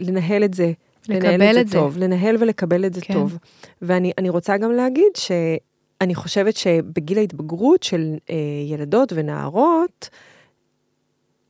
לנהל 0.00 0.44
את 0.44 0.54
זה. 0.54 0.72
לקבל 1.08 1.50
את 1.50 1.54
זה, 1.54 1.60
את 1.60 1.68
זה 1.68 1.78
טוב, 1.78 1.98
לנהל 1.98 2.36
ולקבל 2.40 2.86
את 2.86 2.94
זה 2.94 3.00
כן. 3.00 3.14
טוב. 3.14 3.38
ואני 3.82 4.28
רוצה 4.28 4.56
גם 4.56 4.72
להגיד 4.72 5.16
שאני 5.16 6.14
חושבת 6.14 6.56
שבגיל 6.56 7.18
ההתבגרות 7.18 7.82
של 7.82 8.14
אה, 8.30 8.36
ילדות 8.66 9.12
ונערות, 9.16 10.08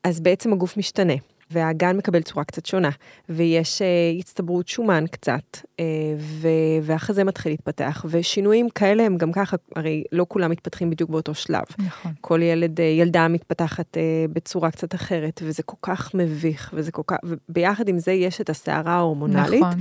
אז 0.05 0.21
בעצם 0.21 0.53
הגוף 0.53 0.77
משתנה. 0.77 1.15
והאגן 1.53 1.97
מקבל 1.97 2.23
צורה 2.23 2.45
קצת 2.45 2.67
שונה, 2.67 2.91
ויש 3.29 3.83
uh, 3.83 4.19
הצטברות 4.19 4.69
שומן 4.69 5.05
קצת, 5.11 5.57
uh, 5.57 5.81
ו- 6.19 6.49
והחזה 6.83 7.25
מתחיל 7.25 7.53
להתפתח, 7.53 8.05
ושינויים 8.09 8.69
כאלה 8.71 9.03
הם 9.03 9.17
גם 9.17 9.33
ככה, 9.33 9.57
הרי 9.77 10.05
לא 10.13 10.27
כולם 10.29 10.51
מתפתחים 10.51 10.91
בדיוק 10.91 11.11
באותו 11.11 11.35
שלב. 11.35 11.65
נכון. 11.79 12.13
כל 12.21 12.43
ילד, 12.43 12.81
uh, 12.81 12.83
ילדה 12.83 13.29
מתפתחת 13.29 13.97
uh, 13.97 14.33
בצורה 14.33 14.71
קצת 14.71 14.95
אחרת, 14.95 15.41
וזה 15.45 15.63
כל 15.63 15.77
כך 15.83 16.15
מביך, 16.15 16.71
וזה 16.75 16.93
כל 16.93 17.03
כך, 17.07 17.17
וביחד 17.25 17.89
עם 17.89 17.99
זה 17.99 18.13
יש 18.13 18.41
את 18.41 18.51
הסערה 18.51 18.93
ההורמונלית, 18.93 19.61
נכון. 19.63 19.81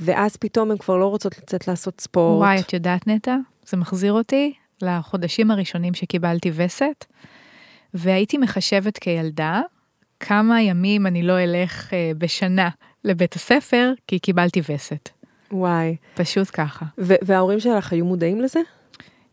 ואז 0.00 0.36
פתאום 0.36 0.70
הן 0.70 0.78
כבר 0.78 0.96
לא 0.96 1.06
רוצות 1.06 1.38
לצאת 1.38 1.68
לעשות 1.68 2.00
ספורט. 2.00 2.38
וואי, 2.38 2.60
את 2.60 2.72
יודעת 2.72 3.06
נטע? 3.06 3.36
זה 3.66 3.76
מחזיר 3.76 4.12
אותי 4.12 4.52
לחודשים 4.82 5.50
הראשונים 5.50 5.94
שקיבלתי 5.94 6.50
וסת, 6.54 7.04
והייתי 7.94 8.38
מחשבת 8.38 8.98
כילדה 8.98 9.60
כמה 10.26 10.62
ימים 10.62 11.06
אני 11.06 11.22
לא 11.22 11.40
אלך 11.40 11.92
אה, 11.92 12.12
בשנה 12.18 12.68
לבית 13.04 13.34
הספר, 13.34 13.92
כי 14.06 14.18
קיבלתי 14.18 14.60
וסת. 14.68 15.08
וואי. 15.52 15.96
פשוט 16.14 16.50
ככה. 16.52 16.84
וההורים 16.98 17.60
שלך 17.60 17.92
היו 17.92 18.04
מודעים 18.04 18.40
לזה? 18.40 18.60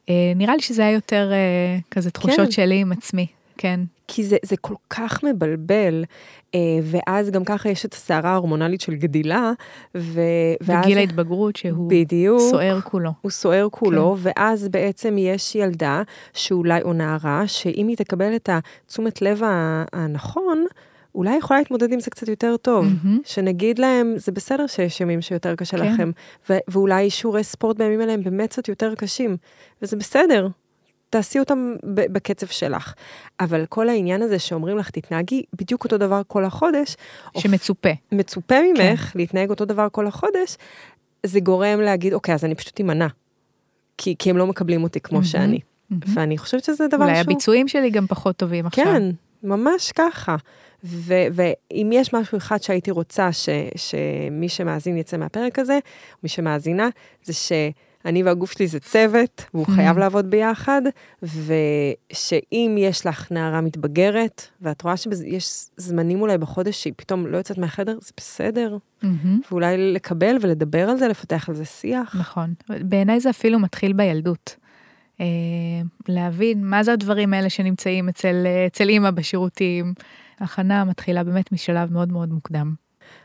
אה, 0.10 0.34
נראה 0.36 0.56
לי 0.56 0.62
שזה 0.62 0.82
היה 0.82 0.92
יותר 0.92 1.32
אה, 1.32 1.78
כזה 1.92 2.12
תחושות 2.12 2.46
כן. 2.46 2.52
שלי 2.52 2.80
עם 2.80 2.92
עצמי, 2.92 3.28
כן. 3.62 3.80
כי 4.08 4.24
זה, 4.24 4.38
זה 4.46 4.58
כל 4.58 4.74
כך 4.90 5.24
מבלבל, 5.24 6.04
אה, 6.56 6.60
ואז 6.84 7.30
גם 7.30 7.44
ככה 7.44 7.70
יש 7.70 7.86
את 7.86 7.94
הסערה 7.94 8.30
ההורמונלית 8.30 8.82
של 8.82 8.96
גדילה, 8.96 9.52
ו... 9.96 10.22
ואז... 10.62 10.86
וגיל 10.86 10.98
ההתבגרות 10.98 11.56
שהוא 11.56 11.90
בדיוק. 11.90 12.42
סוער 12.42 12.82
כולו. 12.82 13.12
הוא 13.22 13.32
סוער 13.32 13.68
כולו, 13.72 14.16
כן. 14.16 14.30
ואז 14.36 14.68
בעצם 14.68 15.16
יש 15.18 15.56
ילדה 15.56 16.02
שאולי, 16.34 16.82
או 16.82 16.94
נערה, 16.94 17.48
שאם 17.48 17.88
היא 17.88 17.98
תקבל 17.98 18.36
את 18.36 18.50
התשומת 18.52 19.22
לב 19.22 19.42
הנכון, 19.94 20.66
אולי 21.16 21.36
יכולה 21.38 21.60
להתמודד 21.60 21.94
עם 21.94 22.00
זה 22.00 22.12
קצת 22.12 22.28
יותר 22.28 22.58
טוב. 22.58 22.86
מהמם. 22.86 23.20
שנגיד 23.24 23.80
להם, 23.80 24.14
זה 24.18 24.32
בסדר 24.32 24.68
שיש 24.68 25.02
ימים 25.02 25.22
שיותר 25.22 25.56
קשה 25.56 25.78
כן. 25.78 25.94
לכם, 25.94 26.12
ו- 26.50 26.58
ואולי 26.68 27.10
שיעורי 27.10 27.44
ספורט 27.44 27.78
בימים 27.78 28.02
האלה 28.02 28.14
הם 28.14 28.24
באמת 28.24 28.50
קצת 28.50 28.68
יותר 28.68 28.96
קשים, 28.96 29.38
וזה 29.82 29.98
בסדר. 29.98 30.48
תעשי 31.12 31.40
אותם 31.40 31.76
בקצב 31.84 32.48
שלך. 32.48 32.94
אבל 33.40 33.66
כל 33.70 33.90
העניין 33.90 34.22
הזה 34.22 34.40
שאומרים 34.40 34.78
לך, 34.78 34.90
תתנהגי 34.90 35.44
בדיוק 35.54 35.84
אותו 35.84 35.98
דבר 35.98 36.22
כל 36.28 36.46
החודש, 36.46 36.96
שמצופה. 37.38 37.90
מצופה 38.12 38.56
ממך 38.74 39.12
להתנהג 39.16 39.50
אותו 39.50 39.66
דבר 39.66 39.88
כל 39.92 40.08
החודש, 40.08 40.58
זה 41.26 41.40
גורם 41.40 41.82
להגיד, 41.82 42.14
אוקיי, 42.14 42.36
אז 42.36 42.46
אני 42.46 42.56
פשוט 42.56 42.82
אמנע. 42.82 43.08
כי, 43.98 44.16
כי 44.20 44.30
הם 44.30 44.38
לא 44.38 44.48
מקבלים 44.48 44.84
אותי 44.84 45.00
כמו 45.00 45.18
מהמם, 45.18 45.26
שאני. 45.26 45.60
מהמם. 45.90 46.02
ואני 46.14 46.38
חושבת 46.38 46.64
שזה 46.64 46.88
דבר 46.88 47.04
אולי 47.04 47.16
שהוא... 47.16 47.24
הביצועים 47.24 47.68
שלי 47.68 47.90
גם 47.90 48.08
פחות 48.08 48.38
טובים 48.38 48.66
עכשיו. 48.66 48.86
כן, 48.86 49.04
ממש 49.44 49.92
ככה. 49.92 50.36
ו- 50.84 51.28
ואם 51.34 51.90
יש 51.94 52.14
משהו 52.14 52.38
אחד 52.38 52.62
שהייתי 52.62 52.92
רוצה 52.92 53.32
ש- 53.32 53.50
שמי 53.76 54.50
שמאזין 54.50 54.98
יצא 54.98 55.18
מהפרק 55.18 55.60
הזה, 55.60 55.80
מי 56.24 56.30
שמאזינה, 56.30 56.90
זה 57.24 57.34
שאני 58.04 58.24
והגוף 58.24 58.52
שלי 58.52 58.68
זה 58.68 58.80
צוות, 58.80 59.46
והוא 59.54 59.66
Mm. 59.68 59.72
חייב 59.72 59.98
לעבוד 59.98 60.30
ביחד, 60.30 60.82
ושאם 61.24 62.76
יש 62.80 63.06
לך 63.06 63.32
נערה 63.32 63.62
מתבגרת, 63.62 64.48
ואת 64.62 64.82
רואה 64.82 64.98
שיש 64.98 65.66
זמנים 65.78 66.22
אולי 66.22 66.38
בחודש 66.38 66.84
שהיא 66.84 66.94
פתאום 66.98 67.28
לא 67.28 67.38
יוצאת 67.38 67.58
מהחדר, 67.58 67.98
זה 68.02 68.12
בסדר. 68.18 68.78
מהמם. 69.04 69.40
ואולי 69.52 69.94
לקבל 69.94 70.38
ולדבר 70.42 70.90
על 70.90 70.98
זה, 70.98 71.08
לפתח 71.08 71.50
על 71.50 71.56
זה 71.56 71.66
שיח. 71.66 72.16
נכון. 72.20 72.54
בעיניי 72.70 73.20
זה 73.20 73.30
אפילו 73.30 73.60
מתחיל 73.60 73.94
בילדות. 73.94 74.56
אה, 75.22 75.26
להבין 76.08 76.66
מה 76.66 76.84
זה 76.84 76.94
הדברים 76.94 77.34
האלה 77.34 77.50
שנמצאים 77.50 78.10
אצל, 78.10 78.48
אצל 78.68 78.90
אימא 78.90 79.12
בשירותים. 79.12 79.94
הכנה 80.40 80.84
מתחילה 80.86 81.24
באמת 81.24 81.52
משלב 81.52 81.94
מאוד 81.94 82.12
מאוד 82.12 82.30
מוקדם. 82.34 82.74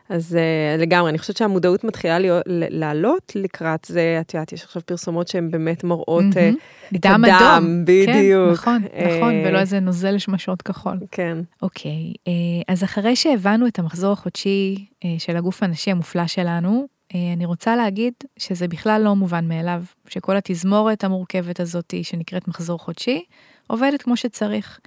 אז 0.08 0.38
uh, 0.38 0.80
לגמרי, 0.82 1.10
אני 1.10 1.18
חושבת 1.18 1.36
שהמודעות 1.36 1.84
מתחילה 1.84 2.18
להיות, 2.18 2.42
לעלות 2.46 3.32
לקראת 3.34 3.84
זה, 3.84 4.18
את 4.20 4.34
יודעת, 4.34 4.52
יש 4.52 4.64
עכשיו 4.64 4.82
פרסומות 4.86 5.28
שהן 5.28 5.50
באמת 5.50 5.84
מראות 5.84 6.24
uh. 6.24 6.94
את 6.96 7.00
דם 7.00 7.24
הדם, 7.24 7.60
אדום. 7.62 7.84
בדיוק. 7.84 8.48
כן, 8.48 8.52
נכון, 8.52 8.82
נכון, 8.82 9.34
אה, 9.34 9.42
ולא 9.46 9.58
איזה 9.58 9.80
נוזל 9.80 10.18
שמשות 10.18 10.62
כחול. 10.62 10.98
כן, 11.10 11.38
אוקיי, 11.62 12.12
אה, 12.28 12.32
אז 12.68 12.84
אחרי 12.84 13.16
שהבנו 13.16 13.66
את 13.66 13.78
המחזור 13.78 14.12
החודשי 14.12 14.86
אה, 15.04 15.14
של 15.18 15.36
הגוף 15.36 15.62
הנשי 15.62 15.90
המופלא 15.90 16.26
שלנו, 16.26 16.86
אה, 17.14 17.32
אני 17.32 17.44
רוצה 17.44 17.76
להגיד 17.76 18.12
שזה 18.38 18.68
בכלל 18.68 19.02
לא 19.04 19.16
מובן 19.16 19.48
מאליו, 19.48 19.82
שכל 20.08 20.36
התזמורת 20.36 21.04
המורכבת 21.04 21.60
הזאת 21.60 21.94
שנקראת 22.02 22.48
מחזור 22.48 22.78
חודשי, 22.78 23.24
עובדת 23.66 24.02
כמו 24.02 24.16
שצריך. 24.16 24.78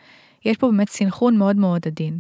יש 0.46 0.58
פה 0.58 0.68
באמת 0.68 0.90
סינכרון 0.90 1.38
מאוד 1.38 1.56
מאוד 1.56 1.82
עדין. 1.88 2.20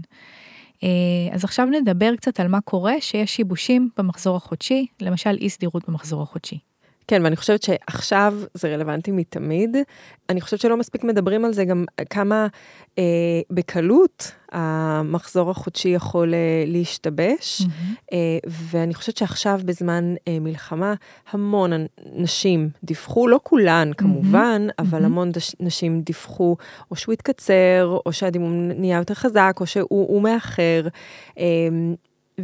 אה, 0.83 0.89
אז 1.31 1.43
עכשיו 1.43 1.65
נדבר 1.65 2.15
קצת 2.15 2.39
על 2.39 2.47
מה 2.47 2.61
קורה 2.61 2.93
שיש 2.99 3.35
שיבושים 3.35 3.89
במחזור 3.97 4.35
החודשי, 4.35 4.85
למשל 5.01 5.37
אי 5.39 5.49
סדירות 5.49 5.89
במחזור 5.89 6.21
החודשי. 6.21 6.68
כן, 7.09 7.21
ואני 7.23 7.35
חושבת 7.35 7.61
שעכשיו 7.63 8.33
זה 8.53 8.73
רלוונטי 8.75 9.11
מתמיד. 9.11 9.77
אני 10.29 10.41
חושבת 10.41 10.59
שלא 10.59 10.77
מספיק 10.77 11.03
מדברים 11.03 11.45
על 11.45 11.53
זה 11.53 11.65
גם 11.65 11.85
כמה 12.09 12.47
אה, 12.97 13.03
בקלות 13.51 14.31
המחזור 14.51 15.51
החודשי 15.51 15.89
יכול 15.89 16.33
אה, 16.33 16.39
להשתבש. 16.67 17.61
אה, 18.13 18.17
ואני 18.47 18.93
חושבת 18.93 19.17
שעכשיו 19.17 19.59
בזמן 19.65 20.15
אה, 20.27 20.37
מלחמה, 20.39 20.93
המון 21.31 21.71
נשים 22.15 22.69
דיווחו, 22.83 23.27
לא 23.27 23.39
כולן 23.43 23.91
כמובן, 23.97 24.67
אבל 24.79 24.99
מהמם. 24.99 25.05
המון 25.05 25.31
דש- 25.31 25.55
נשים 25.59 26.01
דיווחו, 26.01 26.55
או 26.91 26.95
שהוא 26.95 27.13
התקצר, 27.13 27.97
או 28.05 28.13
שהדימום 28.13 28.67
נהיה 28.75 28.97
יותר 28.97 29.13
חזק, 29.13 29.57
או 29.59 29.65
שהוא 29.65 29.85
הוא 29.89 30.21
מאחר. 30.21 30.87
אה, 31.39 31.43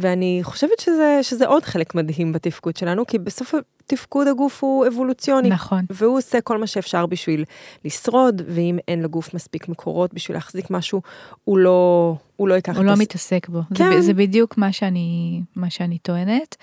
ואני 0.00 0.40
חושבת 0.42 0.80
שזה, 0.80 1.18
שזה 1.22 1.46
עוד 1.46 1.64
חלק 1.64 1.94
מדהים 1.94 2.32
בתפקוד 2.32 2.76
שלנו, 2.76 3.06
כי 3.06 3.18
בסוף 3.18 3.54
תפקוד 3.86 4.26
הגוף 4.28 4.64
הוא 4.64 4.86
אבולוציוני. 4.86 5.48
נכון. 5.48 5.84
והוא 5.90 6.18
עושה 6.18 6.40
כל 6.40 6.58
מה 6.58 6.66
שאפשר 6.66 7.06
בשביל 7.06 7.44
לשרוד, 7.84 8.42
ואם 8.48 8.78
אין 8.88 9.02
לגוף 9.02 9.34
מספיק 9.34 9.68
מקורות 9.68 10.14
בשביל 10.14 10.36
להחזיק 10.36 10.70
משהו, 10.70 11.02
הוא 11.44 11.58
לא, 11.58 12.14
הוא 12.36 12.48
לא 12.48 12.54
ייקח 12.54 12.76
הוא 12.76 12.84
לא 12.84 12.90
הס- 12.92 12.98
מתעסק 12.98 13.48
בו. 13.48 13.60
כן. 13.74 13.90
זה, 13.92 14.00
זה 14.00 14.14
בדיוק 14.14 14.58
מה 14.58 14.72
שאני, 14.72 15.40
מה 15.56 15.70
שאני 15.70 15.98
טוענת. 15.98 16.56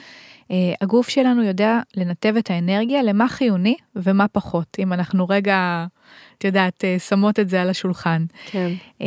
Uh, 0.44 0.46
הגוף 0.82 1.10
שלנו 1.10 1.44
יודע 1.44 1.80
לנתב 1.98 2.34
את 2.40 2.50
האנרגיה 2.52 3.04
למה 3.04 3.28
חיוני 3.28 3.76
ומה 3.96 4.28
פחות, 4.28 4.78
אם 4.80 4.94
אנחנו 4.94 5.26
רגע, 5.30 5.86
את 6.38 6.44
יודעת, 6.44 6.84
uh, 6.84 7.00
שמות 7.02 7.40
את 7.40 7.50
זה 7.50 7.62
על 7.62 7.70
השולחן. 7.70 8.26
כן. 8.46 8.72
Uh, 9.00 9.04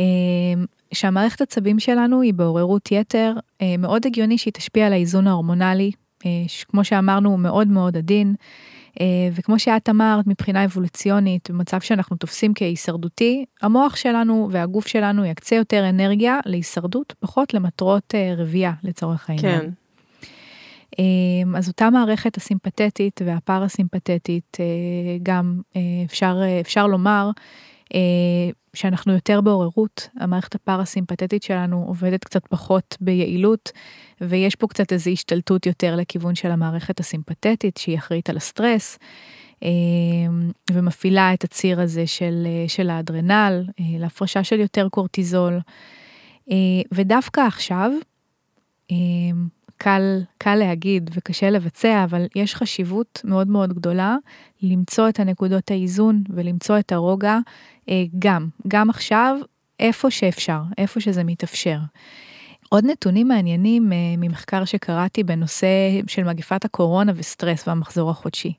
שהמערכת 0.93 1.41
עצבים 1.41 1.79
שלנו 1.79 2.21
היא 2.21 2.33
בעוררות 2.33 2.91
יתר, 2.91 3.33
uh, 3.37 3.63
מאוד 3.79 4.05
הגיוני 4.05 4.37
שהיא 4.37 4.53
תשפיע 4.53 4.87
על 4.87 4.93
האיזון 4.93 5.27
ההורמונלי, 5.27 5.91
uh, 6.19 6.25
שכמו 6.47 6.83
שאמרנו 6.83 7.29
הוא 7.29 7.39
מאוד 7.39 7.67
מאוד 7.67 7.97
עדין. 7.97 8.35
Uh, 8.93 8.99
וכמו 9.35 9.59
שאת 9.59 9.89
אמרת, 9.89 10.27
מבחינה 10.27 10.65
אבולוציונית, 10.65 11.51
במצב 11.51 11.81
שאנחנו 11.81 12.17
תופסים 12.17 12.51
כהישרדותי, 12.55 13.45
המוח 13.61 13.95
שלנו 13.95 14.49
והגוף 14.51 14.87
שלנו 14.87 15.25
יקצה 15.25 15.55
יותר 15.55 15.89
אנרגיה 15.89 16.39
להישרדות, 16.45 17.13
פחות 17.19 17.53
למטרות 17.53 18.15
רבייה 18.37 18.73
לצורך 18.83 19.29
העניין. 19.29 19.61
כן. 19.61 19.69
אז 21.55 21.67
אותה 21.67 21.89
מערכת 21.89 22.37
הסימפתטית 22.37 23.21
והפרסימפתטית, 23.25 24.57
אה, 24.59 24.65
גם 25.23 25.61
אה, 25.75 25.81
אפשר, 26.05 26.39
אה, 26.41 26.59
אפשר 26.59 26.87
לומר 26.87 27.29
אה, 27.93 27.99
שאנחנו 28.77 29.13
יותר 29.13 29.41
בעוררות, 29.41 30.09
המערכת 30.19 30.55
הפרסימפתטית 30.55 31.43
שלנו 31.43 31.83
עובדת 31.87 32.23
קצת 32.23 32.47
פחות 32.47 32.97
ביעילות, 33.01 33.71
ויש 34.21 34.55
פה 34.55 34.67
קצת 34.67 34.93
איזו 34.93 35.09
השתלטות 35.09 35.65
יותר 35.65 35.95
לכיוון 35.95 36.35
של 36.35 36.51
המערכת 36.51 36.99
הסימפתטית, 36.99 37.77
שהיא 37.77 37.97
אחראית 37.97 38.29
על 38.29 38.37
הסטרס. 38.37 38.97
אמ, 39.61 40.51
ומפעילה 40.71 41.33
את 41.33 41.43
הציר 41.43 41.81
הזה 41.81 42.07
של, 42.07 42.43
אה, 42.45 42.69
של 42.69 42.89
האדרנל, 42.89 43.63
אה, 43.79 43.85
להפרשה 43.99 44.43
של 44.43 44.59
יותר 44.59 44.89
קורטיזול. 44.89 45.59
אה, 46.51 46.55
ודווקא 46.91 47.41
עכשיו, 47.41 47.91
אמ, 48.91 49.47
קל, 49.77 50.21
קל 50.37 50.55
להגיד 50.55 51.09
וקשה 51.13 51.49
לבצע, 51.49 52.03
אבל 52.03 52.25
יש 52.35 52.55
חשיבות 52.55 53.21
מאוד 53.23 53.47
מאוד 53.47 53.73
גדולה 53.73 54.15
למצוא 54.61 55.09
את 55.09 55.19
הנקודות 55.19 55.71
האיזון 55.71 56.23
ולמצוא 56.29 56.79
את 56.79 56.91
הרוגע 56.91 57.37
אה, 57.89 58.03
גם, 58.19 58.47
גם 58.67 58.89
עכשיו, 58.89 59.37
איפה 59.79 60.11
שאפשר, 60.11 60.59
איפה 60.77 60.99
שזה 60.99 61.23
מתאפשר. 61.23 61.77
עוד 62.69 62.85
נתונים 62.85 63.27
מעניינים 63.27 63.93
אה, 63.93 63.97
ממחקר 64.17 64.65
שקראתי 64.65 65.23
בנושא 65.23 65.67
של 66.07 66.23
מגפת 66.23 66.65
הקורונה 66.65 67.11
וסטרס 67.15 67.67
והמחזור 67.67 68.09
החודשי. 68.09 68.53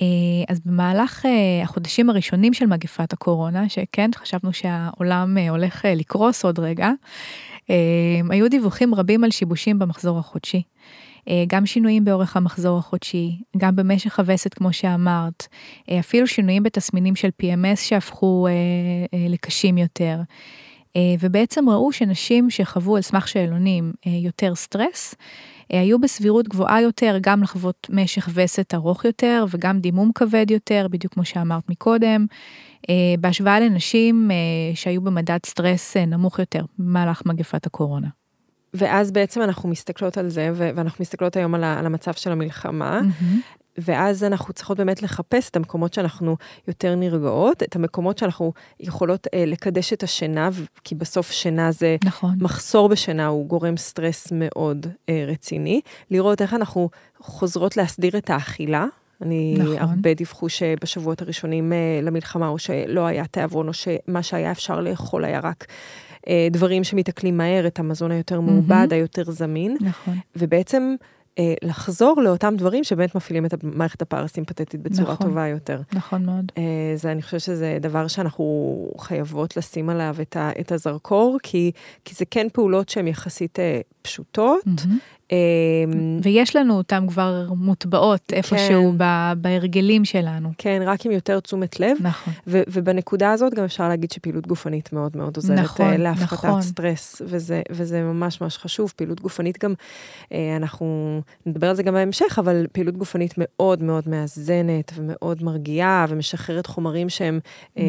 אה, 0.00 0.06
אז 0.48 0.60
במהלך 0.60 1.26
החודשים 1.62 2.10
הראשונים 2.10 2.52
של 2.54 2.66
מגפת 2.66 3.12
הקורונה, 3.12 3.68
שכן, 3.68 4.10
חשבנו 4.16 4.52
שהעולם 4.52 5.36
הולך 5.50 5.84
לקרוס 5.96 6.44
עוד 6.44 6.58
רגע, 6.58 6.90
היו 8.30 8.50
דיווחים 8.50 8.94
רבים 8.94 9.24
על 9.24 9.30
שיבושים 9.30 9.78
במחזור 9.78 10.18
החודשי. 10.18 10.62
אה, 11.28 11.44
גם 11.46 11.66
שינויים 11.66 12.04
באורך 12.04 12.36
המחזור 12.36 12.78
החודשי, 12.78 13.38
גם 13.56 13.76
במשך 13.76 14.18
הווסת 14.18 14.54
כמו 14.54 14.72
שאמרת, 14.72 15.46
אה, 15.90 16.00
אפילו 16.00 16.26
שינויים 16.26 16.62
בתסמינים 16.62 17.16
של 17.16 17.28
PMS 17.42 17.76
שהפכו 17.76 18.46
אה, 18.46 19.18
לקשים 19.28 19.78
יותר. 19.78 20.20
ובעצם 21.20 21.68
ראו 21.68 21.92
שנשים 21.92 22.50
שחוו 22.50 22.96
על 22.96 23.02
סמך 23.02 23.28
שאלונים 23.28 23.92
יותר 24.06 24.54
סטרס, 24.54 25.14
היו 25.78 25.98
בסבירות 26.00 26.48
גבוהה 26.48 26.82
יותר 26.82 27.18
גם 27.20 27.42
לחוות 27.42 27.86
משך 27.90 28.28
וסת 28.34 28.74
ארוך 28.74 29.04
יותר 29.04 29.44
וגם 29.50 29.78
דימום 29.80 30.10
כבד 30.14 30.50
יותר, 30.50 30.86
בדיוק 30.90 31.14
כמו 31.14 31.24
שאמרת 31.24 31.70
מקודם, 31.70 32.26
אה, 32.88 32.94
בהשוואה 33.20 33.60
לנשים 33.60 34.30
אה, 34.30 34.36
שהיו 34.74 35.00
במדד 35.00 35.38
סטרס 35.46 35.96
אה, 35.96 36.06
נמוך 36.06 36.38
יותר 36.38 36.64
במהלך 36.78 37.22
מגפת 37.26 37.66
הקורונה. 37.66 38.08
ואז 38.74 39.10
בעצם 39.10 39.42
אנחנו 39.42 39.68
מסתכלות 39.68 40.18
על 40.18 40.28
זה, 40.28 40.50
ו- 40.54 40.70
ואנחנו 40.74 41.02
מסתכלות 41.02 41.36
היום 41.36 41.54
על, 41.54 41.64
ה- 41.64 41.78
על 41.78 41.86
המצב 41.86 42.12
של 42.12 42.32
המלחמה. 42.32 43.00
ואז 43.78 44.24
אנחנו 44.24 44.54
צריכות 44.54 44.76
באמת 44.78 45.02
לחפש 45.02 45.50
את 45.50 45.56
המקומות 45.56 45.94
שאנחנו 45.94 46.36
יותר 46.68 46.94
נרגעות, 46.94 47.62
את 47.62 47.76
המקומות 47.76 48.18
שאנחנו 48.18 48.52
יכולות 48.80 49.26
אה, 49.34 49.44
לקדש 49.46 49.92
את 49.92 50.02
השינה, 50.02 50.48
כי 50.84 50.94
בסוף 50.94 51.30
שינה 51.30 51.72
זה, 51.72 51.96
נכון. 52.04 52.34
מחסור 52.40 52.88
בשינה 52.88 53.26
הוא 53.26 53.46
גורם 53.46 53.76
סטרס 53.76 54.28
מאוד 54.32 54.86
אה, 55.08 55.24
רציני. 55.28 55.80
לראות 56.10 56.42
איך 56.42 56.54
אנחנו 56.54 56.90
חוזרות 57.18 57.76
להסדיר 57.76 58.18
את 58.18 58.30
האכילה. 58.30 58.86
אני, 59.22 59.56
נכון. 59.58 59.76
הרבה 59.78 60.14
דיווחו 60.14 60.48
שבשבועות 60.48 61.22
הראשונים 61.22 61.72
אה, 61.72 62.00
למלחמה, 62.02 62.48
או 62.48 62.58
שלא 62.58 63.06
היה 63.06 63.24
תיאבון, 63.26 63.68
או 63.68 63.72
שמה 63.72 64.22
שהיה 64.22 64.50
אפשר 64.50 64.80
לאכול 64.80 65.24
היה 65.24 65.40
רק 65.40 65.66
אה, 66.28 66.48
דברים 66.50 66.84
שמתעכלים 66.84 67.36
מהר, 67.36 67.66
את 67.66 67.78
המזון 67.78 68.10
היותר 68.10 68.40
מעובד, 68.40 68.88
היותר 68.90 69.30
זמין. 69.30 69.76
נכון. 69.80 70.18
ובעצם 70.36 70.94
אה, 71.38 71.54
לחזור 71.62 72.22
לאותם 72.22 72.54
דברים 72.56 72.84
שבאמת 72.84 73.14
מפעילים 73.14 73.46
את 73.46 73.54
המערכת 73.64 74.02
הפרסימפטית 74.02 74.74
בצורה 74.74 75.12
נכון. 75.12 75.26
טובה 75.26 75.46
יותר. 75.46 75.80
נכון 75.92 76.24
מאוד. 76.24 76.52
אה, 76.58 76.92
זה, 76.96 77.12
אני 77.12 77.22
חושבת 77.22 77.40
שזה 77.40 77.78
דבר 77.80 78.08
שאנחנו 78.08 78.88
חייבות 78.98 79.56
לשים 79.56 79.90
עליו 79.90 80.16
את, 80.22 80.36
ה, 80.36 80.50
את 80.60 80.72
הזרקור, 80.72 81.38
כי, 81.42 81.72
כי 82.04 82.14
זה 82.14 82.24
כן 82.30 82.46
פעולות 82.52 82.88
שהן 82.88 83.08
יחסית 83.08 83.58
אה, 83.58 83.80
פשוטות. 84.02 84.66
מהמם. 84.66 84.98
אה, 85.32 85.36
ויש 86.22 86.56
לנו 86.56 86.74
אותן 86.76 87.06
כבר 87.08 87.46
מוטבעות 87.56 88.32
איפשהו 88.32 88.92
ב- 88.96 89.32
בהרגלים 89.36 90.04
שלנו. 90.04 90.48
כן, 90.58 90.82
רק 90.86 91.06
עם 91.06 91.12
יותר 91.12 91.40
תשומת 91.40 91.80
לב. 91.80 91.96
נכון. 92.00 92.32
ו- 92.46 92.62
ובנקודה 92.68 93.32
הזאת 93.32 93.54
גם 93.54 93.64
אפשר 93.64 93.88
להגיד 93.88 94.10
שפעילות 94.10 94.46
גופנית 94.46 94.92
מאוד 94.92 95.16
מאוד 95.16 95.36
עוזרת 95.36 95.58
נכון, 95.58 95.86
אה, 95.86 95.96
להפחתת 95.96 96.44
נכון. 96.44 96.62
סטרס, 96.62 97.22
וזה, 97.24 97.62
וזה 97.70 98.02
ממש 98.02 98.40
ממש 98.40 98.58
חשוב. 98.58 98.92
פעילות 98.96 99.20
גופנית 99.20 99.64
גם, 99.64 99.74
אה, 100.32 100.56
אנחנו 100.56 101.20
נדבר 101.46 101.68
על 101.68 101.76
זה 101.76 101.82
גם 101.82 101.94
בהמשך, 101.94 102.38
אבל 102.38 102.66
פעילות 102.72 102.96
גופנית 102.96 103.34
מאוד 103.36 103.82
מאוד 103.82 104.08
מאזנת 104.08 104.92
ומאוד 104.96 105.42
מרגיעה 105.42 106.06
ומשחררת 106.08 106.66
חומרים 106.66 107.08
שהם 107.08 107.40
אה, 107.78 107.82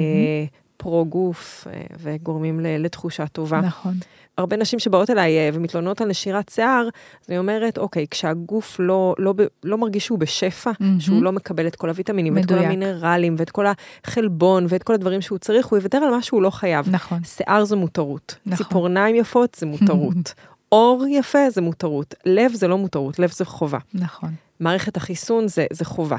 פרו-גוף 0.77 1.67
וגורמים 1.99 2.59
לתחושה 2.59 3.27
טובה. 3.27 3.61
נכון. 3.61 3.93
הרבה 4.41 4.57
נשים 4.57 4.79
שבאות 4.79 5.09
אליי 5.09 5.37
אה, 5.37 5.49
ומתלוננות 5.53 6.01
על 6.01 6.07
נשירת 6.07 6.49
שיער, 6.49 6.87
אז 7.21 7.29
אני 7.29 7.37
אומרת, 7.37 7.77
אוקיי, 7.77 8.05
כשהגוף 8.11 8.79
לא, 8.79 9.15
לא, 9.17 9.33
לא 9.63 9.77
מרגיש 9.77 10.05
שהוא 10.05 10.19
בשפע, 10.19 10.71
מהמם. 10.79 10.99
שהוא 10.99 11.23
לא 11.23 11.31
מקבל 11.31 11.67
את 11.67 11.75
כל 11.75 11.89
הוויטמינים, 11.89 12.35
ואת 12.35 12.45
כל 12.45 12.53
מדויק. 12.53 12.65
המינרלים, 12.67 13.35
ואת 13.37 13.49
כל 13.49 13.65
החלבון, 14.03 14.65
ואת 14.69 14.83
כל 14.83 14.93
הדברים 14.93 15.21
שהוא 15.21 15.37
צריך, 15.37 15.65
הוא 15.65 15.77
יוותר 15.79 15.97
על 15.97 16.09
מה 16.09 16.21
שהוא 16.21 16.41
לא 16.41 16.49
חייב. 16.49 16.89
נכון. 16.89 17.23
שיער 17.23 17.65
זה 17.65 17.75
מותרות, 17.75 18.35
נכון. 18.45 18.65
ציפורניים 18.65 19.15
יפות 19.15 19.55
זה 19.59 19.65
מותרות, 19.65 20.33
עור 20.69 21.05
יפה 21.09 21.49
זה 21.49 21.61
מותרות, 21.61 22.15
לב 22.25 22.51
זה 22.53 22.67
לא 22.67 22.77
מותרות, 22.77 23.19
לב 23.19 23.31
זה 23.31 23.45
חובה. 23.45 23.79
נכון. 23.93 24.29
מערכת 24.59 24.97
החיסון 24.97 25.47
זה, 25.47 25.65
זה 25.73 25.85
חובה. 25.85 26.17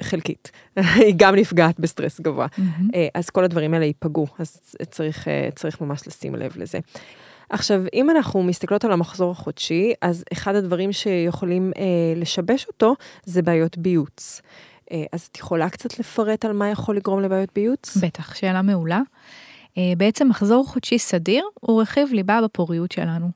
חלקית, 0.00 0.50
היא 0.76 1.14
גם 1.16 1.34
נפגעת 1.34 1.80
בסטרס 1.80 2.20
גבוה. 2.20 2.46
אה, 2.94 3.08
אז 3.14 3.30
כל 3.30 3.44
הדברים 3.44 3.74
האלה 3.74 3.84
ייפגעו, 3.84 4.26
אז 4.38 4.60
צריך, 4.90 5.28
אה, 5.28 5.48
צריך 5.54 5.80
ממש 5.80 6.06
לשים 6.06 6.34
לב 6.34 6.52
לזה. 6.56 6.78
עכשיו, 7.50 7.82
אם 7.94 8.10
אנחנו 8.10 8.42
מסתכלות 8.42 8.84
על 8.84 8.92
המחזור 8.92 9.30
החודשי, 9.30 9.92
אז 10.02 10.24
אחד 10.32 10.54
הדברים 10.54 10.92
שיכולים 10.92 11.72
אה, 11.76 11.82
לשבש 12.16 12.66
אותו 12.66 12.94
זה 13.24 13.42
בעיות 13.42 13.78
ביוץ. 13.78 14.42
אה, 14.92 15.04
אז 15.12 15.28
את 15.32 15.38
יכולה 15.38 15.68
קצת 15.68 15.98
לפרט 15.98 16.44
על 16.44 16.52
מה 16.52 16.70
יכול 16.70 16.96
לגרום 16.96 17.22
לבעיות 17.22 17.50
ביוץ? 17.54 17.96
בטח, 17.96 18.34
שאלה 18.34 18.62
מעולה. 18.62 19.00
אה, 19.78 19.92
בעצם 19.96 20.28
מחזור 20.28 20.66
חודשי 20.66 20.98
סדיר 20.98 21.44
הוא 21.60 21.82
רכיב 21.82 22.08
ליבה 22.12 22.40
בפוריות 22.44 22.92
שלנו. 22.92 23.30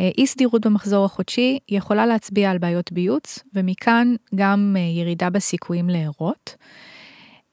אה, 0.00 0.10
אי 0.18 0.26
סדירות 0.26 0.66
במחזור 0.66 1.04
החודשי 1.04 1.58
יכולה 1.68 2.06
להצביע 2.06 2.50
על 2.50 2.58
בעיות 2.58 2.92
ביוץ, 2.92 3.38
ומכאן 3.54 4.14
גם 4.34 4.76
אה, 4.78 4.80
ירידה 4.80 5.30
בסיכויים 5.30 5.90
להרות. 5.90 6.56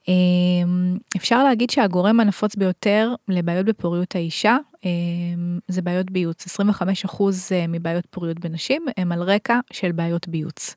אה, 0.08 0.14
אפשר 1.16 1.44
להגיד 1.44 1.70
שהגורם 1.70 2.20
הנפוץ 2.20 2.56
ביותר 2.56 3.14
לבעיות 3.28 3.66
בפוריות 3.66 4.14
האישה 4.16 4.56
אה, 4.84 4.90
זה 5.68 5.82
בעיות 5.82 6.10
ביוץ. 6.10 6.60
25% 6.60 7.22
מבעיות 7.68 8.06
פוריות 8.10 8.38
בנשים 8.40 8.86
הם 8.96 9.12
על 9.12 9.22
רקע 9.22 9.58
של 9.72 9.92
בעיות 9.92 10.28
ביוץ. 10.28 10.76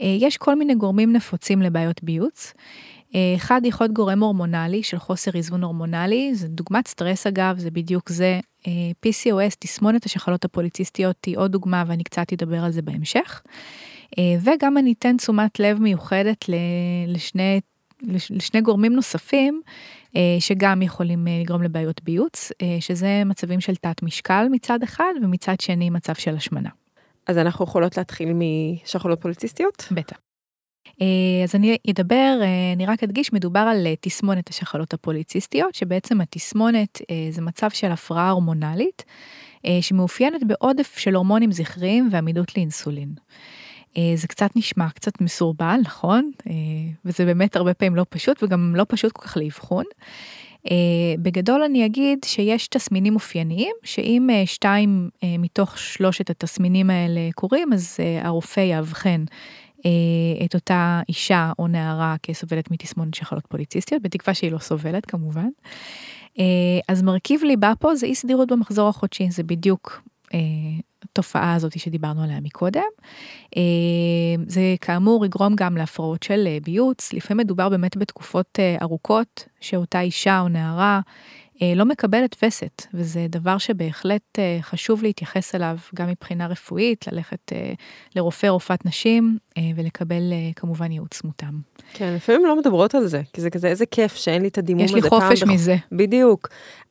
אה, 0.00 0.16
יש 0.20 0.36
כל 0.36 0.54
מיני 0.56 0.74
גורמים 0.74 1.12
נפוצים 1.12 1.62
לבעיות 1.62 2.02
ביוץ. 2.02 2.52
אה, 3.14 3.32
אחד 3.36 3.60
יכול 3.64 3.84
להיות 3.84 3.94
גורם 3.94 4.22
הורמונלי 4.22 4.82
של 4.82 4.98
חוסר 4.98 5.30
איזון 5.34 5.62
הורמונלי, 5.64 6.34
זה 6.34 6.48
דוגמת 6.48 6.88
סטרס 6.88 7.26
אגב, 7.26 7.58
זה 7.58 7.70
בדיוק 7.70 8.08
זה. 8.08 8.40
אה, 8.66 8.72
PCOS, 9.06 9.56
תסמונת 9.58 10.06
השחלות 10.06 10.44
הפוליציסטיות, 10.44 11.24
היא 11.24 11.38
עוד 11.38 11.52
דוגמה 11.52 11.84
ואני 11.86 12.04
קצת 12.04 12.32
אדבר 12.32 12.64
על 12.64 12.70
זה 12.72 12.82
בהמשך. 12.82 13.42
אה, 14.18 14.22
וגם 14.40 14.78
אני 14.78 14.92
אתן 14.98 15.16
תשומת 15.16 15.60
לב 15.60 15.78
מיוחדת 15.80 16.44
לשני, 17.08 17.56
לש- 17.56 17.62
לשני 18.02 18.60
גורמים 18.60 18.92
נוספים, 18.92 19.62
אה, 20.16 20.36
שגם 20.40 20.82
יכולים 20.82 21.28
אה, 21.28 21.38
לגרום 21.40 21.62
לבעיות 21.62 22.02
ביוץ, 22.04 22.52
אה, 22.62 22.76
שזה 22.80 23.22
מצבים 23.26 23.60
של 23.60 23.76
תת 23.76 24.02
משקל 24.02 24.46
מצד 24.50 24.82
אחד, 24.82 25.12
ומצד 25.22 25.60
שני 25.60 25.90
מצב 25.90 26.14
של 26.14 26.36
השמנה. 26.36 26.70
אז 27.26 27.38
אנחנו 27.38 27.64
יכולות 27.64 27.96
להתחיל 27.96 28.28
משחלות 28.32 29.20
פוליציסטיות? 29.20 29.88
בטח. 29.90 30.16
אז 31.44 31.54
אני 31.54 31.76
אדבר, 31.90 32.40
אני 32.76 32.86
רק 32.86 33.02
אדגיש, 33.02 33.32
מדובר 33.32 33.60
על 33.60 33.86
תסמונת 34.00 34.48
השחלות 34.48 34.94
הפוליציסטיות, 34.94 35.74
שבעצם 35.74 36.20
התסמונת 36.20 36.98
זה 37.30 37.42
מצב 37.42 37.70
של 37.70 37.92
הפרעה 37.92 38.30
הורמונלית, 38.30 39.04
שמאופיינת 39.80 40.44
בעודף 40.46 40.98
של 40.98 41.14
הורמונים 41.14 41.52
זכריים 41.52 42.08
ועמידות 42.12 42.56
לאינסולין. 42.56 43.14
אה, 43.96 44.12
זה 44.14 44.28
קצת 44.28 44.50
נשמע 44.56 44.90
קצת 44.90 45.20
מסורבל, 45.20 45.80
נכון? 45.84 46.30
אה, 46.46 46.52
וזה 47.04 47.24
באמת 47.24 47.56
הרבה 47.56 47.74
פעמים 47.74 47.96
לא 47.96 48.06
פשוט, 48.08 48.42
וגם 48.42 48.76
לא 48.76 48.86
פשוט 48.88 49.12
כל 49.12 49.22
כך 49.22 49.36
לאבחון. 49.36 49.84
Uh, 50.66 50.70
בגדול 51.22 51.62
אני 51.62 51.86
אגיד 51.86 52.18
שיש 52.24 52.68
תסמינים 52.68 53.14
אופייניים, 53.14 53.72
שאם 53.84 54.28
שתיים 54.46 55.08
מתוך 55.38 55.78
שלושת 55.78 56.30
התסמינים 56.30 56.90
האלה 56.90 57.20
קורים, 57.34 57.72
אז 57.72 57.96
הרופא 58.22 58.60
יאבחן 58.60 59.24
את 60.44 60.54
אותה 60.54 61.00
אישה 61.08 61.52
או 61.58 61.68
נערה 61.68 62.16
כסובלת 62.22 62.70
מתסמונת 62.70 63.14
שחלות 63.14 63.46
פוליציסטיות, 63.46 64.02
בתקווה 64.02 64.34
שהיא 64.34 64.52
לא 64.52 64.58
סובלת 64.58 65.06
כמובן. 65.06 65.48
אז 66.88 67.02
מרכיב 67.02 67.42
ליבה 67.44 67.72
פה 67.78 67.94
זה 67.94 68.06
אי 68.06 68.14
סדירות 68.14 68.48
במחזור 68.52 68.88
החודשי, 68.88 69.30
זה 69.30 69.42
בדיוק 69.42 70.02
התופעה 71.04 71.54
הזאת 71.54 71.78
שדיברנו 71.78 72.22
עליה 72.22 72.40
מקודם. 72.40 72.82
אה, 73.56 73.62
זה 74.46 74.74
כאמור 74.80 75.24
יגרום 75.24 75.54
גם 75.56 75.76
להפרעות 75.76 76.22
של 76.22 76.44
אה, 76.46 76.58
ביוץ, 76.64 77.12
לפעמים 77.12 77.44
מדובר 77.44 77.68
באמת 77.68 77.96
בתקופות 77.96 78.58
אה, 78.58 78.76
ארוכות 78.82 79.48
שאותה 79.60 80.00
אישה 80.00 80.40
או 80.40 80.48
נערה 80.48 81.00
לא 81.76 81.84
מקבלת 81.84 82.36
וסת, 82.42 82.86
וזה 82.94 83.26
דבר 83.28 83.58
שבהחלט 83.58 84.22
אה, 84.38 84.58
חשוב 84.62 85.02
להתייחס 85.02 85.54
אליו 85.54 85.76
גם 85.94 86.08
מבחינה 86.08 86.46
רפואית, 86.46 87.04
ללכת 87.12 87.52
אה, 87.52 87.72
לרופא 88.16 88.46
רופאת 88.46 88.86
נשים 88.86 89.38
אה, 89.58 89.62
ולקבל 89.76 90.32
אה, 90.32 90.50
כמובן 90.56 90.92
ייעוץ 90.92 91.24
מותאם. 91.24 91.54
כן, 91.92 92.12
לפעמים 92.16 92.46
לא 92.46 92.58
מדברות 92.58 92.94
על 92.94 93.06
זה, 93.06 93.22
כי 93.32 93.40
זה 93.40 93.50
כזה, 93.50 93.68
איזה 93.68 93.86
כיף 93.86 94.14
שאין 94.16 94.42
לי 94.42 94.48
את 94.48 94.58
הדימום 94.58 94.84
יש 94.84 94.90
הזה. 94.90 95.00
לי 95.00 95.10
פעם 95.10 95.20
חופש 95.20 95.42
בח- 95.42 95.48
מזה. 95.48 95.76
בדיוק. 95.92 96.48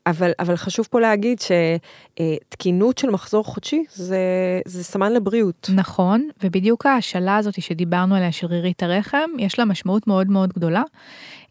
אבל, 0.08 0.32
אבל 0.40 0.56
חשוב 0.56 0.88
פה 0.92 1.00
להגיד 1.00 1.38
שתקינות 1.40 2.98
של 2.98 3.10
מחזור 3.10 3.44
חודשי 3.46 3.84
זה, 3.94 4.18
זה 4.66 4.84
סמן 4.84 5.14
לבריאות. 5.14 5.70
נכון, 5.76 6.30
ובדיוק 6.44 6.86
ההשאלה 6.86 7.38
הזאת 7.38 7.62
שדיברנו 7.62 8.16
עליה 8.16 8.32
של 8.32 8.48
רירית 8.48 8.84
הרחם, 8.84 9.30
יש 9.40 9.60
לה 9.60 9.66
משמעות 9.66 10.08
מאוד 10.08 10.28
מאוד 10.32 10.54
גדולה. 10.54 10.84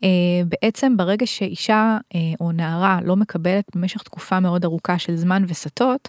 אה, 0.04 0.08
בעצם 0.44 0.96
ברגע 0.96 1.26
שאישה 1.26 1.98
אה, 2.14 2.20
או 2.40 2.52
נערה 2.52 2.98
לא 3.04 3.16
מקבלת 3.16 3.64
במשך 3.74 4.02
תקופה 4.02 4.40
מאוד 4.40 4.64
ארוכה 4.64 4.98
של 4.98 5.16
זמן 5.16 5.44
וסתות, 5.48 6.08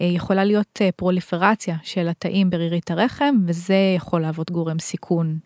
אה, 0.00 0.06
יכולה 0.06 0.44
להיות 0.44 0.80
פרוליפרציה 0.96 1.76
של 1.82 2.08
התאים 2.08 2.50
ברירית 2.50 2.90
הרחם, 2.90 3.34
וזה 3.46 3.94
יכול 3.96 4.20
להוות 4.20 4.50
גורם 4.50 4.78
סיכון 4.78 5.38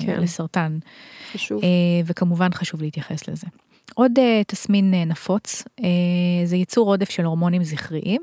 כן. 0.00 0.20
לסרטן, 0.20 0.78
חשוב. 1.32 1.62
וכמובן 2.06 2.52
חשוב 2.52 2.82
להתייחס 2.82 3.28
לזה. 3.28 3.46
עוד 3.94 4.12
תסמין 4.46 4.94
נפוץ, 4.94 5.64
זה 6.44 6.56
ייצור 6.56 6.88
עודף 6.88 7.10
של 7.10 7.24
הורמונים 7.24 7.64
זכריים, 7.64 8.22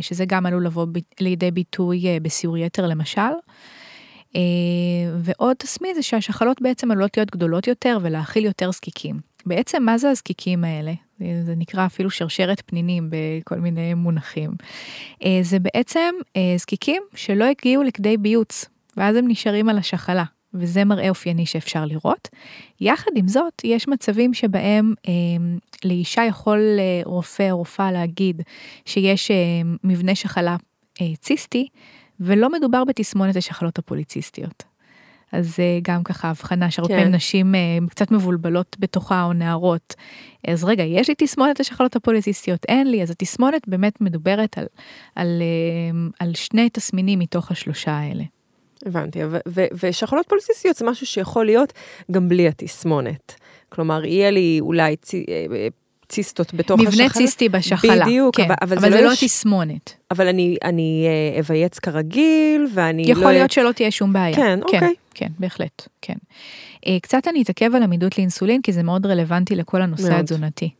שזה 0.00 0.24
גם 0.24 0.46
עלול 0.46 0.66
לבוא 0.66 0.86
לידי 1.20 1.50
ביטוי 1.50 2.20
בסיור 2.22 2.58
יתר 2.58 2.86
למשל. 2.86 3.20
אה, 4.36 4.40
ועוד 5.18 5.56
תסמין 5.56 5.94
זה 5.94 6.02
שהשחלות 6.02 6.62
בעצם 6.62 6.90
עלולות 6.90 7.16
להיות 7.16 7.30
גדולות 7.30 7.66
יותר 7.66 7.98
ולהכיל 8.02 8.44
יותר 8.44 8.70
זקיקים. 8.70 9.20
בעצם 9.46 9.82
מה 9.82 9.98
זה 9.98 10.10
הזקיקים 10.10 10.64
האלה? 10.64 10.92
זה 11.18 11.54
נקרא 11.56 11.86
אפילו 11.86 12.10
שרשרת 12.10 12.62
פנינים 12.66 13.10
בכל 13.10 13.56
מיני 13.56 13.94
מונחים. 13.94 14.50
אה, 15.24 15.38
זה 15.42 15.58
בעצם 15.58 16.14
אה, 16.36 16.54
זקיקים 16.56 17.02
שלא 17.14 17.44
הגיעו 17.44 17.82
לכדי 17.82 18.16
ביוץ, 18.16 18.64
ואז 18.96 19.16
הם 19.16 19.28
נשארים 19.28 19.68
על 19.68 19.78
השחלה. 19.78 20.24
וזה 20.54 20.84
מראה 20.84 21.08
אופייני 21.08 21.46
שאפשר 21.46 21.84
לראות. 21.84 22.28
יחד 22.80 23.10
עם 23.16 23.28
זאת, 23.28 23.62
יש 23.64 23.88
מצבים 23.88 24.34
שבהם 24.34 24.94
אה, 25.08 25.12
לאישה 25.84 26.24
יכול 26.24 26.78
רופא 27.04 27.50
או 27.50 27.58
רופאה 27.58 27.92
להגיד 27.92 28.42
שיש 28.84 29.30
אה, 29.30 29.36
מבנה 29.84 30.14
שחלה 30.14 30.56
אה, 31.00 31.16
ציסטי, 31.16 31.68
ולא 32.20 32.52
מדובר 32.52 32.84
בתסמונת 32.84 33.36
השחלות 33.36 33.78
הפוליציסטיות. 33.78 34.64
אז 35.32 35.56
אה, 35.58 35.78
גם 35.82 36.02
ככה 36.04 36.30
הבחנה 36.30 36.70
שהרבה 36.70 36.94
כן. 36.94 36.98
פעמים 36.98 37.14
נשים 37.14 37.54
אה, 37.54 37.60
קצת 37.90 38.10
מבולבלות 38.10 38.76
בתוכה 38.78 39.24
או 39.24 39.32
נערות. 39.32 39.94
אז 40.48 40.64
רגע, 40.64 40.82
יש 40.82 41.08
לי 41.08 41.14
תסמונת 41.18 41.60
השחלות 41.60 41.96
הפוליציסטיות, 41.96 42.64
אין 42.68 42.90
לי, 42.90 43.02
אז 43.02 43.10
התסמונת 43.10 43.68
באמת 43.68 44.00
מדוברת 44.00 44.58
על, 44.58 44.66
על, 45.14 45.42
אה, 45.42 46.08
על 46.20 46.34
שני 46.34 46.70
תסמינים 46.70 47.18
מתוך 47.18 47.50
השלושה 47.50 47.92
האלה. 47.92 48.24
הבנתי, 48.86 49.24
ו- 49.24 49.38
ו- 49.48 49.66
ושחלות 49.82 50.26
פוליסיסטיות 50.28 50.76
זה 50.76 50.84
משהו 50.84 51.06
שיכול 51.06 51.46
להיות 51.46 51.72
גם 52.10 52.28
בלי 52.28 52.48
התסמונת. 52.48 53.34
כלומר, 53.68 54.04
יהיה 54.04 54.30
לי 54.30 54.58
אולי 54.60 54.96
אה, 55.14 55.68
ציסטות 56.08 56.54
בתוך 56.54 56.80
מבנה 56.80 56.90
השחלה. 57.04 57.08
ציסטי 57.08 57.48
בשחלה. 57.48 58.04
בדיוק, 58.04 58.36
כן, 58.36 58.42
אבל, 58.44 58.54
אבל, 58.62 58.76
אבל 58.78 58.90
זה, 58.90 58.96
זה 58.96 59.04
לא 59.04 59.12
יש- 59.12 59.22
התסמונת. 59.22 59.94
אבל 60.10 60.28
אני, 60.28 60.56
אני 60.64 61.06
אה, 61.34 61.40
אבייץ 61.40 61.78
כרגיל, 61.78 62.66
ואני 62.74 63.02
יכול 63.02 63.22
לא... 63.24 63.32
להיות 63.32 63.50
שלא 63.50 63.72
תהיה 63.72 63.90
שום 63.90 64.12
בעיה. 64.12 64.36
כן, 64.36 64.58
אוקיי. 64.62 64.94
כן, 65.14 65.28
בהחלט, 65.38 65.88
כן. 66.02 66.14
אה, 66.86 66.96
קצת 67.02 67.28
אני 67.28 67.42
אתעכב 67.42 67.74
על 67.74 67.82
עמידות 67.82 68.18
לאינסולין, 68.18 68.62
כי 68.62 68.72
זה 68.72 68.82
מאוד 68.82 69.06
רלוונטי 69.06 69.54
לכל 69.54 69.82
הנושא 69.82 70.02
מאוד. 70.08 70.20
התזונתי. 70.20 70.70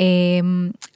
אה, 0.00 0.06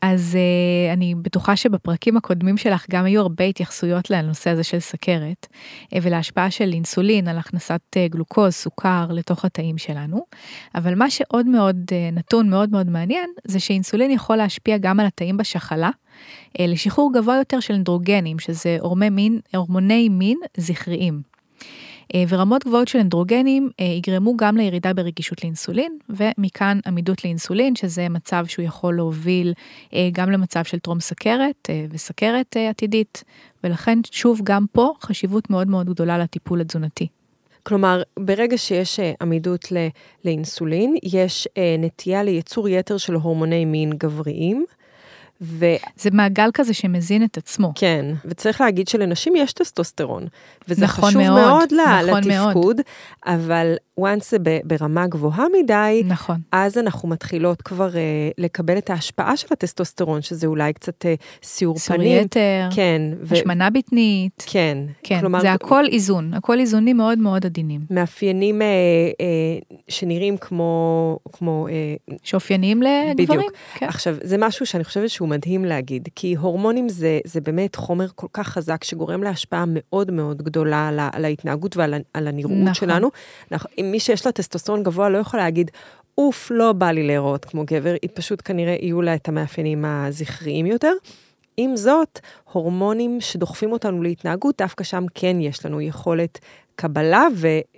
אז 0.03 0.37
אה, 0.37 0.93
אני 0.93 1.15
בטוחה 1.15 1.57
שבפרקים 1.57 2.17
הקודמים 2.17 2.57
שלך 2.57 2.87
גם 2.91 3.05
היו 3.05 3.21
הרבה 3.21 3.45
התייחסויות 3.45 4.11
לנושא 4.11 4.51
הזה 4.51 4.65
של 4.65 4.81
סכרת, 4.81 5.47
אה, 5.95 5.99
ולהשפעה 6.03 6.51
של 6.51 6.73
אינסולין 6.73 7.29
על 7.29 7.39
הכנסת 7.39 7.81
אה, 7.97 8.09
גלוקוז, 8.09 8.53
סוכר, 8.55 9.07
לתוך 9.11 9.45
התאים 9.45 9.79
שלנו. 9.79 10.25
אבל 10.75 10.95
מה 10.95 11.11
שעוד 11.11 11.47
מאוד 11.47 11.77
נתון 12.13 12.51
מאוד 12.51 12.71
מאוד 12.71 12.91
מעניין, 12.91 13.31
זה 13.45 13.61
שאינסולין 13.61 14.11
יכול 14.11 14.37
להשפיע 14.37 14.79
גם 14.79 15.01
על 15.01 15.07
התאים 15.07 15.37
בשחלה, 15.37 15.91
לשחרור 16.59 17.13
גבוה 17.15 17.37
יותר 17.37 17.61
של 17.61 17.75
אנדרוגנים, 17.75 18.39
שזה 18.39 18.77
הורמי 18.81 19.11
מין, 19.11 19.41
הורמוני 19.55 20.09
מין 20.09 20.39
זכריים. 20.57 21.32
אה, 22.15 22.25
ורמות 22.29 22.65
גבוהות 22.65 22.89
של 22.89 22.99
אנדרוגנים 22.99 23.71
אה, 23.81 23.85
יגרמו 23.85 24.37
גם 24.37 24.57
לירידה 24.57 24.93
ברגישות 24.95 25.45
לאינסולין, 25.45 25.99
ומכאן 26.09 26.79
עמידות 26.87 27.25
לאינסולין, 27.25 27.77
שזה 27.77 28.09
מצב 28.09 28.45
שהוא 28.47 28.65
יכול 28.65 28.97
להוביל 28.97 29.53
אה, 29.95 30.09
גם 30.13 30.31
למצב 30.31 30.65
של 30.65 30.79
טרום 30.79 31.01
סכרת 31.01 31.71
וסכרת 31.91 32.57
עתידית, 32.71 33.25
ולכן 33.65 33.99
שוב 34.11 34.41
גם 34.45 34.65
פה 34.73 34.93
חשיבות 35.03 35.51
מאוד 35.51 35.69
מאוד 35.69 35.87
גדולה 35.87 36.19
לטיפול 36.19 36.61
התזונתי. 36.61 37.09
כלומר, 37.63 38.03
ברגע 38.19 38.59
שיש 38.59 39.01
עמידות 39.21 39.73
לאינסולין, 40.25 40.97
יש 41.03 41.49
נטייה 41.79 42.23
לייצור 42.23 42.69
יתר 42.69 42.97
של 42.97 43.15
הורמוני 43.15 43.65
מין 43.65 43.93
גבריים, 43.93 44.65
וכן, 45.43 45.77
זה 45.97 46.11
מעגל 46.13 46.51
כזה 46.55 46.75
שמזין 46.75 47.25
את 47.25 47.37
עצמו. 47.37 47.73
וצריך 48.25 48.61
להגיד 48.61 48.89
שלנשים 48.89 49.37
יש 49.37 49.53
טסטוסטרון, 49.53 50.27
וזה 50.69 50.85
נכון 50.85 51.05
חשוב 51.11 51.23
מאוד, 51.23 51.41
מאוד, 51.41 51.73
ל- 51.73 52.03
נכון 52.09 52.25
לתפקוד, 52.25 52.81
אבל 53.27 53.75
once 54.01 54.25
זה 54.31 54.37
ברמה 54.65 55.07
גבוהה 55.07 55.45
מדי, 55.63 56.03
נכון. 56.07 56.41
אז 56.53 56.79
אנחנו 56.79 57.09
מתחילות 57.09 57.63
כבר 57.63 57.97
אה, 57.97 58.01
לקבל 58.39 58.79
את 58.79 58.91
ההשפעה 58.91 59.37
של 59.37 59.47
הטסטוסטרון, 59.51 60.23
שזה 60.23 60.47
אולי 60.47 60.73
קצת 60.73 61.07
אה, 61.07 61.15
סיור 61.43 61.79
פנים. 61.79 62.23
יתר, 62.25 62.69
כן, 62.75 63.03
ו- 63.23 63.35
השמנה 63.35 63.71
בטנית, 63.71 64.45
כן, 64.47 64.79
כן, 65.03 65.21
כלומר, 65.21 65.41
זה 65.41 65.53
הכל 65.53 65.85
איזון, 65.87 66.35
הכל 66.35 66.59
איזונים 66.61 66.97
מאוד 66.97 67.19
מאוד 67.19 67.47
עדינים, 67.47 67.81
מאפיינים 67.91 68.63
אה, 68.63 68.67
אה, 69.21 69.79
שנראים 69.89 70.37
כמו, 70.37 71.19
כמו 71.33 71.69
אה, 71.69 71.73
שאופייניים 72.23 72.83
לגברים. 72.83 73.41
בדיוק. 73.41 73.53
כן. 73.75 73.87
עכשיו, 73.87 74.17
זה 74.23 74.37
משהו 74.39 74.67
שאני 74.67 74.85
חושבת 74.85 75.11
שהוא 75.11 75.29
מדהים 75.33 75.65
להגיד, 75.65 76.09
כי 76.15 76.35
הורמונים 76.35 76.89
זה, 76.89 77.21
זה 77.25 77.41
באמת 77.41 77.77
חומר 77.77 78.07
כל 78.15 78.27
כך 78.33 78.49
חזק 78.49 78.85
שגורם 78.85 79.23
להשפעה 79.23 79.65
מאוד 79.67 80.11
מאוד 80.11 80.43
גדולה 80.43 80.89
על, 80.89 81.01
על 81.13 81.25
ההתנהגות 81.25 81.77
ועל 81.77 81.95
על 82.15 82.29
הנראות 82.29 82.53
נכון. 82.53 82.75
שלנו. 82.75 83.11
אנחנו, 83.53 83.71
אם 83.79 83.89
מי 83.91 84.01
שיש 84.01 84.27
לה 84.27 84.33
טסטוסטרון 84.33 84.83
גבוה 84.83 85.09
לא 85.09 85.19
יכול 85.19 85.41
להגיד, 85.41 85.71
אוף, 86.19 86.51
לא 86.55 86.73
בא 86.73 86.91
לי 86.91 87.07
להיראות 87.07 87.45
כמו 87.45 87.65
גבר, 87.67 87.95
היא 88.03 88.11
פשוט 88.15 88.43
כנראה 88.45 88.77
יהיו 88.81 89.03
לה 89.03 89.15
את 89.15 89.29
המאפיינים 89.29 89.85
הזכריים 89.85 90.67
יותר. 90.67 90.93
עם 91.57 91.77
זאת, 91.77 92.21
הורמונים 92.53 93.21
שדוחפים 93.21 93.73
אותנו 93.73 94.03
להתנהגות, 94.03 94.55
דווקא 94.59 94.85
שם 94.85 95.05
כן 95.15 95.37
יש 95.41 95.67
לנו 95.67 95.81
יכולת 95.81 96.39
קבלה 96.77 97.27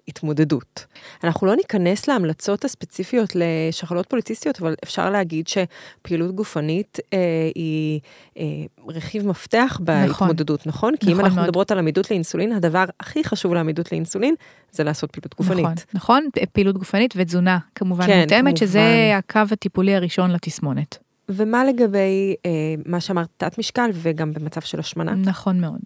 והתמודדות. 0.09 0.87
אנחנו 1.25 1.47
לא 1.47 1.57
ניכנס 1.57 2.09
להמלצות 2.09 2.65
הספציפיות 2.65 3.33
לשחלות 3.35 4.07
פוליציסטיות, 4.07 4.61
אבל 4.61 4.75
אפשר 4.85 5.11
להגיד 5.11 5.49
שפעילות 5.49 6.35
גופנית 6.35 6.99
אה, 7.13 7.19
היא 7.55 8.01
אה, 8.39 8.45
רכיב 8.89 9.27
מפתח 9.27 9.81
בהתמודדות, 9.83 10.67
נכון? 10.67 10.97
כי 10.97 11.07
אם 11.07 11.13
נכון 11.13 11.25
אנחנו 11.25 11.37
מאוד. 11.37 11.49
מדברות 11.49 11.71
על 11.71 11.79
עמידות 11.79 12.11
לאינסולין, 12.11 12.53
הדבר 12.53 12.85
הכי 13.01 13.25
חשוב 13.25 13.55
לעמידות 13.55 13.93
לאינסולין 13.93 14.35
זה 14.73 14.85
לעשות 14.85 15.11
פעילות 15.11 15.35
גופנית. 15.35 15.65
נכון, 15.65 15.75
נכון, 15.95 16.29
פעילות 16.53 16.79
גופנית 16.79 17.15
ותזונה 17.17 17.59
כמובן 17.75 18.07
כן, 18.07 18.21
מותאמת. 18.21 18.57
שזה 18.57 19.13
הקו 19.19 19.41
הטיפולי 19.51 19.95
הראשון 19.95 20.31
לתסמונת. 20.31 21.04
ומה 21.29 21.65
לגבי 21.65 22.35
אה, 22.47 22.51
מה 22.87 23.01
שאמרת, 23.01 23.29
תת 23.37 23.59
משקל 23.59 23.91
וגם 23.93 24.33
במצב 24.33 24.61
של 24.61 24.81
השמנה? 24.81 25.15
נכון 25.15 25.61
מאוד. 25.61 25.81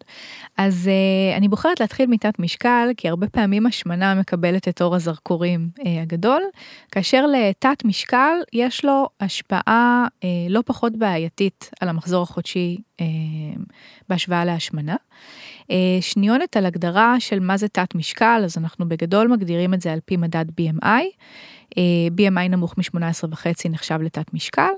אז 0.56 0.90
uh, 0.90 1.36
אני 1.36 1.48
בוחרת 1.48 1.80
להתחיל 1.80 2.06
מתת 2.06 2.38
משקל, 2.38 2.88
כי 2.96 3.08
הרבה 3.08 3.28
פעמים 3.28 3.66
השמנה 3.66 4.14
מקבלת 4.14 4.68
את 4.68 4.82
אור 4.82 4.94
הזרקורים 4.94 5.70
uh, 5.78 5.82
הגדול, 6.02 6.42
כאשר 6.92 7.26
לתת 7.26 7.84
משקל 7.84 8.34
יש 8.52 8.84
לו 8.84 9.08
השפעה 9.20 10.06
uh, 10.06 10.24
לא 10.48 10.62
פחות 10.66 10.96
בעייתית 10.96 11.70
על 11.80 11.88
המחזור 11.88 12.22
החודשי 12.22 12.78
uh, 12.96 13.02
בהשוואה 14.08 14.44
להשמנה. 14.44 14.96
Uh, 15.68 15.72
שניונת 16.00 16.56
על 16.56 16.66
הגדרה 16.66 17.20
של 17.20 17.40
מה 17.40 17.56
זה 17.56 17.68
תת 17.68 17.94
משקל, 17.94 18.42
אז 18.44 18.58
אנחנו 18.58 18.88
בגדול 18.88 19.28
מגדירים 19.28 19.74
את 19.74 19.80
זה 19.80 19.92
על 19.92 19.98
פי 20.04 20.16
מדד 20.16 20.44
BMI. 20.60 21.04
Uh, 21.70 21.74
BMI 22.16 22.48
נמוך 22.50 22.74
מ-18.5 22.78 23.46
נחשב 23.70 23.98
לתת 24.02 24.34
משקל, 24.34 24.70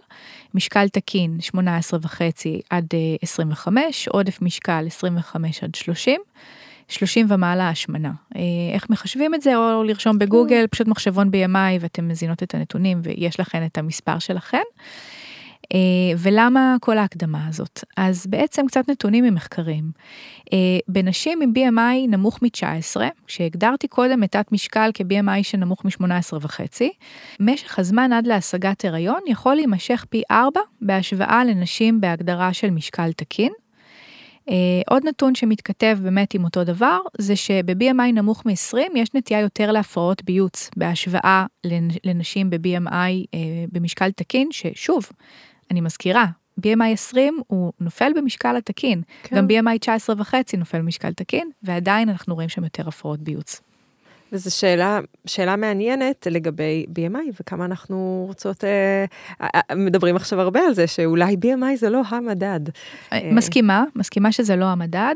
משקל 0.54 0.88
תקין 0.88 1.38
18.5 1.56 1.58
עד 2.70 2.84
uh, 2.84 3.18
25, 3.22 4.08
עודף 4.08 4.42
משקל 4.42 4.84
25 4.86 5.64
עד 5.64 5.74
30, 5.74 6.20
30 6.88 7.26
ומעלה 7.30 7.68
השמנה. 7.68 8.12
איך 8.74 8.90
מחשבים 8.90 9.34
את 9.34 9.42
זה 9.42 9.56
או 9.56 9.84
לרשום 9.84 10.18
בגוגל 10.18 10.66
פשוט 10.70 10.88
מחשבון 10.88 11.28
BMI 11.28 11.80
ואתם 11.80 12.08
מזינות 12.08 12.42
את 12.42 12.54
הנתונים 12.54 13.00
ויש 13.02 13.40
לכן 13.40 13.66
את 13.66 13.78
המספר 13.78 14.18
שלכן. 14.18 14.62
Uh, 15.72 15.76
ולמה 16.18 16.76
כל 16.80 16.98
ההקדמה 16.98 17.46
הזאת? 17.48 17.84
אז 17.96 18.26
בעצם 18.26 18.66
קצת 18.66 18.90
נתונים 18.90 19.24
ממחקרים. 19.24 19.90
Uh, 20.38 20.52
בנשים 20.88 21.40
עם 21.42 21.52
BMI 21.56 22.08
נמוך 22.08 22.42
מ-19, 22.42 23.00
כשהגדרתי 23.26 23.88
קודם 23.88 24.24
את 24.24 24.32
תת 24.32 24.52
משקל 24.52 24.90
כ-BMI 24.94 25.42
שנמוך 25.42 25.84
מ-18 25.84 26.36
וחצי, 26.40 26.92
משך 27.40 27.78
הזמן 27.78 28.12
עד 28.12 28.26
להשגת 28.26 28.84
הריון 28.84 29.20
יכול 29.26 29.54
להימשך 29.54 30.04
פי 30.10 30.22
4 30.30 30.60
בהשוואה 30.80 31.44
לנשים 31.44 32.00
בהגדרה 32.00 32.52
של 32.52 32.70
משקל 32.70 33.12
תקין. 33.12 33.52
Uh, 34.48 34.52
עוד 34.90 35.02
נתון 35.08 35.34
שמתכתב 35.34 35.98
באמת 36.02 36.34
עם 36.34 36.44
אותו 36.44 36.64
דבר, 36.64 36.98
זה 37.18 37.36
שב-BMI 37.36 38.12
נמוך 38.14 38.46
מ-20 38.46 38.78
יש 38.96 39.14
נטייה 39.14 39.40
יותר 39.40 39.72
להפרעות 39.72 40.24
ביוץ 40.24 40.70
בהשוואה 40.76 41.46
לנשים 42.04 42.50
ב-BMI 42.50 43.36
במשקל 43.72 44.10
תקין, 44.10 44.48
ששוב, 44.50 45.06
אני 45.70 45.80
מזכירה, 45.80 46.26
BMI 46.60 46.92
20 46.92 47.40
הוא 47.46 47.72
נופל 47.80 48.12
במשקל 48.16 48.56
התקין, 48.56 49.02
כן. 49.22 49.36
גם 49.36 49.46
BMI 49.46 49.78
19 49.78 50.16
וחצי 50.18 50.56
נופל 50.56 50.78
במשקל 50.78 51.12
תקין, 51.12 51.50
ועדיין 51.62 52.08
אנחנו 52.08 52.34
רואים 52.34 52.48
שם 52.48 52.64
יותר 52.64 52.88
הפרעות 52.88 53.20
ביוץ. 53.20 53.60
וזו 54.32 54.56
שאלה, 54.56 55.00
שאלה 55.26 55.56
מעניינת 55.56 56.26
לגבי 56.30 56.86
BMI 56.88 57.32
וכמה 57.40 57.64
אנחנו 57.64 58.24
רוצות, 58.28 58.64
אה, 58.64 59.04
אה, 59.42 59.74
מדברים 59.76 60.16
עכשיו 60.16 60.40
הרבה 60.40 60.60
על 60.60 60.74
זה 60.74 60.86
שאולי 60.86 61.36
BMI 61.44 61.76
זה 61.76 61.90
לא 61.90 62.02
המדד. 62.08 62.60
אה, 63.12 63.30
מסכימה, 63.32 63.84
מסכימה 63.96 64.32
שזה 64.32 64.56
לא 64.56 64.64
המדד. 64.64 65.14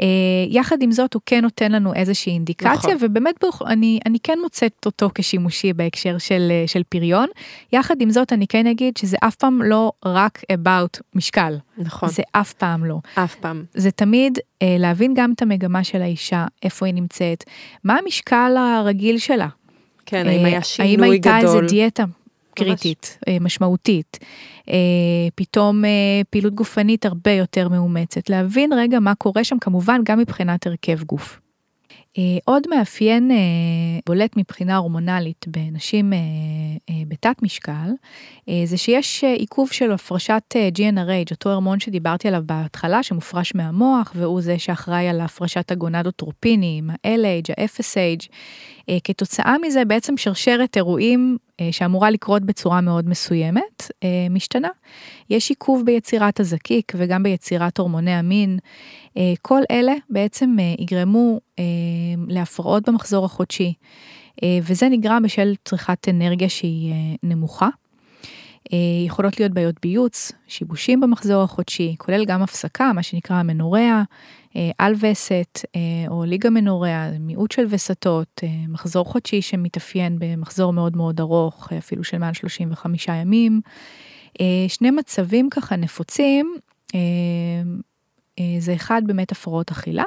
אה, 0.00 0.06
יחד 0.48 0.82
עם 0.82 0.92
זאת 0.92 1.14
הוא 1.14 1.22
כן 1.26 1.40
נותן 1.42 1.72
לנו 1.72 1.94
איזושהי 1.94 2.32
אינדיקציה, 2.32 2.70
נכון. 2.72 2.96
ובאמת 3.00 3.34
באוכ- 3.44 3.66
אני, 3.66 4.00
אני 4.06 4.18
כן 4.22 4.38
מוצאת 4.42 4.86
אותו 4.86 5.10
כשימושי 5.14 5.72
בהקשר 5.72 6.18
של, 6.18 6.48
אה, 6.50 6.64
של 6.66 6.82
פריון. 6.88 7.26
יחד 7.72 8.00
עם 8.00 8.10
זאת 8.10 8.32
אני 8.32 8.46
כן 8.46 8.66
אגיד 8.66 8.96
שזה 8.96 9.16
אף 9.20 9.34
פעם 9.34 9.62
לא 9.62 9.92
רק 10.04 10.42
about 10.52 11.00
משקל, 11.14 11.56
נכון, 11.78 12.08
זה 12.08 12.22
אף 12.32 12.52
פעם 12.52 12.84
לא. 12.84 12.98
אף 13.14 13.34
פעם. 13.34 13.64
זה 13.74 13.90
תמיד 13.90 14.38
אה, 14.38 14.55
להבין 14.62 15.14
גם 15.16 15.32
את 15.32 15.42
המגמה 15.42 15.84
של 15.84 16.02
האישה, 16.02 16.46
איפה 16.62 16.86
היא 16.86 16.94
נמצאת, 16.94 17.44
מה 17.84 17.98
המשקל 18.04 18.56
הרגיל 18.56 19.18
שלה. 19.18 19.48
כן, 20.06 20.26
האם 20.26 20.40
אה, 20.40 20.46
היה 20.46 20.62
שינוי 20.62 20.90
האם 20.90 21.02
הייתה 21.02 21.38
גדול? 21.40 21.64
איזה 21.64 21.74
דיאטה 21.74 22.04
קריטית, 22.56 23.18
אה, 23.28 23.36
משמעותית, 23.40 24.18
אה, 24.68 24.76
פתאום 25.34 25.84
אה, 25.84 25.90
פעילות 26.30 26.54
גופנית 26.54 27.06
הרבה 27.06 27.30
יותר 27.30 27.68
מאומצת, 27.68 28.30
להבין 28.30 28.72
רגע 28.72 29.00
מה 29.00 29.14
קורה 29.14 29.44
שם, 29.44 29.58
כמובן 29.58 30.00
גם 30.04 30.18
מבחינת 30.18 30.66
הרכב 30.66 31.02
גוף. 31.02 31.40
אה, 32.18 32.38
עוד 32.44 32.62
מאפיין 32.70 33.30
אה, 33.30 33.36
בולט 34.06 34.36
מבחינה 34.36 34.76
הורמונלית 34.76 35.44
בנשים 35.48 36.12
אה, 36.12 36.18
בתת 37.08 37.42
משקל, 37.42 37.90
זה 38.64 38.76
שיש 38.76 39.24
עיכוב 39.24 39.72
של 39.72 39.92
הפרשת 39.92 40.42
GNRH, 40.74 41.30
אותו 41.30 41.50
הרמון 41.50 41.80
שדיברתי 41.80 42.28
עליו 42.28 42.42
בהתחלה, 42.46 43.02
שמופרש 43.02 43.54
מהמוח, 43.54 44.12
והוא 44.16 44.40
זה 44.40 44.58
שאחראי 44.58 45.08
על 45.08 45.20
הפרשת 45.20 45.70
הגונדוטרופינים, 45.70 46.90
ה-LH, 46.90 47.52
ה-FSH. 47.58 48.28
כתוצאה 49.04 49.56
מזה 49.62 49.84
בעצם 49.84 50.16
שרשרת 50.16 50.76
אירועים 50.76 51.36
שאמורה 51.70 52.10
לקרות 52.10 52.42
בצורה 52.42 52.80
מאוד 52.80 53.08
מסוימת, 53.08 53.90
משתנה. 54.30 54.68
יש 55.30 55.50
עיכוב 55.50 55.82
ביצירת 55.84 56.40
הזקיק 56.40 56.92
וגם 56.96 57.22
ביצירת 57.22 57.78
הורמוני 57.78 58.14
המין. 58.14 58.58
כל 59.42 59.62
אלה 59.70 59.92
בעצם 60.10 60.56
יגרמו 60.78 61.40
להפרעות 62.28 62.88
במחזור 62.88 63.24
החודשי, 63.24 63.72
וזה 64.62 64.88
נגרם 64.88 65.22
בשל 65.22 65.54
צריכת 65.64 66.08
אנרגיה 66.08 66.48
שהיא 66.48 66.94
נמוכה. 67.22 67.68
יכולות 69.06 69.40
להיות 69.40 69.52
בעיות 69.52 69.74
ביוץ, 69.82 70.32
שיבושים 70.46 71.00
במחזור 71.00 71.42
החודשי, 71.42 71.94
כולל 71.98 72.24
גם 72.24 72.42
הפסקה, 72.42 72.92
מה 72.92 73.02
שנקרא 73.02 73.42
מנוריה, 73.42 74.02
על 74.78 74.94
וסת 75.00 75.60
או 76.08 76.24
ליגה 76.24 76.50
מנוריה, 76.50 77.10
מיעוט 77.20 77.52
של 77.52 77.66
וסתות, 77.68 78.40
מחזור 78.68 79.04
חודשי 79.04 79.42
שמתאפיין 79.42 80.16
במחזור 80.18 80.72
מאוד 80.72 80.96
מאוד 80.96 81.20
ארוך, 81.20 81.72
אפילו 81.78 82.04
של 82.04 82.18
מעל 82.18 82.34
35 82.34 83.08
ימים. 83.08 83.60
שני 84.68 84.90
מצבים 84.90 85.50
ככה 85.50 85.76
נפוצים, 85.76 86.54
זה 88.58 88.74
אחד 88.74 89.02
באמת 89.06 89.32
הפרעות 89.32 89.70
אכילה, 89.70 90.04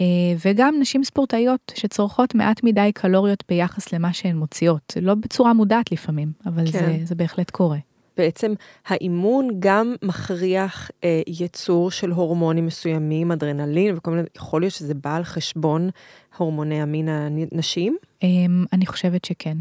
אה, 0.00 0.06
וגם 0.44 0.74
נשים 0.80 1.04
ספורטאיות 1.04 1.72
שצורכות 1.74 2.34
מעט 2.34 2.64
מדי 2.64 2.90
קלוריות 2.94 3.44
ביחס 3.48 3.92
למה 3.92 4.12
שהן 4.12 4.36
מוציאות, 4.36 4.96
לא 5.02 5.14
בצורה 5.14 5.52
מודעת 5.52 5.92
לפעמים, 5.92 6.32
אבל 6.46 6.64
כן. 6.64 6.70
זה, 6.72 6.98
זה 7.04 7.14
בהחלט 7.14 7.50
קורה. 7.50 7.78
בעצם 8.18 8.52
האימון 8.86 9.48
גם 9.58 9.94
מכריח 10.02 10.90
אה, 11.04 11.22
יצור 11.26 11.90
של 11.90 12.10
הורמונים 12.10 12.66
מסוימים, 12.66 13.32
אדרנלין 13.32 13.96
וכל 13.96 14.10
מיני, 14.10 14.22
יכול 14.36 14.62
להיות 14.62 14.74
שזה 14.74 14.94
בא 14.94 15.16
על 15.16 15.24
חשבון 15.24 15.90
הורמוני 16.36 16.82
המין 16.82 17.08
הנשיים? 17.08 17.96
אה, 18.22 18.28
אני 18.72 18.86
חושבת 18.86 19.24
שכן. 19.24 19.56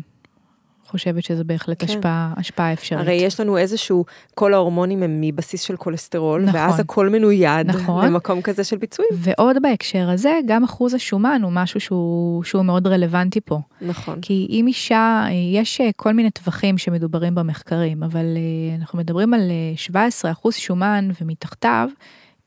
חושבת 0.87 1.23
שזה 1.23 1.43
בהחלט 1.43 1.79
כן. 1.79 1.85
השפעה, 1.85 2.33
השפעה 2.37 2.73
אפשרית. 2.73 3.01
הרי 3.01 3.13
יש 3.13 3.39
לנו 3.39 3.57
איזשהו, 3.57 4.05
כל 4.35 4.53
ההורמונים 4.53 5.03
הם 5.03 5.21
מבסיס 5.21 5.61
של 5.61 5.75
כולסטרול, 5.75 6.41
נכון, 6.41 6.59
ואז 6.59 6.79
הכל 6.79 7.09
מנויד 7.09 7.67
נכון. 7.67 8.05
למקום 8.05 8.41
כזה 8.41 8.63
של 8.63 8.77
ביצועים. 8.77 9.11
ועוד 9.13 9.57
בהקשר 9.61 10.09
הזה, 10.09 10.39
גם 10.45 10.63
אחוז 10.63 10.93
השומן 10.93 11.41
הוא 11.43 11.51
משהו 11.51 11.79
שהוא, 11.79 12.43
שהוא 12.43 12.63
מאוד 12.63 12.87
רלוונטי 12.87 13.41
פה. 13.41 13.59
נכון. 13.81 14.19
כי 14.21 14.47
אם 14.49 14.67
אישה, 14.67 15.25
יש 15.53 15.81
כל 15.95 16.13
מיני 16.13 16.31
טווחים 16.31 16.77
שמדוברים 16.77 17.35
במחקרים, 17.35 18.03
אבל 18.03 18.25
אה, 18.25 18.75
אנחנו 18.79 18.99
מדברים 18.99 19.33
על 19.33 19.51
17 19.75 20.29
אה, 20.29 20.33
אחוז 20.33 20.55
שומן 20.55 21.09
ומתחתיו, 21.21 21.89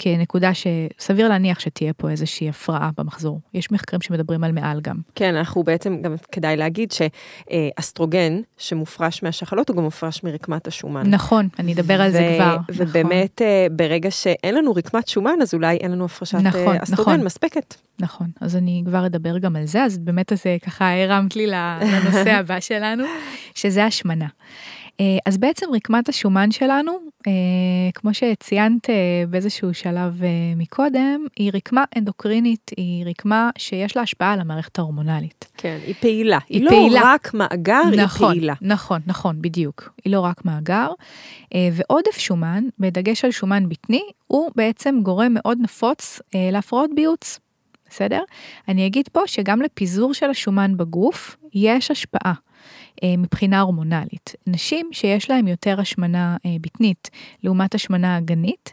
כנקודה 0.03 0.51
שסביר 0.55 1.29
להניח 1.29 1.61
שתהיה 1.61 1.93
פה 1.93 2.11
איזושהי 2.11 2.49
הפרעה 2.49 2.91
במחזור. 2.99 3.41
יש 3.55 3.73
מחקרים 3.73 4.01
שמדברים 4.01 4.45
על 4.45 4.53
מעל 4.53 4.81
גם. 4.81 4.97
כן, 5.15 5.35
אנחנו 5.35 5.63
בעצם, 5.63 6.03
גם 6.03 6.15
כדאי 6.33 6.57
להגיד 6.57 6.93
שאסטרוגן 6.93 8.41
שמופרש 8.59 9.23
מהשחלות 9.23 9.69
הוא 9.69 9.77
גם 9.77 9.83
מופרש 9.83 10.25
מרקמת 10.25 10.67
השומן. 10.67 11.07
נכון, 11.07 11.49
אני 11.59 11.75
אדבר 11.75 12.01
על 12.01 12.11
זה 12.11 12.37
כבר. 12.37 12.57
ובאמת, 12.75 13.43
נכון. 13.43 13.77
ברגע 13.77 14.11
שאין 14.11 14.55
לנו 14.55 14.73
רקמת 14.73 15.09
שומן, 15.09 15.43
אז 15.43 15.55
אולי 15.55 15.77
אין 15.77 15.93
לנו 15.93 16.05
הפרשת 16.05 16.35
אה, 16.35 16.41
נכון, 16.41 16.77
אסטרוגן 16.77 17.13
נכון. 17.13 17.25
מספקת. 17.25 17.75
נכון, 18.01 18.31
אז 18.41 18.57
אני 18.57 18.83
כבר 18.87 19.07
אדבר 19.07 19.39
גם 19.39 19.57
על 19.57 19.67
זה, 19.67 19.83
אז 19.83 19.99
באמת 19.99 20.33
זה 20.45 20.57
ככה 20.67 21.03
הרמת 21.03 21.37
לי 21.37 21.47
לנושא 21.47 22.31
הבא 22.31 22.61
שלנו, 22.61 23.05
שזה 23.55 23.85
השמנה. 23.85 24.27
אה, 25.01 25.19
אז 25.27 25.39
בעצם 25.39 25.67
רקמת 25.75 26.09
השומן 26.09 26.51
שלנו, 26.51 26.93
אה, 27.27 27.33
כמו 27.95 28.15
שציינת 28.15 28.91
אה, 28.91 28.95
באיזשהו 29.31 29.75
שלב 29.75 30.21
מקודם, 30.57 31.27
היא 31.37 31.51
רקמה 31.55 31.85
אנדוקרינית, 31.97 32.71
היא 32.77 33.07
רקמה 33.07 33.51
שיש 33.59 33.97
לה 33.97 34.03
השפעה 34.03 34.33
על 34.33 34.41
המערכת 34.41 34.79
ההורמונלית. 34.79 35.45
כן, 35.57 35.79
היא 35.87 35.95
פעילה. 36.01 36.39
היא, 36.49 36.59
היא 36.59 36.65
לא 36.65 36.71
פעילה. 36.71 37.01
רק 37.05 37.35
מאגר, 37.35 37.83
נכון, 37.97 38.29
היא 38.29 38.37
פעילה. 38.39 38.55
נכון, 38.63 39.01
נכון, 39.07 39.43
בדיוק. 39.43 39.93
היא 40.05 40.13
לא 40.13 40.21
רק 40.21 40.45
מאגר. 40.45 40.89
ועודף 41.73 42.19
שומן, 42.19 42.65
בדגש 42.79 43.25
על 43.25 43.31
שומן 43.31 43.69
בטני, 43.69 44.03
הוא 44.27 44.51
בעצם 44.57 45.01
גורם 45.03 45.35
מאוד 45.35 45.59
נפוץ 45.61 46.21
להפרעות 46.35 46.91
ביוץ. 46.95 47.39
בסדר? 47.91 48.23
אני 48.69 48.87
אגיד 48.87 49.09
פה 49.13 49.21
שגם 49.27 49.63
לפיזור 49.63 50.15
של 50.15 50.31
השומן 50.31 50.77
בגוף 50.77 51.37
יש 51.55 51.91
השפעה. 51.91 52.33
אה, 53.03 53.17
מבחינה 53.19 53.61
הורמונלית. 53.61 54.35
נשים 54.47 54.89
שיש 54.93 55.31
להן 55.31 55.49
יותר 55.49 55.81
השמנה 55.81 56.37
אה, 56.47 56.57
בטנית 56.61 57.11
לעומת 57.43 57.75
השמנה 57.75 58.19
אגנית, 58.19 58.73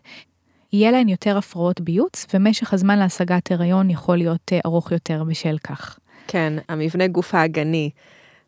יהיה 0.73 0.91
להן 0.91 1.09
יותר 1.09 1.37
הפרעות 1.37 1.81
ביוץ, 1.81 2.25
ומשך 2.33 2.73
הזמן 2.73 2.99
להשגת 2.99 3.51
הריון 3.51 3.89
יכול 3.89 4.17
להיות 4.17 4.51
אה, 4.53 4.59
ארוך 4.65 4.91
יותר 4.91 5.23
בשל 5.23 5.57
כך. 5.57 5.99
כן, 6.27 6.53
המבנה 6.69 7.07
גוף 7.07 7.35
האגני, 7.35 7.89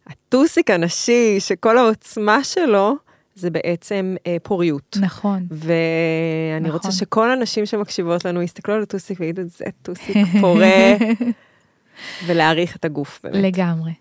הטוסיק 0.08 0.70
הנשי, 0.70 1.40
שכל 1.40 1.78
העוצמה 1.78 2.44
שלו, 2.44 2.96
זה 3.36 3.50
בעצם 3.50 4.16
אה, 4.28 4.38
פוריות. 4.44 4.98
נכון. 5.00 5.46
ואני 5.52 6.60
נכון. 6.62 6.72
רוצה 6.72 6.92
שכל 6.92 7.32
הנשים 7.32 7.66
שמקשיבות 7.66 8.26
לנו 8.26 8.42
יסתכלו 8.42 8.76
על 8.76 8.82
הטוסיק 8.82 9.20
ויגידו, 9.20 9.42
זה 9.46 9.66
טוסיק 9.82 10.18
פורה, 10.42 10.96
ולהעריך 12.26 12.76
את 12.76 12.86
הגוף 12.86 13.20
באמת. 13.24 13.36
לגמרי. 13.44 13.92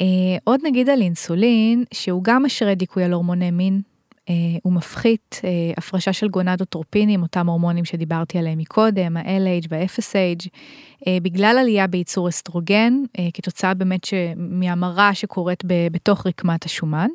אה, 0.00 0.06
עוד 0.44 0.60
נגיד 0.64 0.88
על 0.88 1.02
אינסולין, 1.02 1.84
שהוא 1.94 2.24
גם 2.24 2.44
משרה 2.44 2.74
דיכוי 2.74 3.04
על 3.04 3.12
הורמוני 3.12 3.50
מין, 3.50 3.80
אה, 4.28 4.34
הוא 4.62 4.72
מפחית 4.72 5.40
אה, 5.44 5.50
הפרשה 5.76 6.12
של 6.12 6.28
גונדוטרופינים, 6.28 7.22
אותם 7.22 7.48
הורמונים 7.48 7.84
שדיברתי 7.84 8.38
עליהם 8.38 8.58
מקודם, 8.58 9.16
ה-LH 9.16 9.66
וה-FSH, 9.70 10.48
בגלל 11.22 11.58
עלייה 11.60 11.86
בייצור 11.86 12.28
אסטרוגן, 12.28 12.94
כתוצאה 13.34 13.74
באמת 13.74 14.06
מהמרה 14.36 15.14
שקורית 15.14 15.62
בתוך 15.92 16.26
רקמת 16.26 16.64
השומן. 16.64 17.08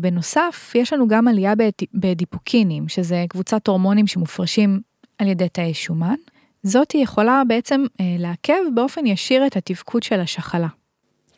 בנוסף, 0.00 0.72
יש 0.74 0.92
לנו 0.92 1.08
גם 1.08 1.28
עלייה 1.28 1.52
בדיפוקינים, 1.94 2.88
שזה 2.88 3.24
קבוצת 3.28 3.68
הורמונים 3.68 4.06
שמופרשים 4.06 4.80
על 5.18 5.28
ידי 5.28 5.48
תאי 5.48 5.74
שומן. 5.74 6.14
זאתי 6.62 6.98
יכולה 6.98 7.42
בעצם 7.48 7.84
לעכב 8.18 8.62
באופן 8.74 9.06
ישיר 9.06 9.46
את 9.46 9.56
התפקוד 9.56 10.02
של 10.02 10.20
השחלה. 10.20 10.68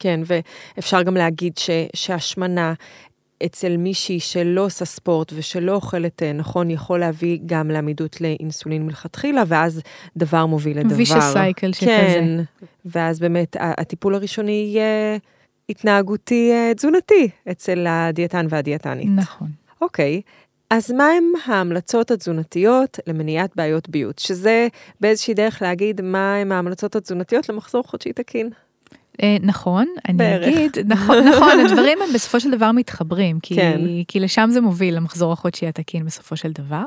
כן, 0.05 0.21
ואפשר 0.77 1.03
גם 1.03 1.17
להגיד 1.17 1.59
ש, 1.59 1.71
שהשמנה 1.95 2.75
אצל 3.45 3.77
מישהי 3.77 4.21
שלא 4.21 4.65
עושה 4.65 4.85
ספורט 4.85 5.33
ושלא 5.37 5.73
אוכלת 5.75 6.23
אה, 6.23 6.33
נכון, 6.33 6.71
יכול 6.71 7.01
להביא 7.01 7.39
גם 7.47 7.71
לעמידות 7.71 8.21
לאינסולין 8.21 8.87
מלכתחילה, 8.87 9.43
ואז 9.47 9.81
דבר 10.17 10.47
מוביל 10.47 10.79
לדבר. 10.79 10.97
וישה 10.97 11.21
סייקל 11.21 11.73
שכזה. 11.73 11.87
כן, 11.87 12.25
ואז 12.85 13.21
באמת 13.21 13.57
הטיפול 13.61 14.15
הראשוני 14.15 14.71
יהיה 14.73 15.19
התנהגותי 15.69 16.51
אה, 16.53 16.75
תזונתי 16.75 17.29
אצל 17.51 17.87
הדיאטן 17.89 18.47
והדיאטנית. 18.49 19.09
נכון. 19.17 19.49
אוקיי. 19.81 20.21
אז 20.71 20.91
מהם 20.91 21.25
ההמלצות 21.47 22.11
התזונתיות 22.11 22.99
למניעת 23.07 23.57
בעיות 23.57 23.89
ביוט? 23.89 24.19
שזה 24.19 24.69
באיזושהי 25.01 25.35
דרך 25.35 25.63
להגיד 25.63 26.01
מהם 26.01 26.53
ההמלצות 26.53 26.97
התזונתיות 26.97 27.49
למחזור 27.49 27.83
חודשי 27.83 28.13
תקין. 28.13 28.51
אה, 29.23 29.37
נכון, 29.43 29.87
אני 30.09 30.17
בערך. 30.17 30.49
אגיד, 30.49 30.93
נכון, 30.93 31.29
נכון, 31.29 31.61
הדברים 31.67 31.99
הם 32.03 32.15
בסופו 32.15 32.41
של 32.41 32.51
דבר 32.51 32.73
מתחברים, 32.73 33.41
כי, 33.41 33.55
כן. 33.55 33.81
כי 34.09 34.21
לשם 34.21 34.49
זה 34.53 34.61
מוביל 34.61 34.97
למחזור 34.97 35.33
החודשי 35.33 35.67
התקין 35.67 36.05
בסופו 36.05 36.37
של 36.37 36.53
דבר. 36.53 36.83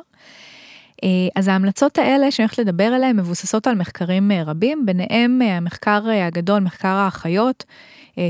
אה, 1.03 1.09
אז 1.35 1.47
ההמלצות 1.47 1.97
האלה 1.97 2.31
שאני 2.31 2.43
הולכת 2.43 2.57
לדבר 2.57 2.83
עליהן 2.83 3.19
מבוססות 3.19 3.67
על 3.67 3.75
מחקרים 3.75 4.31
אה, 4.31 4.43
רבים, 4.43 4.85
ביניהם 4.85 5.41
המחקר 5.41 6.01
הגדול, 6.09 6.59
מחקר 6.59 6.87
האחיות, 6.87 7.65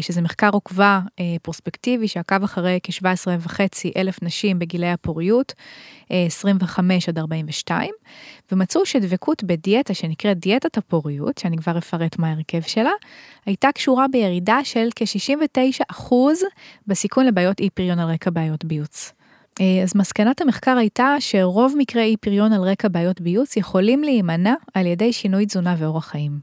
שזה 0.01 0.21
מחקר 0.21 0.49
עוקבה 0.49 0.99
פרוספקטיבי 1.41 2.07
שעקב 2.07 2.43
אחרי 2.43 2.79
כ-17 2.83 3.27
וחצי 3.39 3.91
אלף 3.97 4.23
נשים 4.23 4.59
בגילי 4.59 4.89
הפוריות, 4.89 5.53
25 6.09 7.09
עד 7.09 7.17
42, 7.17 7.91
ומצאו 8.51 8.85
שדבקות 8.85 9.43
בדיאטה 9.43 9.93
שנקראת 9.93 10.39
דיאטת 10.39 10.77
הפוריות, 10.77 11.37
שאני 11.37 11.57
כבר 11.57 11.77
אפרט 11.77 12.19
מה 12.19 12.27
ההרכב 12.27 12.61
שלה, 12.61 12.91
הייתה 13.45 13.71
קשורה 13.71 14.07
בירידה 14.07 14.59
של 14.63 14.89
כ-69% 14.95 16.13
בסיכון 16.87 17.25
לבעיות 17.25 17.59
אי 17.59 17.69
פריון 17.69 17.99
על 17.99 18.09
רקע 18.09 18.29
בעיות 18.29 18.65
ביוץ. 18.65 19.13
אה, 19.61 19.83
אז 19.83 19.95
מסקנת 19.95 20.41
המחקר 20.41 20.77
הייתה 20.77 21.15
שרוב 21.19 21.73
מקרי 21.77 22.03
אי 22.03 22.17
פריון 22.17 22.53
על 22.53 22.61
רקע 22.61 22.87
בעיות 22.87 23.21
ביוץ 23.21 23.57
יכולים 23.57 24.03
להימנע 24.03 24.53
על 24.73 24.85
ידי 24.85 25.13
שינוי 25.13 25.45
תזונה 25.45 25.75
ואורח 25.77 26.05
חיים. 26.05 26.39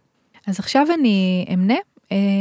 אז 0.46 0.59
עכשיו 0.59 0.86
אני 0.98 1.46
אמנה 1.55 1.74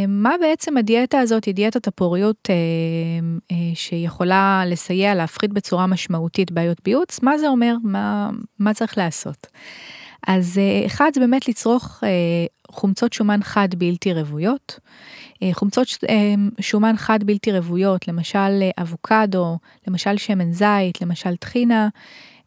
מה 0.08 0.36
בעצם 0.42 0.78
הדיאטה 0.78 1.20
הזאת 1.20 1.46
היא 1.46 1.54
דיאטת 1.54 1.88
הפוריות 1.88 2.50
אה, 2.50 3.58
שיכולה 3.74 4.64
לסייע 4.66 5.16
להפחית 5.16 5.54
בצורה 5.54 5.88
משמעותית 5.88 6.52
בעיות 6.52 6.78
ביוץ, 6.84 7.20
מה 7.22 7.38
זה 7.38 7.48
אומר, 7.48 7.76
מה, 7.84 8.30
מה 8.60 8.74
צריך 8.74 8.98
לעשות. 8.98 9.48
אז 10.28 10.60
אחד 10.86 11.12
זה 11.14 11.20
באמת 11.20 11.48
לצרוך 11.48 12.04
חומצות 12.72 13.14
שומן 13.14 13.40
חד 13.44 13.68
בלתי 13.78 14.14
רוויות. 14.14 14.80
חומצות 15.52 15.88
שומן 16.60 16.98
חד 16.98 17.24
בלתי 17.24 17.52
רוויות, 17.52 18.08
למשל 18.08 18.64
אבוקדו, 18.78 19.58
למשל 19.88 20.18
שמן 20.18 20.52
זית, 20.52 21.02
למשל 21.02 21.36
טחינה, 21.36 21.90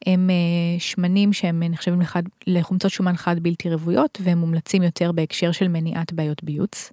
הם 0.07 0.31
שמנים 0.79 1.33
שהם 1.33 1.63
נחשבים 1.63 2.01
לחומצות 2.47 2.91
שומן 2.91 3.17
חד 3.17 3.41
בלתי 3.41 3.71
רוויות 3.71 4.19
והם 4.23 4.39
מומלצים 4.39 4.83
יותר 4.83 5.13
בהקשר 5.13 5.53
של 5.53 5.69
מניעת 5.69 6.13
בעיות 6.13 6.45
ביוץ. 6.45 6.93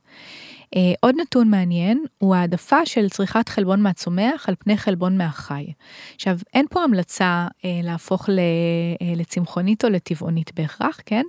אה, 0.76 0.94
עוד 1.00 1.16
נתון 1.22 1.50
מעניין 1.50 2.06
הוא 2.18 2.36
העדפה 2.36 2.86
של 2.86 3.10
צריכת 3.10 3.50
חלבון 3.50 3.82
מהצומח 3.82 4.50
על 4.50 4.56
פני 4.60 4.78
חלבון 4.78 5.18
מהחי. 5.18 5.66
עכשיו, 6.16 6.38
אין 6.54 6.66
פה 6.70 6.84
המלצה 6.84 7.48
אה, 7.66 7.80
להפוך 7.84 8.30
אה, 8.30 8.36
לצמחונית 9.16 9.86
או 9.86 9.90
לטבעונית 9.90 10.52
בהכרח, 10.56 11.00
כן? 11.06 11.24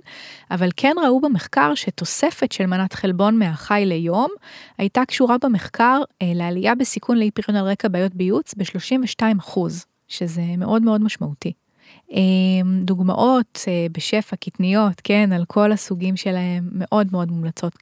אבל 0.51 0.69
כן 0.75 0.93
ראו 1.05 1.21
במחקר 1.21 1.75
שתוספת 1.75 2.51
של 2.51 2.65
מנת 2.65 2.93
חלבון 2.93 3.39
מהחי 3.39 3.83
ליום 3.85 4.29
הייתה 4.77 5.05
קשורה 5.05 5.35
במחקר 5.43 6.01
אה, 6.21 6.31
לעלייה 6.35 6.75
בסיכון 6.75 7.17
לאי 7.17 7.31
פריון 7.31 7.61
על 7.61 7.67
רקע 7.67 7.87
בעיות 7.87 8.15
ביוץ 8.15 8.53
ב-32 8.57 9.39
אחוז, 9.39 9.85
שזה 10.07 10.43
מאוד 10.57 10.81
מאוד 10.81 11.01
משמעותי. 11.01 11.64
אמ, 12.11 12.79
דוגמאות 12.83 13.59
אה, 13.67 13.87
בשפע, 13.91 14.35
קטניות, 14.35 15.01
כן, 15.03 15.29
על 15.33 15.45
כל 15.47 15.71
הסוגים 15.71 16.17
שלהם, 16.17 16.69
מאוד 16.71 17.07
מאוד 17.11 17.31
מומלצות 17.31 17.73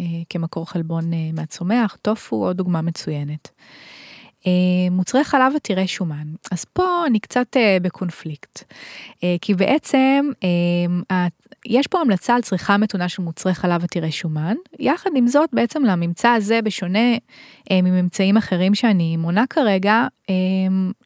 אה, 0.00 0.04
כמקור 0.30 0.70
חלבון 0.70 1.12
אה, 1.12 1.18
מהצומח, 1.32 1.96
טופו 2.02 2.36
עוד 2.36 2.56
דוגמה 2.56 2.82
מצוינת. 2.82 3.50
מוצרי 4.90 5.24
חלב 5.24 5.52
עתירי 5.56 5.86
שומן. 5.86 6.26
אז 6.52 6.64
פה 6.64 7.04
אני 7.06 7.20
קצת 7.20 7.56
בקונפליקט, 7.82 8.72
כי 9.40 9.54
בעצם 9.54 10.30
יש 11.68 11.86
פה 11.86 12.00
המלצה 12.00 12.34
על 12.34 12.42
צריכה 12.42 12.76
מתונה 12.76 13.08
של 13.08 13.22
מוצרי 13.22 13.54
חלב 13.54 13.84
עתירי 13.84 14.12
שומן, 14.12 14.54
יחד 14.78 15.10
עם 15.16 15.26
זאת 15.26 15.50
בעצם 15.52 15.84
לממצא 15.84 16.28
הזה 16.28 16.62
בשונה 16.62 17.14
אה, 17.70 17.82
מממצאים 17.82 18.36
אחרים 18.36 18.74
שאני 18.74 19.16
מונה 19.16 19.44
כרגע, 19.50 20.06
אה, 20.30 20.34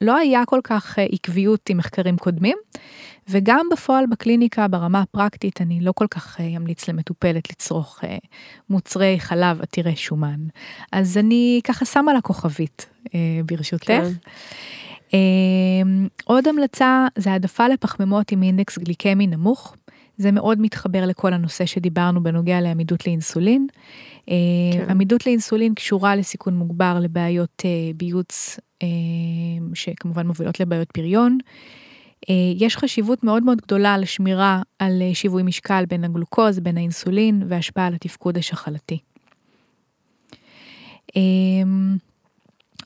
לא 0.01 0.17
היה 0.17 0.45
כל 0.47 0.61
כך 0.65 0.99
אה, 0.99 1.07
עקביות 1.13 1.71
עם 1.71 1.77
מחקרים 1.77 2.17
קודמים, 2.17 2.57
וגם 3.31 3.67
בפועל 3.73 4.07
בקליניקה 4.07 4.69
ברמה 4.69 5.01
הפרקטית 5.01 5.61
אני 5.61 5.81
לא 5.81 5.93
כל 5.93 6.07
כך 6.11 6.41
אמליץ 6.41 6.89
למטופלת 6.89 7.51
לצרוך 7.51 8.01
מוצרי 8.71 9.17
חלב 9.21 9.61
עתירי 9.61 9.97
שומן. 9.97 10.41
אז 10.93 11.19
אני 11.19 11.61
ככה 11.65 11.85
שמה 11.85 12.13
לה 12.13 12.21
כוכבית 12.21 12.87
ברשותך. 13.47 13.93
כן. 15.11 15.17
עוד 16.25 16.49
המלצה 16.49 17.07
זה 17.19 17.33
העדפה 17.33 17.69
לפחמימות 17.69 18.33
עם 18.33 18.43
אינדקס 18.43 18.79
גליקמי 18.79 19.27
נמוך. 19.27 19.77
זה 20.21 20.33
מאוד 20.33 20.61
מתחבר 20.61 21.07
לכל 21.07 21.33
הנושא 21.33 21.67
שדיברנו 21.67 22.23
בנוגע 22.23 22.61
לעמידות 22.61 23.07
לאינסולין. 23.07 23.67
אה, 24.29 24.35
כן. 24.73 24.91
עמידות 24.91 25.27
לאינסולין 25.27 25.75
קשורה 25.75 26.17
לסיכון 26.17 26.55
מוגבר 26.55 26.99
לבעיות 27.01 27.63
אה, 27.65 27.71
ביוץ 27.97 28.61
אה, 28.83 28.89
שכמובן 29.75 30.27
מובילות 30.27 30.61
לבעיות 30.61 30.91
פריון. 30.91 31.39
יש 32.57 32.77
חשיבות 32.77 33.25
מאוד 33.25 33.43
מאוד 33.43 33.59
גדולה 33.61 33.99
לשמירה 33.99 34.63
על 34.79 35.03
שיווי 35.15 35.43
משקל 35.43 35.85
בין 35.89 36.05
הגלוקוז, 36.05 36.59
בין 36.59 36.77
האינסולין 36.77 37.43
והשפעה 37.49 37.87
על 37.87 37.95
התפקוד 37.95 38.39
השחלתי. 38.39 38.99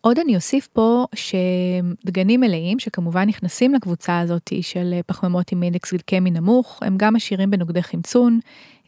עוד 0.05 0.18
אני 0.18 0.37
אוסיף 0.37 0.66
פה 0.66 1.07
שדגנים 1.14 2.41
מלאים, 2.41 2.78
שכמובן 2.78 3.28
נכנסים 3.28 3.74
לקבוצה 3.74 4.20
הזאת 4.20 4.53
של 4.61 4.95
פחמימות 5.07 5.53
עם 5.53 5.62
אינדקס 5.62 5.91
גליקמי 5.93 6.30
נמוך, 6.30 6.78
הם 6.82 6.97
גם 6.97 7.16
עשירים 7.16 7.51
בנוגדי 7.51 7.82
חמצון, 7.82 8.41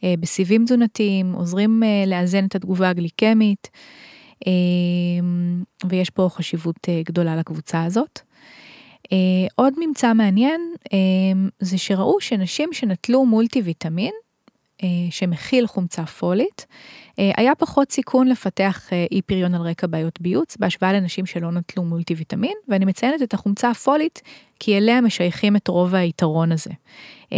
אה, 0.03 0.13
בסיבים 0.19 0.65
תזונתיים, 0.65 1.33
עוזרים 1.33 1.83
אה, 1.83 2.03
לאזן 2.07 2.45
את 2.45 2.55
התגובה 2.55 2.89
הגליקמית, 2.89 3.69
אה, 4.47 4.51
ויש 5.89 6.09
פה 6.09 6.29
חשיבות 6.31 6.87
גדולה 7.05 7.35
לקבוצה 7.35 7.83
הזאת. 7.83 8.26
עוד 9.55 9.73
ממצא 9.79 10.13
מעניין 10.13 10.61
זה 11.59 11.77
שראו 11.77 12.21
שנשים 12.21 12.69
שנטלו 12.73 13.25
מולטי 13.25 13.61
ויטמין, 13.61 14.13
שמכיל 15.09 15.67
חומצה 15.67 16.05
פולית, 16.05 16.65
אה, 17.19 17.31
היה 17.37 17.55
פחות 17.55 17.91
סיכון 17.91 18.27
לפתח 18.27 18.93
אה, 18.93 19.05
אי 19.11 19.21
פריון 19.21 19.55
על 19.55 19.61
רקע 19.61 19.87
בעיות 19.87 20.21
ביוץ 20.21 20.57
בהשוואה 20.57 20.93
לנשים 20.93 21.25
שלא 21.25 21.51
נטלו 21.51 21.83
מולטי 21.83 22.13
ויטמין 22.13 22.53
ואני 22.67 22.85
מציינת 22.85 23.21
את 23.21 23.33
החומצה 23.33 23.69
הפולית 23.69 24.21
כי 24.59 24.77
אליה 24.77 25.01
משייכים 25.01 25.55
את 25.55 25.67
רוב 25.67 25.95
היתרון 25.95 26.51
הזה. 26.51 26.69
אה, 27.33 27.37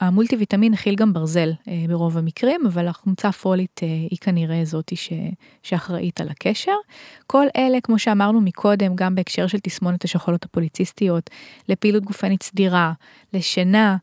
המולטי 0.00 0.36
ויטמין 0.36 0.74
הכיל 0.74 0.94
גם 0.94 1.12
ברזל 1.12 1.52
ברוב 1.88 2.18
המקרים 2.18 2.60
אבל 2.66 2.88
החומצה 2.88 3.28
הפולית 3.28 3.80
היא 4.10 4.18
כנראה 4.20 4.64
זאתי 4.64 4.94
שאחראית 5.62 6.20
על 6.20 6.28
הקשר. 6.28 6.72
כל 7.26 7.46
אלה 7.56 7.80
כמו 7.80 7.98
שאמרנו 7.98 8.40
מקודם 8.40 8.94
גם 8.94 9.14
בהקשר 9.14 9.46
של 9.46 9.58
תסמונת 9.58 10.04
השחולות 10.04 10.44
הפוליציסטיות 10.44 11.30
לפעילות 11.68 12.04
גופנית 12.04 12.42
סדירה 12.42 12.92
לשינה. 13.32 13.96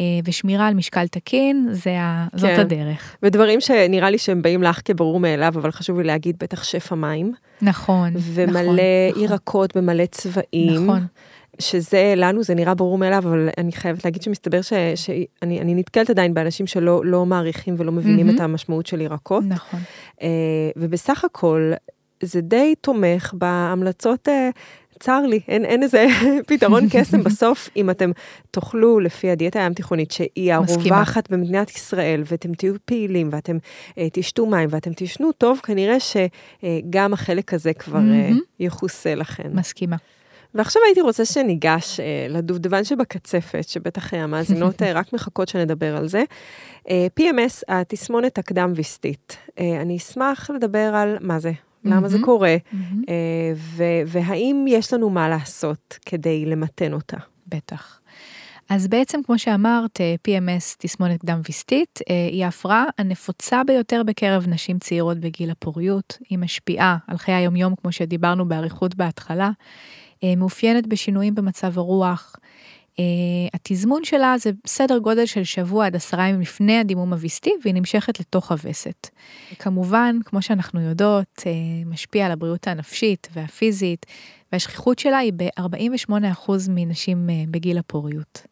אה, 0.00 0.04
ושמירה 0.24 0.66
על 0.66 0.74
משקל 0.74 1.06
תקין, 1.06 1.68
זה 1.70 2.00
ה... 2.00 2.26
כן. 2.30 2.38
זאת 2.38 2.58
הדרך. 2.58 3.16
ודברים 3.22 3.60
שנראה 3.60 4.10
לי 4.10 4.18
שהם 4.18 4.42
באים 4.42 4.62
לך 4.62 4.80
כברור 4.84 5.20
מאליו, 5.20 5.52
אבל 5.56 5.70
חשוב 5.70 5.98
לי 5.98 6.04
להגיד, 6.06 6.36
בטח 6.40 6.62
שפע 6.62 6.94
מים. 6.94 7.32
נכון, 7.62 8.12
ומלא 8.16 8.60
נכון, 8.62 8.76
נכון. 9.10 9.22
ירקות 9.22 9.70
נכון. 9.70 9.82
במלא 9.82 10.06
צבעים. 10.06 10.84
נכון. 10.84 11.06
שזה, 11.60 12.14
לנו 12.16 12.42
זה 12.42 12.54
נראה 12.54 12.74
ברור 12.74 12.98
מאליו, 12.98 13.22
אבל 13.28 13.48
אני 13.58 13.72
חייבת 13.72 14.04
להגיד 14.04 14.22
שמסתבר 14.22 14.62
ש, 14.62 14.72
שאני 14.94 15.74
נתקלת 15.74 16.10
עדיין 16.10 16.34
באנשים 16.34 16.66
שלא 16.66 17.04
לא 17.04 17.26
מעריכים 17.26 17.74
ולא 17.78 17.92
מבינים 17.92 18.30
mm-hmm. 18.30 18.34
את 18.34 18.40
המשמעות 18.40 18.86
של 18.86 19.00
ירקות. 19.00 19.44
נכון. 19.48 19.80
Uh, 20.18 20.22
ובסך 20.76 21.24
הכל, 21.24 21.72
זה 22.22 22.40
די 22.40 22.74
תומך 22.80 23.34
בהמלצות 23.38 24.28
uh, 24.28 24.30
צר 25.00 25.20
לי, 25.26 25.40
אין, 25.48 25.64
אין 25.64 25.82
איזה 25.82 26.06
פתרון 26.48 26.86
קסם 26.90 27.22
בסוף, 27.22 27.68
אם 27.76 27.90
אתם 27.90 28.10
תאכלו 28.50 29.00
לפי 29.00 29.30
הדיאטה 29.30 29.60
הים 29.60 29.74
תיכונית, 29.74 30.10
שהיא 30.10 30.54
הרווחת 30.54 31.30
במדינת 31.30 31.70
ישראל, 31.70 32.22
ואתם 32.26 32.54
תהיו 32.54 32.74
פעילים, 32.84 33.28
ואתם 33.32 33.56
אה, 33.98 34.08
תשתו 34.12 34.46
מים, 34.46 34.68
ואתם 34.72 34.90
תשנו 34.96 35.32
טוב, 35.32 35.60
כנראה 35.62 35.96
שגם 36.00 37.12
החלק 37.12 37.54
הזה 37.54 37.72
כבר 37.72 37.98
אה, 37.98 38.30
יכוסה 38.60 39.14
לכם. 39.14 39.50
מסכימה. 39.52 39.96
ועכשיו 40.54 40.82
הייתי 40.86 41.00
רוצה 41.00 41.24
שניגש 41.24 42.00
אה, 42.00 42.26
לדובדבן 42.28 42.84
שבקצפת, 42.84 43.68
שבטח 43.68 44.14
אה, 44.14 44.24
המאזינות 44.24 44.82
אה, 44.82 44.92
רק 45.00 45.12
מחכות 45.12 45.48
שנדבר 45.48 45.96
על 45.96 46.08
זה. 46.08 46.24
אה, 46.90 47.06
PMS, 47.20 47.62
התסמונת 47.68 48.38
הקדם-ויסטית. 48.38 49.36
אה, 49.58 49.80
אני 49.82 49.96
אשמח 49.96 50.50
לדבר 50.50 50.92
על 50.94 51.16
מה 51.20 51.38
זה, 51.38 51.52
למה 51.84 52.08
זה 52.08 52.18
קורה, 52.22 52.56
והאם 54.06 54.64
יש 54.68 54.92
לנו 54.92 55.10
מה 55.10 55.28
לעשות 55.28 55.98
כדי 56.06 56.46
למתן 56.46 56.92
אותה. 56.92 57.16
בטח. 57.46 58.00
אז 58.68 58.88
בעצם, 58.88 59.20
כמו 59.26 59.38
שאמרת, 59.38 60.00
PMS, 60.28 60.76
תסמונת 60.78 61.20
קדם 61.20 61.40
ויסטית, 61.46 61.98
היא 62.30 62.44
ההפרעה 62.44 62.84
הנפוצה 62.98 63.64
ביותר 63.64 64.02
בקרב 64.06 64.46
נשים 64.48 64.78
צעירות 64.78 65.18
בגיל 65.18 65.50
הפוריות. 65.50 66.18
היא 66.28 66.38
משפיעה 66.38 66.96
על 67.06 67.16
חיי 67.16 67.34
היומיום, 67.34 67.74
כמו 67.82 67.92
שדיברנו 67.92 68.48
באריכות 68.48 68.94
בהתחלה. 68.94 69.50
מאופיינת 70.36 70.86
בשינויים 70.86 71.34
במצב 71.34 71.78
הרוח, 71.78 72.36
Uh, 72.90 73.50
התזמון 73.54 74.04
שלה 74.04 74.34
זה 74.38 74.50
סדר 74.66 74.98
גודל 74.98 75.26
של 75.26 75.44
שבוע 75.44 75.86
עד 75.86 75.96
עשרה 75.96 76.28
ימים 76.28 76.40
לפני 76.40 76.78
הדימום 76.78 77.12
הוויסטי 77.12 77.50
והיא 77.62 77.74
נמשכת 77.74 78.20
לתוך 78.20 78.52
הווסת. 78.52 79.08
כמובן, 79.58 80.16
כמו 80.24 80.42
שאנחנו 80.42 80.80
יודעות, 80.80 81.38
uh, 81.38 81.44
משפיע 81.86 82.26
על 82.26 82.32
הבריאות 82.32 82.68
הנפשית 82.68 83.28
והפיזית 83.32 84.06
והשכיחות 84.52 84.98
שלה 84.98 85.18
היא 85.18 85.32
ב-48% 85.36 86.50
מנשים 86.68 87.30
בגיל 87.50 87.78
הפוריות. 87.78 88.42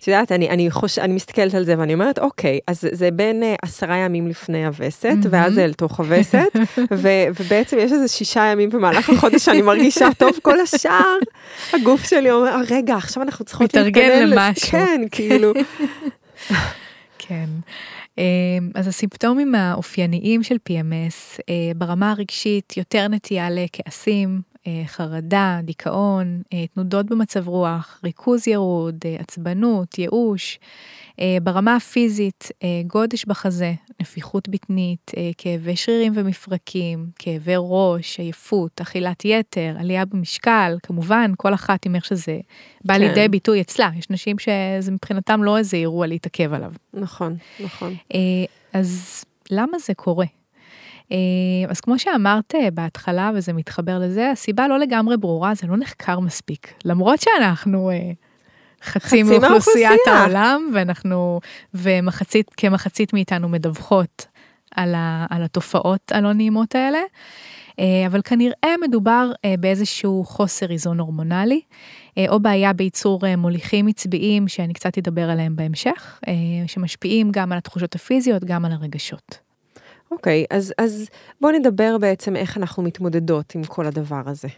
את 0.00 0.08
יודעת, 0.08 0.32
אני, 0.32 0.50
אני, 0.50 0.70
חוש, 0.70 0.98
אני 0.98 1.14
מסתכלת 1.14 1.54
על 1.54 1.64
זה 1.64 1.74
ואני 1.78 1.94
אומרת, 1.94 2.18
אוקיי, 2.18 2.58
אז 2.66 2.88
זה 2.92 3.10
בין 3.10 3.42
uh, 3.42 3.46
עשרה 3.62 3.96
ימים 3.96 4.28
לפני 4.28 4.66
הווסת, 4.66 5.16
mm-hmm. 5.22 5.28
ואז 5.30 5.54
זה 5.54 5.64
אל 5.64 5.72
תוך 5.72 6.00
הווסת, 6.00 6.56
ו, 7.02 7.08
ובעצם 7.40 7.78
יש 7.78 7.92
איזה 7.92 8.08
שישה 8.08 8.44
ימים 8.44 8.70
במהלך 8.70 9.10
החודש 9.10 9.44
שאני 9.44 9.62
מרגישה 9.62 10.08
טוב, 10.18 10.30
כל 10.42 10.60
השאר, 10.60 11.14
הגוף 11.72 12.04
שלי 12.04 12.30
אומר, 12.30 12.60
רגע, 12.70 12.96
עכשיו 12.96 13.22
אנחנו 13.22 13.44
צריכות 13.44 13.74
להתקדם. 13.74 14.04
מתארגן 14.04 14.28
למשהו. 14.28 14.68
כן, 14.70 15.02
כאילו. 15.10 15.52
כן. 17.28 17.46
אמ, 18.18 18.70
אז 18.74 18.88
הסימפטומים 18.88 19.54
האופייניים 19.54 20.42
של 20.42 20.56
PMS 20.68 21.40
אה, 21.48 21.54
ברמה 21.76 22.10
הרגשית 22.10 22.76
יותר 22.76 23.08
נטייה 23.08 23.50
לכעסים, 23.50 24.28
אה, 24.28 24.47
חרדה, 24.86 25.60
דיכאון, 25.62 26.42
אה, 26.52 26.66
תנודות 26.66 27.06
במצב 27.06 27.48
רוח, 27.48 28.00
ריכוז 28.04 28.48
ירוד, 28.48 28.94
עצבנות, 29.18 29.98
ייאוש. 29.98 30.58
ברמה 31.42 31.76
הפיזית, 31.76 32.48
גודש 32.86 33.24
בחזה, 33.24 33.74
נפיחות 34.00 34.48
בטנית, 34.48 35.10
כאבי 35.38 35.76
שרירים 35.76 36.12
ומפרקים, 36.16 37.06
כאבי 37.18 37.52
ראש, 37.56 38.20
עייפות, 38.20 38.80
אכילת 38.80 39.24
יתר, 39.24 39.76
עלייה 39.78 40.04
במשקל, 40.04 40.76
כמובן, 40.82 41.32
כל 41.36 41.54
אחת 41.54 41.86
עם 41.86 41.94
איך 41.94 42.04
שזה 42.04 42.38
בא 42.84 42.94
כן. 42.94 43.00
לידי 43.00 43.28
ביטוי 43.28 43.60
אצלה. 43.60 43.90
יש 43.98 44.10
נשים 44.10 44.36
שזה 44.38 44.92
מבחינתם 44.92 45.42
לא 45.42 45.58
איזה 45.58 45.76
אירוע 45.76 46.06
להתעכב 46.06 46.52
עליו. 46.52 46.72
נכון, 46.94 47.36
נכון. 47.60 47.94
אז 48.72 49.24
למה 49.50 49.78
זה 49.78 49.94
קורה? 49.94 50.26
אה, 51.12 51.16
אז 51.68 51.80
כמו 51.80 51.98
שאמרת 51.98 52.54
אה, 52.54 52.70
בהתחלה, 52.70 53.30
וזה 53.34 53.52
מתחבר 53.52 53.98
לזה, 53.98 54.30
הסיבה 54.30 54.68
לא 54.68 54.78
לגמרי 54.78 55.16
ברורה, 55.16 55.54
זה 55.54 55.66
לא 55.66 55.76
נחקר 55.76 56.20
מספיק. 56.20 56.72
למרות 56.84 57.20
שאנחנו 57.20 57.90
אה, 57.90 58.10
חצי 58.82 59.22
מאוכלוסיית 59.22 60.00
העולם, 60.06 60.70
ואנחנו, 60.74 61.40
ומחצית, 61.74 62.50
כמחצית 62.56 63.12
מאיתנו 63.12 63.48
מדווחות 63.48 64.26
על, 64.74 64.94
ה, 64.94 65.26
על 65.30 65.42
התופעות 65.42 66.12
הלא 66.12 66.32
נעימות 66.32 66.74
האלה. 66.74 66.98
אבל 68.06 68.20
כנראה 68.24 68.74
מדובר 68.88 69.30
באיזשהו 69.60 70.24
חוסר 70.24 70.70
איזון 70.70 71.00
הורמונלי, 71.00 71.60
או 72.28 72.40
בעיה 72.40 72.72
בייצור 72.72 73.20
מוליכים 73.36 73.86
עצביים, 73.86 74.48
שאני 74.48 74.72
קצת 74.72 74.98
אדבר 74.98 75.30
עליהם 75.30 75.56
בהמשך, 75.56 76.20
שמשפיעים 76.66 77.30
גם 77.30 77.52
על 77.52 77.58
התחושות 77.58 77.94
הפיזיות, 77.94 78.44
גם 78.44 78.64
על 78.64 78.72
הרגשות. 78.72 79.47
אוקיי, 80.10 80.44
אז, 80.50 80.74
אז 80.78 81.08
בואו 81.40 81.52
נדבר 81.52 81.98
בעצם 82.00 82.36
איך 82.36 82.56
אנחנו 82.56 82.82
מתמודדות 82.82 83.54
עם 83.54 83.64
כל 83.64 83.86
הדבר 83.86 84.22
הזה. 84.26 84.48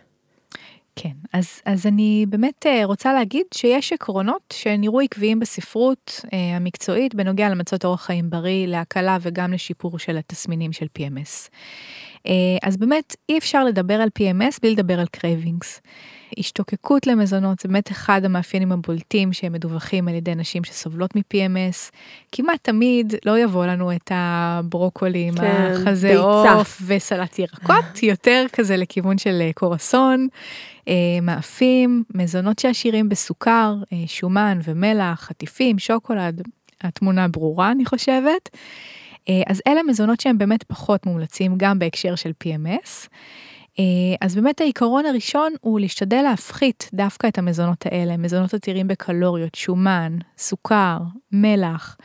כן, 0.96 1.12
אז, 1.32 1.60
אז 1.64 1.86
אני 1.86 2.26
באמת 2.28 2.66
אה, 2.66 2.84
רוצה 2.84 3.12
להגיד 3.12 3.46
שיש 3.54 3.92
עקרונות 3.92 4.54
שנראו 4.56 5.00
עקביים 5.00 5.40
בספרות 5.40 6.20
אה, 6.32 6.56
המקצועית 6.56 7.14
בנוגע 7.14 7.48
למצות 7.48 7.84
אורח 7.84 8.02
חיים 8.02 8.30
בריא, 8.30 8.66
להקלה 8.66 9.18
וגם 9.20 9.52
לשיפור 9.52 9.98
של 9.98 10.16
התסמינים 10.16 10.72
של 10.72 10.86
PMS. 10.98 11.48
אה, 12.26 12.32
אז 12.62 12.76
באמת 12.76 13.16
אי 13.28 13.38
אפשר 13.38 13.64
לדבר 13.64 13.94
על 13.94 14.08
PMS 14.18 14.58
בלי 14.62 14.70
לדבר 14.70 15.00
על 15.00 15.06
cravings. 15.06 15.80
השתוקקות 16.38 17.06
למזונות 17.06 17.60
זה 17.60 17.68
באמת 17.68 17.90
אחד 17.90 18.24
המאפיינים 18.24 18.72
הבולטים 18.72 19.32
שהם 19.32 19.52
מדווחים 19.52 20.08
על 20.08 20.14
ידי 20.14 20.34
נשים 20.34 20.64
שסובלות 20.64 21.16
מ-PMS. 21.16 21.90
כמעט 22.32 22.58
תמיד 22.62 23.14
לא 23.24 23.38
יבוא 23.38 23.66
לנו 23.66 23.92
את 23.92 24.12
הברוקולי 24.14 25.28
עם 25.28 25.34
כן, 25.34 25.72
החזה 25.74 26.18
עוף 26.18 26.82
וסלט 26.86 27.38
ירקות, 27.38 28.02
יותר 28.02 28.46
כזה 28.52 28.76
לכיוון 28.76 29.18
של 29.18 29.38
אה, 29.40 29.50
קרואסון, 29.54 30.28
אה, 30.88 30.94
מאפים, 31.22 32.04
מזונות 32.14 32.58
שעשירים 32.58 33.08
בסוכר, 33.08 33.74
אה, 33.92 33.98
שומן 34.06 34.58
ומלח, 34.64 35.20
חטיפים, 35.20 35.78
שוקולד, 35.78 36.42
התמונה 36.80 37.28
ברורה 37.28 37.70
אני 37.70 37.84
חושבת. 37.84 38.48
אז 39.46 39.62
אלה 39.66 39.82
מזונות 39.82 40.20
שהם 40.20 40.38
באמת 40.38 40.62
פחות 40.62 41.06
מומלצים 41.06 41.54
גם 41.56 41.78
בהקשר 41.78 42.14
של 42.14 42.32
PMS. 42.44 43.08
אה, 43.80 44.16
אז 44.20 44.34
באמת 44.34 44.60
העיקרון 44.60 45.06
הראשון 45.06 45.52
הוא 45.60 45.80
להשתדל 45.80 46.22
להפחית 46.22 46.90
דווקא 46.94 47.26
את 47.26 47.38
המזונות 47.38 47.86
האלה, 47.86 48.16
מזונות 48.16 48.54
עתירים 48.54 48.88
בקלוריות, 48.88 49.54
שומן, 49.54 50.18
סוכר, 50.38 50.98
מלח. 51.32 51.96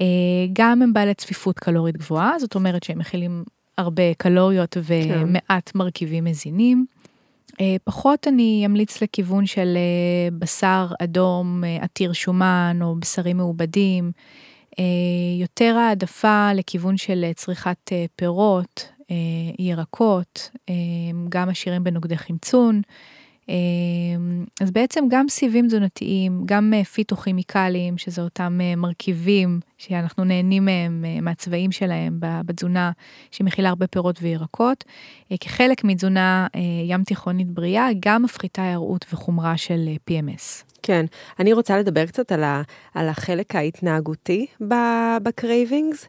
אה, 0.00 0.06
גם 0.52 0.82
הם 0.82 0.92
בעלי 0.92 1.14
צפיפות 1.14 1.58
קלורית 1.58 1.96
גבוהה, 1.96 2.38
זאת 2.38 2.54
אומרת 2.54 2.82
שהם 2.82 2.98
מכילים 2.98 3.44
הרבה 3.78 4.14
קלוריות 4.14 4.76
ומעט 4.84 5.70
כן. 5.72 5.78
מרכיבים 5.78 6.24
מזינים. 6.24 6.86
אה, 7.60 7.76
פחות 7.84 8.28
אני 8.28 8.62
אמליץ 8.66 9.02
לכיוון 9.02 9.46
של 9.46 9.78
בשר 10.38 10.86
אדום 11.02 11.64
עתיר 11.80 12.12
שומן 12.12 12.78
או 12.82 12.96
בשרים 12.98 13.36
מעובדים. 13.36 14.12
יותר 15.40 15.76
העדפה 15.76 16.52
לכיוון 16.54 16.96
של 16.96 17.24
צריכת 17.34 17.92
פירות, 18.16 18.88
ירקות, 19.58 20.50
אה, 20.68 20.74
גם 21.28 21.48
עשירים 21.48 21.84
בנוגדי 21.84 22.16
חמצון. 22.16 22.80
אה, 23.48 23.54
אז 24.60 24.70
בעצם 24.70 25.04
גם 25.08 25.28
סיבים 25.28 25.66
תזונתיים, 25.66 26.42
גם 26.44 26.72
פיתוכימיקלים, 26.92 27.98
שזה 27.98 28.22
אותם 28.22 28.60
מרכיבים 28.76 29.60
שאנחנו 29.78 30.24
נהנים 30.24 30.64
מהם, 30.64 31.04
מהצבעים 31.22 31.72
שלהם 31.72 32.16
בתזונה, 32.20 32.90
שמכילה 33.30 33.68
הרבה 33.68 33.86
פירות 33.86 34.18
וירקות, 34.22 34.84
כחלק 35.40 35.84
מתזונה 35.84 36.46
ים 36.86 37.04
תיכונית 37.04 37.50
בריאה, 37.50 37.88
גם 38.00 38.22
מפחיתה 38.22 38.62
היערות 38.62 39.06
וחומרה 39.12 39.56
של 39.56 39.88
PMS. 40.10 40.64
כן, 40.82 41.06
אני 41.38 41.52
רוצה 41.52 41.78
לדבר 41.78 42.06
קצת 42.06 42.32
על, 42.32 42.44
ה, 42.44 42.62
על 42.94 43.08
החלק 43.08 43.56
ההתנהגותי 43.56 44.46
ב 45.22 45.31
cravings, 45.31 46.08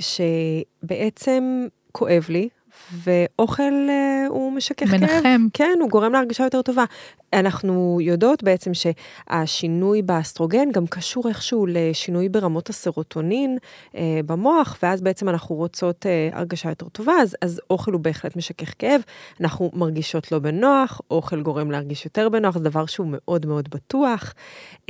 שבעצם 0.00 1.66
כואב 1.92 2.26
לי, 2.28 2.48
ואוכל 2.92 3.72
אה, 3.88 4.26
הוא 4.28 4.52
משכך 4.52 4.90
כאב. 4.90 5.00
מנחם. 5.00 5.46
כן, 5.52 5.78
הוא 5.80 5.90
גורם 5.90 6.12
להרגשה 6.12 6.44
יותר 6.44 6.62
טובה. 6.62 6.84
אנחנו 7.32 7.98
יודעות 8.00 8.42
בעצם 8.42 8.70
שהשינוי 8.74 10.02
באסטרוגן 10.02 10.72
גם 10.72 10.86
קשור 10.86 11.28
איכשהו 11.28 11.66
לשינוי 11.68 12.28
ברמות 12.28 12.70
הסרוטונין 12.70 13.58
אה, 13.96 14.20
במוח, 14.26 14.78
ואז 14.82 15.00
בעצם 15.00 15.28
אנחנו 15.28 15.54
רוצות 15.54 16.06
אה, 16.06 16.28
הרגשה 16.32 16.68
יותר 16.68 16.88
טובה, 16.88 17.12
אז, 17.22 17.36
אז 17.42 17.60
אוכל 17.70 17.92
הוא 17.92 18.00
בהחלט 18.00 18.36
משכך 18.36 18.74
כאב. 18.78 19.00
אנחנו 19.40 19.70
מרגישות 19.74 20.32
לא 20.32 20.38
בנוח, 20.38 21.00
אוכל 21.10 21.42
גורם 21.42 21.70
להרגיש 21.70 22.04
יותר 22.04 22.28
בנוח, 22.28 22.58
זה 22.58 22.64
דבר 22.64 22.86
שהוא 22.86 23.06
מאוד 23.10 23.46
מאוד 23.46 23.68
בטוח. 23.70 24.34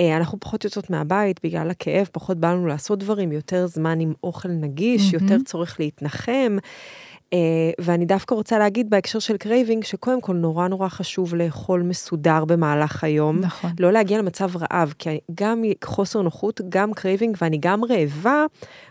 אה, 0.01 0.17
אנחנו 0.17 0.41
פחות 0.41 0.65
יוצאות 0.65 0.91
מהבית 0.91 1.41
בגלל 1.43 1.71
הכאב, 1.71 2.09
פחות 2.13 2.39
בא 2.39 2.53
לנו 2.53 2.67
לעשות 2.67 2.99
דברים, 2.99 3.33
יותר 3.33 3.67
זמן 3.67 4.01
עם 4.01 4.13
אוכל 4.25 4.49
נגיש, 4.49 5.11
mm-hmm. 5.11 5.15
יותר 5.23 5.37
צורך 5.45 5.81
להתנחם. 5.81 6.57
Uh, 7.35 7.39
ואני 7.81 8.05
דווקא 8.05 8.35
רוצה 8.35 8.59
להגיד 8.59 8.91
בהקשר 8.91 9.19
של 9.19 9.37
craving, 9.37 9.85
שקודם 9.85 10.21
כל 10.21 10.35
נורא 10.35 10.69
נורא 10.69 10.89
חשוב 10.89 11.35
לאכול 11.35 11.83
מסודר 11.83 12.45
במהלך 12.45 13.05
היום. 13.05 13.39
נכון. 13.41 13.71
לא 13.81 13.93
להגיע 13.93 14.19
למצב 14.19 14.51
רעב, 14.57 14.95
כי 14.99 15.19
גם 15.35 15.63
חוסר 15.85 16.23
נוחות, 16.23 16.61
גם 16.69 16.95
craving 16.95 17.37
ואני 17.41 17.59
גם 17.61 17.85
רעבה, 17.85 18.45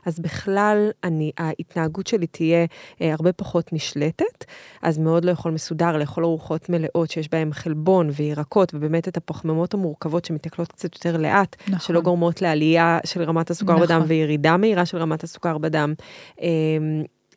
אז 0.06 0.20
בכלל 0.20 0.90
אני, 1.04 1.32
ההתנהגות 1.38 2.08
שלי 2.08 2.28
תהיה 2.28 2.66
uh, 2.66 3.04
הרבה 3.04 3.34
פחות 3.34 3.74
נשלטת. 3.74 4.46
אז 4.82 4.98
מאוד 4.98 5.26
לאכול 5.26 5.52
מסודר, 5.52 5.98
לאכול 5.98 6.24
ארוחות 6.26 6.70
מלאות 6.70 7.10
שיש 7.10 7.30
בהן 7.32 7.54
חלבון 7.54 8.10
וירקות, 8.14 8.74
ובאמת 8.74 9.08
את 9.08 9.18
הפחמימות 9.18 9.74
המורכבות 9.74 10.26
שמתעכלות 10.26 10.72
קצת 10.72 10.96
יותר 10.96 11.18
לאט, 11.18 11.56
נכון. 11.68 11.80
שלא 11.80 12.02
גורמות 12.02 12.42
לעלייה 12.42 13.00
של 13.06 13.24
רמת 13.24 13.50
הסוכר 13.50 13.74
נכון. 13.74 13.86
בדם 13.86 14.04
וירידה 14.08 14.58
מהירה 14.58 14.86
של 14.86 14.98
רמת 14.98 15.24
הסוכר 15.24 15.58
בדם. 15.58 15.94
Uh, 16.38 16.42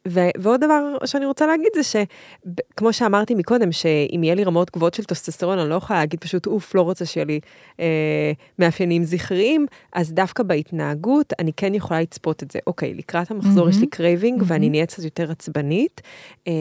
ו- 0.09 0.30
ועוד 0.38 0.61
דבר 0.61 0.96
שאני 1.05 1.26
רוצה 1.26 1.46
להגיד 1.46 1.68
זה 1.74 1.82
שכמו 1.82 2.92
שאמרתי 2.92 3.34
מקודם, 3.34 3.72
שאם 3.72 4.20
יהיה 4.24 4.34
לי 4.34 4.44
רמות 4.44 4.70
גבוהות 4.70 4.94
של 4.94 5.05
טסטוסטרון, 5.05 5.59
אני 5.59 5.70
לא 5.70 5.74
יכולה 5.74 5.98
להגיד 5.98 6.20
פשוט, 6.20 6.46
אוף, 6.46 6.74
לא 6.74 6.82
רוצה 6.82 7.05
שיהיה 7.05 7.24
לי 7.24 7.40
אה, 7.80 8.32
מאפיינים 8.59 9.05
זכריים, 9.05 9.66
אז 9.92 10.12
דווקא 10.12 10.42
בהתנהגות 10.42 11.32
אני 11.38 11.53
כן 11.53 11.74
יכולה 11.74 12.01
לצפות 12.01 12.42
את 12.42 12.51
זה. 12.51 12.59
אוקיי, 12.66 12.94
לקראת 12.94 13.30
המחזור 13.30 13.66
mm-hmm. 13.66 13.70
יש 13.70 13.80
לי 13.80 13.86
craving 13.86 14.41
mm-hmm. 14.40 14.44
ואני 14.46 14.70
נהיה 14.70 14.86
קצת 14.86 15.03
יותר 15.05 15.30
עצבנית, 15.30 16.01
אה, 16.48 16.53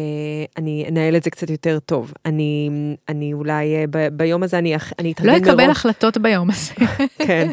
אני 0.58 0.86
אנהל 0.90 1.16
את 1.16 1.24
זה 1.24 1.30
קצת 1.30 1.50
יותר 1.50 1.80
טוב. 1.80 2.14
אני, 2.26 2.70
אני 3.10 3.34
אולי 3.34 3.76
אה, 3.76 3.86
ב- 3.90 4.08
ביום 4.08 4.44
הזה 4.44 4.58
אני, 4.58 4.76
אני 5.00 5.12
אתרגל 5.12 5.32
מראש. 5.32 5.48
לא 5.48 5.54
אקבל 5.54 5.72
החלטות 5.72 6.18
ביום 6.18 6.50
הזה. 6.50 6.74
כן, 7.28 7.52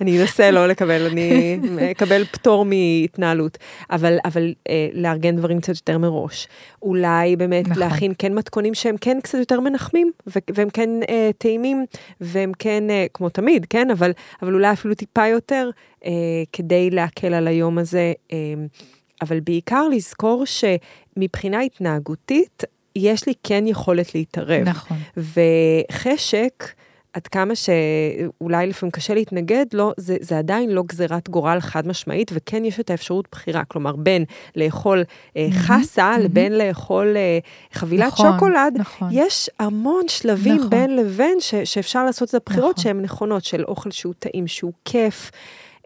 אני 0.00 0.20
אנסה 0.20 0.50
לא 0.50 0.66
לקבל, 0.66 1.06
אני 1.06 1.58
אקבל 1.90 2.24
פטור 2.24 2.64
מהתנהלות, 2.64 3.58
אבל, 3.90 4.18
אבל 4.24 4.54
אה, 4.68 4.88
לארגן 4.92 5.25
לארגן 5.26 5.36
דברים 5.36 5.60
קצת 5.60 5.74
יותר 5.74 5.98
מראש. 5.98 6.48
אולי 6.82 7.36
באמת 7.36 7.68
נכון. 7.68 7.82
להכין 7.82 8.12
כן 8.18 8.34
מתכונים 8.34 8.74
שהם 8.74 8.96
כן 9.00 9.18
קצת 9.22 9.38
יותר 9.38 9.60
מנחמים, 9.60 10.10
והם 10.26 10.70
כן 10.70 10.90
אה, 11.08 11.30
טעימים, 11.38 11.84
והם 12.20 12.52
כן, 12.58 12.90
אה, 12.90 13.06
כמו 13.14 13.28
תמיד, 13.28 13.66
כן? 13.70 13.90
אבל, 13.90 14.12
אבל 14.42 14.54
אולי 14.54 14.72
אפילו 14.72 14.94
טיפה 14.94 15.26
יותר, 15.26 15.70
אה, 16.04 16.10
כדי 16.52 16.90
להקל 16.90 17.34
על 17.34 17.48
היום 17.48 17.78
הזה. 17.78 18.12
אה, 18.32 18.36
אבל 19.22 19.40
בעיקר 19.40 19.88
לזכור 19.88 20.44
שמבחינה 20.46 21.60
התנהגותית, 21.60 22.62
יש 22.96 23.26
לי 23.26 23.32
כן 23.42 23.66
יכולת 23.66 24.14
להתערב. 24.14 24.68
נכון. 24.68 24.96
וחשק, 25.16 26.64
עד 27.16 27.26
כמה 27.26 27.54
שאולי 27.54 28.66
לפעמים 28.66 28.90
קשה 28.90 29.14
להתנגד 29.14 29.66
לו, 29.72 29.92
זה, 29.96 30.16
זה 30.20 30.38
עדיין 30.38 30.70
לא 30.70 30.82
גזירת 30.82 31.28
גורל 31.28 31.60
חד 31.60 31.86
משמעית, 31.86 32.30
וכן 32.34 32.64
יש 32.64 32.80
את 32.80 32.90
האפשרות 32.90 33.28
בחירה, 33.32 33.64
כלומר, 33.64 33.96
בין 33.96 34.24
לאכול 34.56 35.04
אה, 35.36 35.48
חסה 35.52 36.14
mm-hmm. 36.16 36.20
לבין 36.20 36.58
לאכול 36.58 37.16
אה, 37.16 37.38
חבילת 37.72 38.06
נכון, 38.06 38.32
שוקולד, 38.32 38.74
נכון. 38.78 39.08
יש 39.12 39.50
המון 39.58 40.08
שלבים 40.08 40.56
נכון. 40.56 40.70
בין 40.70 40.96
לבין 40.96 41.40
ש, 41.40 41.54
שאפשר 41.54 42.04
לעשות 42.04 42.28
את 42.28 42.34
הבחירות 42.34 42.78
נכון. 42.78 42.82
שהן 42.82 43.00
נכונות, 43.00 43.44
של 43.44 43.64
אוכל 43.64 43.90
שהוא 43.90 44.14
טעים, 44.18 44.46
שהוא 44.46 44.72
כיף. 44.84 45.30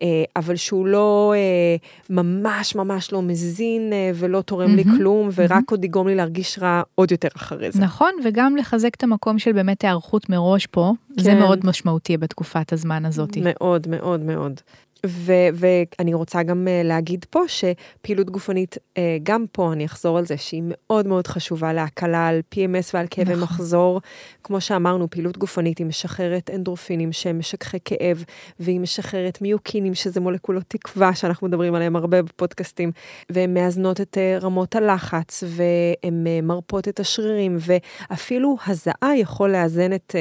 אה, 0.02 0.24
אבל 0.36 0.56
שהוא 0.56 0.86
לא 0.86 1.34
אה, 1.36 1.76
ממש 2.10 2.74
ממש 2.74 3.12
לא 3.12 3.22
מזין 3.22 3.92
אה, 3.92 4.10
ולא 4.14 4.40
תורם 4.40 4.76
לי 4.76 4.84
כלום, 4.84 5.28
ורק 5.34 5.70
עוד 5.70 5.84
יגרום 5.84 6.08
לי 6.08 6.14
להרגיש 6.14 6.58
רע 6.58 6.82
עוד 6.94 7.10
יותר 7.10 7.28
אחרי 7.36 7.72
זה. 7.72 7.80
נכון, 7.82 8.10
וגם 8.24 8.56
לחזק 8.56 8.94
את 8.94 9.02
המקום 9.02 9.38
של 9.38 9.52
באמת 9.52 9.84
היערכות 9.84 10.28
מראש 10.30 10.66
פה, 10.66 10.92
זה 11.16 11.30
כן. 11.30 11.38
מאוד 11.38 11.66
משמעותי 11.66 12.16
בתקופת 12.16 12.72
הזמן 12.72 13.04
הזאת. 13.04 13.36
מאוד, 13.36 13.86
מאוד, 13.88 14.20
מאוד. 14.20 14.60
ואני 15.06 16.14
רוצה 16.14 16.42
גם 16.42 16.66
uh, 16.66 16.86
להגיד 16.86 17.24
פה 17.30 17.40
שפעילות 17.48 18.30
גופנית, 18.30 18.76
uh, 18.76 18.98
גם 19.22 19.44
פה 19.52 19.72
אני 19.72 19.84
אחזור 19.84 20.18
על 20.18 20.26
זה, 20.26 20.36
שהיא 20.36 20.62
מאוד 20.64 21.06
מאוד 21.06 21.26
חשובה 21.26 21.72
להקלה 21.72 22.28
על 22.28 22.40
PMS 22.54 22.90
ועל 22.94 23.06
כאבי 23.10 23.32
נכון. 23.32 23.42
מחזור. 23.42 24.00
כמו 24.44 24.60
שאמרנו, 24.60 25.10
פעילות 25.10 25.38
גופנית 25.38 25.78
היא 25.78 25.86
משחררת 25.86 26.50
אנדרופינים 26.54 27.12
שהם 27.12 27.38
משככי 27.38 27.78
כאב, 27.84 28.24
והיא 28.60 28.80
משחררת 28.80 29.42
מיוקינים, 29.42 29.94
שזה 29.94 30.20
מולקולות 30.20 30.64
תקווה 30.68 31.14
שאנחנו 31.14 31.46
מדברים 31.46 31.74
עליהם 31.74 31.96
הרבה 31.96 32.22
בפודקאסטים, 32.22 32.92
והן 33.30 33.54
מאזנות 33.54 34.00
את 34.00 34.16
uh, 34.16 34.44
רמות 34.44 34.76
הלחץ, 34.76 35.42
והן 35.46 36.26
מרפות 36.42 36.88
את 36.88 37.00
השרירים, 37.00 37.56
ואפילו 37.60 38.56
הזעה 38.66 39.16
יכול 39.16 39.52
לאזן 39.52 39.92
את, 39.92 40.14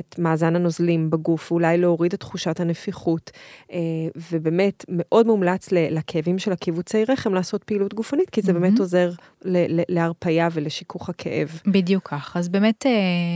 את 0.00 0.18
מאזן 0.18 0.56
הנוזלים 0.56 1.10
בגוף, 1.10 1.52
ואולי 1.52 1.78
להוריד 1.78 2.12
את 2.12 2.20
תחושת 2.20 2.60
הנפיחות. 2.60 3.30
ובאמת 4.32 4.84
מאוד 4.88 5.26
מומלץ 5.26 5.68
לכאבים 5.72 6.38
של 6.38 6.52
הקיבוצי 6.52 7.04
רחם 7.04 7.34
לעשות 7.34 7.64
פעילות 7.64 7.94
גופנית, 7.94 8.30
כי 8.30 8.42
זה 8.42 8.52
mm-hmm. 8.52 8.54
באמת 8.54 8.78
עוזר 8.78 9.10
להרפייה 9.88 10.48
ולשיכוך 10.52 11.08
הכאב. 11.08 11.60
בדיוק 11.66 12.08
כך. 12.08 12.36
אז 12.36 12.48
באמת, 12.48 12.86
אה, 12.86 12.92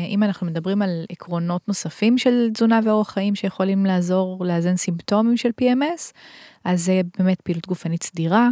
אם 0.08 0.22
אנחנו 0.22 0.46
מדברים 0.46 0.82
על 0.82 1.04
עקרונות 1.10 1.68
נוספים 1.68 2.18
של 2.18 2.50
תזונה 2.54 2.80
ואורח 2.84 3.10
חיים 3.10 3.34
שיכולים 3.34 3.86
לעזור 3.86 4.44
לאזן 4.44 4.76
סימפטומים 4.76 5.36
של 5.36 5.50
PMS, 5.60 6.12
אז 6.64 6.84
זה 6.84 7.00
באמת 7.18 7.40
פעילות 7.40 7.66
גופנית 7.66 8.02
סדירה. 8.02 8.48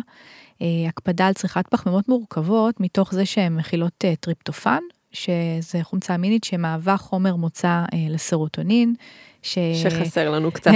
אה, 0.62 0.66
הקפדה 0.88 1.26
על 1.26 1.32
צריכת 1.32 1.68
פחמימות 1.68 2.08
מורכבות, 2.08 2.80
מתוך 2.80 3.14
זה 3.14 3.26
שהן 3.26 3.56
מכילות 3.56 4.04
אה, 4.04 4.16
טריפטופן, 4.16 4.80
שזה 5.12 5.78
חומצה 5.82 6.14
אמינית 6.14 6.44
שמהווה 6.44 6.96
חומר 6.96 7.36
מוצא 7.36 7.84
לסרוטונין, 8.10 8.94
ש... 9.42 9.58
שחסר 9.82 10.30
לנו 10.30 10.52
קצת 10.56 10.70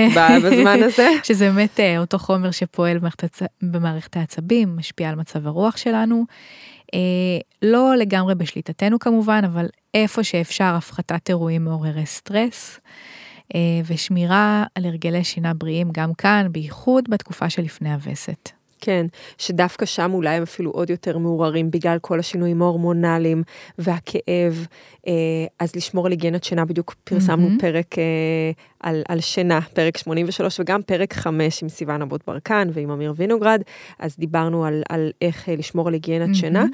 בזמן 0.45 0.83
הזה. 0.83 1.11
שזה 1.23 1.51
באמת 1.51 1.81
אה, 1.81 1.99
אותו 1.99 2.19
חומר 2.19 2.51
שפועל 2.51 2.99
במערכת. 2.99 3.43
במערכת 3.63 4.17
העצבים, 4.17 4.77
משפיע 4.77 5.09
על 5.09 5.15
מצב 5.15 5.47
הרוח 5.47 5.77
שלנו. 5.77 6.25
אה, 6.95 6.99
לא 7.63 7.95
לגמרי 7.97 8.35
בשליטתנו 8.35 8.99
כמובן, 8.99 9.43
אבל 9.45 9.67
איפה 9.95 10.25
שאפשר 10.25 10.75
הפחתת 10.77 11.29
אירועים 11.29 11.65
מעוררי 11.65 12.07
סטרס. 12.07 12.81
אה, 13.55 13.61
ושמירה 13.87 14.65
על 14.75 14.85
הרגלי 14.85 15.25
שינה 15.25 15.55
בריאים 15.55 15.89
גם 15.93 16.15
כאן, 16.15 16.47
בייחוד 16.51 17.05
בתקופה 17.11 17.51
שלפני 17.51 17.93
הווסת. 17.93 18.51
כן, 18.81 19.07
שדווקא 19.39 19.87
שם 19.87 20.11
אולי 20.15 20.35
הם 20.35 20.43
אפילו 20.43 20.71
עוד 20.71 20.91
יותר 20.91 21.19
מעורערים 21.19 21.71
בגלל 21.71 21.99
כל 22.01 22.19
השינויים 22.19 22.63
ההורמונליים 22.63 23.43
והכאב. 23.79 24.67
אה, 25.07 25.13
אז 25.59 25.77
לשמור 25.77 26.07
על 26.07 26.13
היגיינת 26.13 26.45
שינה, 26.45 26.65
בדיוק 26.65 26.95
פרסמנו 27.05 27.49
mm-hmm. 27.49 27.61
פרק 27.61 27.99
אה, 27.99 28.05
על, 28.81 29.03
על 29.09 29.21
שינה, 29.21 29.61
פרק 29.61 29.97
83, 29.97 30.61
וגם 30.61 30.83
פרק 30.83 31.13
5 31.13 31.63
עם 31.63 31.69
סיוון 31.69 32.03
אבות 32.03 32.21
ברקן 32.27 32.69
ועם 32.73 32.91
אמיר 32.91 33.13
וינוגרד, 33.17 33.63
אז 33.99 34.17
דיברנו 34.19 34.65
על, 34.65 34.83
על 34.89 35.11
איך 35.23 35.49
אה, 35.49 35.57
לשמור 35.57 35.89
על 35.89 35.95
היגיינת 35.95 36.31
mm-hmm. 36.31 36.39
שינה. 36.39 36.65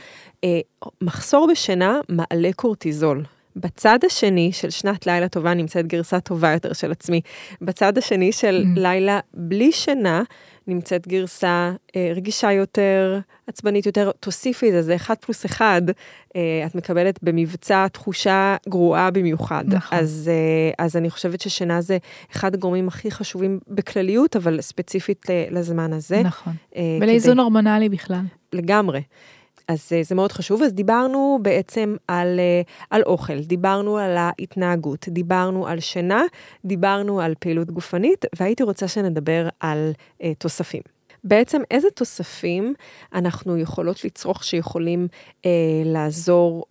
מחסור 1.02 1.48
בשינה 1.50 2.00
מעלה 2.08 2.50
קורטיזול. 2.56 3.24
בצד 3.56 3.98
השני 4.06 4.52
של 4.52 4.70
שנת 4.70 5.06
לילה 5.06 5.28
טובה 5.28 5.54
נמצאת 5.54 5.86
גרסה 5.86 6.20
טובה 6.20 6.52
יותר 6.52 6.72
של 6.72 6.92
עצמי. 6.92 7.20
בצד 7.62 7.98
השני 7.98 8.32
של 8.32 8.64
mm-hmm. 8.64 8.80
לילה 8.80 9.20
בלי 9.34 9.72
שינה, 9.72 10.22
נמצאת 10.66 11.08
גרסה 11.08 11.72
אה, 11.96 12.12
רגישה 12.14 12.52
יותר, 12.52 13.20
עצבנית 13.46 13.86
יותר, 13.86 14.10
תוסיפי 14.20 14.68
את 14.68 14.72
זה, 14.72 14.82
זה 14.82 14.94
אחד 14.94 15.14
פלוס 15.20 15.46
אחד, 15.46 15.82
אה, 16.36 16.62
את 16.66 16.74
מקבלת 16.74 17.18
במבצע 17.22 17.88
תחושה 17.88 18.56
גרועה 18.68 19.10
במיוחד. 19.10 19.64
נכון. 19.66 19.98
אז, 19.98 20.30
אה, 20.32 20.84
אז 20.84 20.96
אני 20.96 21.10
חושבת 21.10 21.40
ששינה 21.40 21.80
זה 21.80 21.98
אחד 22.32 22.54
הגורמים 22.54 22.88
הכי 22.88 23.10
חשובים 23.10 23.58
בכלליות, 23.68 24.36
אבל 24.36 24.60
ספציפית 24.60 25.26
לזמן 25.50 25.92
הזה. 25.92 26.22
נכון, 26.22 26.52
אה, 26.76 26.98
ולאיזון 27.00 27.32
כדי... 27.32 27.40
הורמונלי 27.40 27.88
בכלל. 27.88 28.22
לגמרי. 28.52 29.00
אז 29.68 29.88
אה, 29.92 30.02
זה 30.02 30.14
מאוד 30.14 30.32
חשוב. 30.32 30.62
אז 30.62 30.74
דיברנו 30.74 31.38
בעצם 31.42 31.96
על, 32.08 32.40
אה, 32.40 32.62
על 32.90 33.02
אוכל, 33.02 33.38
דיברנו 33.38 33.98
על 33.98 34.16
ההתנהגות, 34.16 35.08
דיברנו 35.08 35.66
על 35.66 35.80
שינה, 35.80 36.22
דיברנו 36.64 37.20
על 37.20 37.34
פעילות 37.38 37.70
גופנית, 37.70 38.24
והייתי 38.38 38.62
רוצה 38.62 38.88
שנדבר 38.88 39.48
על 39.60 39.92
אה, 40.22 40.32
תוספים. 40.38 40.91
בעצם 41.24 41.62
איזה 41.70 41.88
תוספים 41.94 42.74
אנחנו 43.14 43.58
יכולות 43.58 44.04
לצרוך 44.04 44.44
שיכולים 44.44 45.08
אה, 45.46 45.50
לעזור 45.84 46.64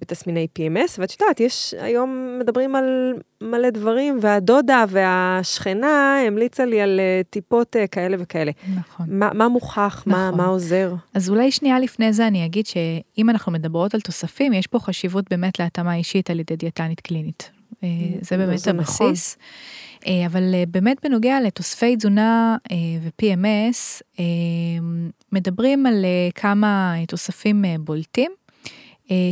בתסמיני 0.00 0.46
PMS, 0.58 0.90
ואת 0.98 1.12
יודעת, 1.20 1.40
יש, 1.40 1.74
היום 1.78 2.38
מדברים 2.40 2.76
על 2.76 3.14
מלא 3.40 3.70
דברים, 3.70 4.18
והדודה 4.20 4.84
והשכנה 4.88 6.20
המליצה 6.26 6.64
לי 6.64 6.80
על 6.80 7.00
אה, 7.00 7.20
טיפות 7.30 7.76
אה, 7.76 7.86
כאלה 7.86 8.16
וכאלה. 8.20 8.52
נכון. 8.76 9.06
מה, 9.10 9.30
מה 9.34 9.48
מוכח, 9.48 10.04
נכון. 10.06 10.12
מה, 10.12 10.30
מה 10.30 10.46
עוזר? 10.46 10.94
אז 11.14 11.30
אולי 11.30 11.50
שנייה 11.50 11.78
לפני 11.78 12.12
זה 12.12 12.26
אני 12.26 12.44
אגיד 12.44 12.66
שאם 12.66 13.30
אנחנו 13.30 13.52
מדברות 13.52 13.94
על 13.94 14.00
תוספים, 14.00 14.52
יש 14.52 14.66
פה 14.66 14.78
חשיבות 14.78 15.24
באמת 15.30 15.58
להתאמה 15.58 15.94
אישית 15.94 16.30
על 16.30 16.40
ידי 16.40 16.56
דיאטנית 16.56 17.00
קלינית. 17.00 17.50
אה, 17.84 17.88
זה 18.20 18.36
באמת 18.36 18.58
זה 18.58 18.70
הבסיס. 18.70 19.36
נכון. 19.36 19.48
אה, 20.08 20.26
אבל 20.26 20.54
אה, 20.54 20.64
באמת 20.68 20.96
בנוגע 21.04 21.40
לתוספי 21.40 21.96
תזונה 21.96 22.56
אה, 22.70 22.76
ו-PMS, 23.02 24.02
מדברים 25.32 25.86
על 25.86 26.04
כמה 26.34 26.94
תוספים 27.08 27.64
בולטים. 27.80 28.32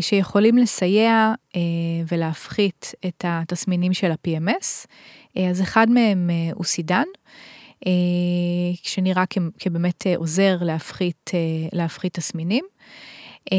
שיכולים 0.00 0.58
לסייע 0.58 1.32
ולהפחית 2.08 2.92
את 3.06 3.24
התסמינים 3.28 3.92
של 3.92 4.10
ה-PMS. 4.10 4.86
אז 5.50 5.62
אחד 5.62 5.90
מהם 5.90 6.30
הוא 6.54 6.64
סידן, 6.64 7.04
שנראה 8.82 9.24
כבאמת 9.58 10.06
עוזר 10.16 10.56
להפחית, 10.60 11.30
להפחית 11.72 12.14
תסמינים. 12.14 12.64
אה, 13.52 13.58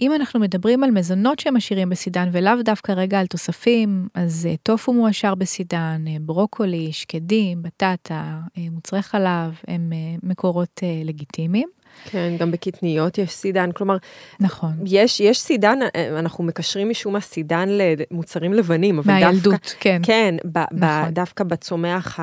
אם 0.00 0.14
אנחנו 0.14 0.40
מדברים 0.40 0.84
על 0.84 0.90
מזונות 0.90 1.38
שהם 1.38 1.56
עשירים 1.56 1.88
בסידן 1.88 2.28
ולאו 2.32 2.62
דווקא 2.64 2.92
רגע 2.92 3.20
על 3.20 3.26
תוספים, 3.26 4.08
אז 4.14 4.46
אה, 4.50 4.54
טופו 4.62 4.92
מועשר 4.92 5.34
בסידן, 5.34 6.04
אה, 6.08 6.16
ברוקולי, 6.20 6.92
שקדים, 6.92 7.62
בטטה, 7.62 8.40
מוצרי 8.56 9.02
חלב, 9.02 9.60
הם 9.68 9.92
מקורות 10.22 10.80
לגיטימיים. 11.04 11.68
כן, 12.04 12.36
גם 12.38 12.50
בקטניות 12.50 13.18
יש 13.18 13.30
סידן, 13.30 13.72
כלומר, 13.72 13.96
נכון. 14.40 14.72
יש, 14.86 15.20
יש 15.20 15.40
סידן, 15.40 15.78
אנחנו 16.18 16.44
מקשרים 16.44 16.88
משום 16.90 17.12
מה 17.12 17.20
סידן 17.20 17.68
למוצרים 17.68 18.52
לבנים, 18.52 18.98
אבל 18.98 19.12
מהילדות, 19.12 19.52
דווקא, 19.52 19.78
כן. 19.80 20.00
כן, 20.02 20.34
ב, 20.52 20.58
נכון. 20.58 20.78
ב, 20.80 21.10
דווקא 21.10 21.44
בצומח 21.44 22.18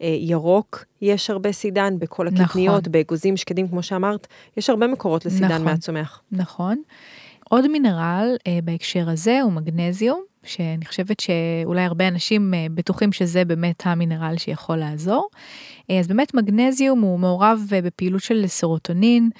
הירוק 0.00 0.84
יש 1.02 1.30
הרבה 1.30 1.52
סידן, 1.52 1.98
בכל 1.98 2.28
הקטניות, 2.28 2.80
נכון. 2.80 2.92
באגוזים, 2.92 3.36
שקדים, 3.36 3.68
כמו 3.68 3.82
שאמרת, 3.82 4.26
יש 4.56 4.70
הרבה 4.70 4.86
מקורות 4.86 5.26
לסידן 5.26 5.46
נכון, 5.46 5.64
מהצומח. 5.64 6.22
נכון. 6.32 6.82
עוד 7.50 7.68
מינרל 7.68 8.36
אה, 8.46 8.58
בהקשר 8.64 9.10
הזה 9.10 9.40
הוא 9.42 9.52
מגנזיום, 9.52 10.22
שאני 10.44 10.84
חושבת 10.86 11.20
שאולי 11.20 11.82
הרבה 11.82 12.08
אנשים 12.08 12.54
אה, 12.54 12.66
בטוחים 12.74 13.12
שזה 13.12 13.44
באמת 13.44 13.82
המינרל 13.86 14.36
שיכול 14.36 14.76
לעזור. 14.76 15.28
אה, 15.90 15.98
אז 15.98 16.08
באמת 16.08 16.34
מגנזיום 16.34 17.00
הוא 17.00 17.18
מעורב 17.18 17.62
אה, 17.72 17.82
בפעילות 17.82 18.22
של 18.22 18.46
סרוטונין 18.46 19.30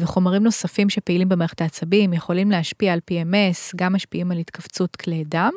וחומרים 0.00 0.42
נוספים 0.42 0.90
שפעילים 0.90 1.28
במערכת 1.28 1.60
העצבים, 1.60 2.12
יכולים 2.12 2.50
להשפיע 2.50 2.92
על 2.92 3.00
PMS, 3.10 3.72
גם 3.76 3.92
משפיעים 3.92 4.30
על 4.30 4.38
התכווצות 4.38 4.96
כלי 4.96 5.24
דם. 5.24 5.52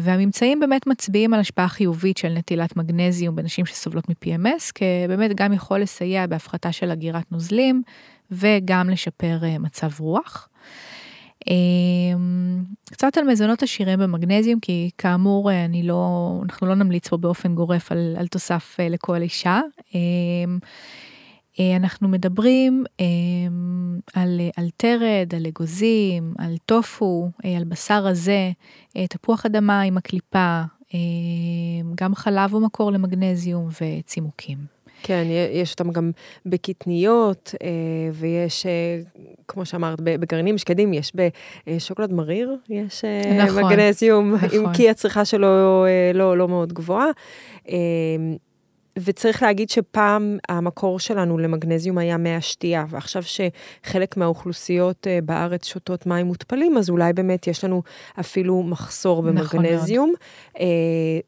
והממצאים 0.00 0.60
באמת 0.60 0.86
מצביעים 0.86 1.34
על 1.34 1.40
השפעה 1.40 1.68
חיובית 1.68 2.16
של 2.16 2.28
נטילת 2.28 2.76
מגנזיום 2.76 3.36
בנשים 3.36 3.66
שסובלות 3.66 4.08
מ-PMS, 4.08 4.72
כי 4.74 4.84
באמת 5.08 5.30
גם 5.34 5.52
יכול 5.52 5.80
לסייע 5.80 6.26
בהפחתה 6.26 6.72
של 6.72 6.90
אגירת 6.90 7.32
נוזלים 7.32 7.82
וגם 8.30 8.90
לשפר 8.90 9.38
מצב 9.60 9.90
רוח. 10.00 10.48
אמ, 11.50 12.64
קצת 12.90 13.16
על 13.16 13.24
מזונות 13.24 13.62
עשירים 13.62 13.98
במגנזיום, 13.98 14.60
כי 14.60 14.90
כאמור, 14.98 15.50
אה, 15.50 15.64
אני 15.64 15.82
לא, 15.82 16.40
אנחנו 16.42 16.66
לא 16.66 16.74
נמליץ 16.74 17.08
פה 17.08 17.16
באופן 17.16 17.54
גורף 17.54 17.92
על, 17.92 18.16
על 18.18 18.26
תוסף 18.26 18.76
אה, 18.80 18.88
לכל 18.88 19.22
אישה. 19.22 19.60
אמ, 19.94 20.58
אה, 21.60 21.76
אנחנו 21.76 22.08
מדברים 22.08 22.84
אמ, 23.00 23.98
על, 24.14 24.40
על 24.56 24.68
תרד, 24.76 25.34
על 25.36 25.46
אגוזים, 25.46 26.34
על 26.38 26.56
טופו, 26.66 27.30
על 27.56 27.64
בשר 27.64 28.06
הזה, 28.06 28.50
תפוח 29.08 29.46
אדמה 29.46 29.80
עם 29.80 29.96
הקליפה, 29.96 30.62
גם 31.94 32.14
חלב 32.14 32.52
הוא 32.52 32.62
מקור 32.62 32.92
למגנזיום 32.92 33.68
וצימוקים. 33.80 34.73
כן, 35.06 35.24
יש 35.52 35.72
אותם 35.72 35.90
גם 35.90 36.10
בקטניות, 36.46 37.54
אה, 37.62 37.68
ויש, 38.12 38.66
אה, 38.66 39.00
כמו 39.48 39.66
שאמרת, 39.66 40.00
בגרעינים 40.00 40.58
שקדים, 40.58 40.92
יש 40.92 41.12
בשוקולד 41.66 42.12
מריר, 42.12 42.56
יש 42.68 43.04
אה, 43.04 43.44
נכון, 43.44 43.64
מגנזיום, 43.64 44.34
נכון. 44.34 44.48
אם 44.58 44.72
כי 44.72 44.90
הצריכה 44.90 45.24
שלו 45.24 45.84
לא, 46.14 46.38
לא 46.38 46.48
מאוד 46.48 46.72
גבוהה. 46.72 47.10
וצריך 48.98 49.42
להגיד 49.42 49.70
שפעם 49.70 50.38
המקור 50.48 50.98
שלנו 50.98 51.38
למגנזיום 51.38 51.98
היה 51.98 52.16
מי 52.16 52.34
השתייה, 52.34 52.84
ועכשיו 52.88 53.22
שחלק 53.22 54.16
מהאוכלוסיות 54.16 55.06
אה, 55.06 55.18
בארץ 55.24 55.66
שותות 55.66 56.06
מים 56.06 56.26
מותפלים, 56.26 56.76
אז 56.76 56.90
אולי 56.90 57.12
באמת 57.12 57.46
יש 57.46 57.64
לנו 57.64 57.82
אפילו 58.20 58.62
מחסור 58.62 59.22
במגנזיום. 59.22 60.08
נכון 60.08 60.64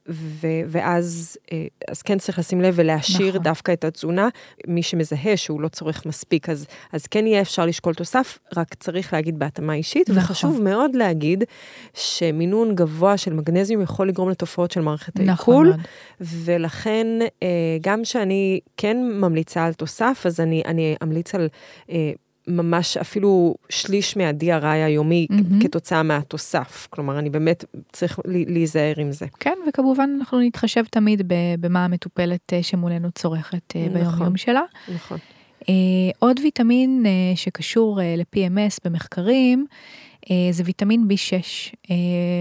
ו- 0.09 0.61
ואז 0.67 1.39
אז 1.91 2.03
כן 2.03 2.19
צריך 2.19 2.39
לשים 2.39 2.61
לב 2.61 2.75
ולהשאיר 2.77 3.29
נכון. 3.29 3.43
דווקא 3.43 3.73
את 3.73 3.85
התזונה. 3.85 4.29
מי 4.67 4.83
שמזהה 4.83 5.37
שהוא 5.37 5.61
לא 5.61 5.69
צורך 5.69 6.07
מספיק, 6.07 6.49
אז, 6.49 6.67
אז 6.93 7.07
כן 7.07 7.27
יהיה 7.27 7.41
אפשר 7.41 7.67
לשקול 7.67 7.95
תוסף, 7.95 8.39
רק 8.57 8.75
צריך 8.75 9.13
להגיד 9.13 9.39
בהתאמה 9.39 9.75
אישית. 9.75 10.11
נכון. 10.11 10.23
וחשוב 10.23 10.63
מאוד 10.63 10.95
להגיד 10.95 11.45
שמינון 11.95 12.75
גבוה 12.75 13.17
של 13.17 13.33
מגנזיום 13.33 13.83
יכול 13.83 14.09
לגרום 14.09 14.31
לתופעות 14.31 14.71
של 14.71 14.81
מערכת 14.81 15.21
נכון 15.21 15.29
העיכול, 15.29 15.69
נכון 15.69 15.85
ולכן 16.21 17.07
גם 17.81 18.05
שאני 18.05 18.61
כן 18.77 18.97
ממליצה 19.13 19.65
על 19.65 19.73
תוסף, 19.73 20.23
אז 20.27 20.41
אני, 20.41 20.63
אני 20.67 20.97
אמליץ 21.03 21.35
על... 21.35 21.49
ממש 22.49 22.97
אפילו 22.97 23.55
שליש 23.69 24.17
מה-DRI 24.17 24.67
היומי 24.67 25.27
mm-hmm. 25.31 25.63
כתוצאה 25.63 26.03
מהתוסף. 26.03 26.87
כלומר, 26.91 27.19
אני 27.19 27.31
באמת 27.31 27.65
צריך 27.93 28.19
להיזהר 28.25 28.95
עם 28.97 29.13
זה. 29.13 29.27
כן, 29.41 29.59
וכמובן 29.69 30.11
אנחנו 30.19 30.41
נתחשב 30.41 30.85
תמיד 30.91 31.23
במה 31.61 31.85
המטופלת 31.85 32.53
שמולנו 32.63 33.11
צורכת 33.11 33.77
נכון, 33.77 33.93
ביום-יום 33.93 34.37
שלה. 34.37 34.63
נכון. 34.95 35.19
עוד 36.19 36.41
ויטמין 36.43 37.07
שקשור 37.35 38.01
ל-PMS 38.03 38.79
במחקרים, 38.85 39.67
אה, 39.71 39.77
זה 40.51 40.63
ויטמין 40.67 41.07
B6. 41.11 41.35
אה, 41.91 41.97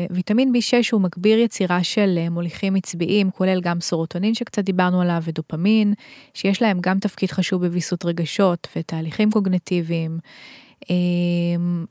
ויטמין 0.09 0.53
B6 0.55 0.89
הוא 0.91 1.01
מגביר 1.01 1.39
יצירה 1.39 1.83
של 1.83 2.15
אה, 2.17 2.29
מוליכים 2.29 2.75
עצביים, 2.75 3.31
כולל 3.31 3.61
גם 3.61 3.81
סורוטונין 3.81 4.33
שקצת 4.33 4.63
דיברנו 4.63 5.01
עליו 5.01 5.21
ודופמין, 5.23 5.93
שיש 6.33 6.61
להם 6.61 6.77
גם 6.81 6.99
תפקיד 6.99 7.31
חשוב 7.31 7.65
בוויסות 7.65 8.05
רגשות 8.05 8.67
ותהליכים 8.75 9.31
קוגנטיביים. 9.31 10.19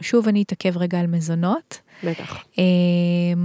שוב 0.01 0.28
אני 0.28 0.42
אתעכב 0.42 0.76
רגע 0.76 1.01
על 1.01 1.07
מזונות. 1.07 1.80
בטח. 2.05 2.45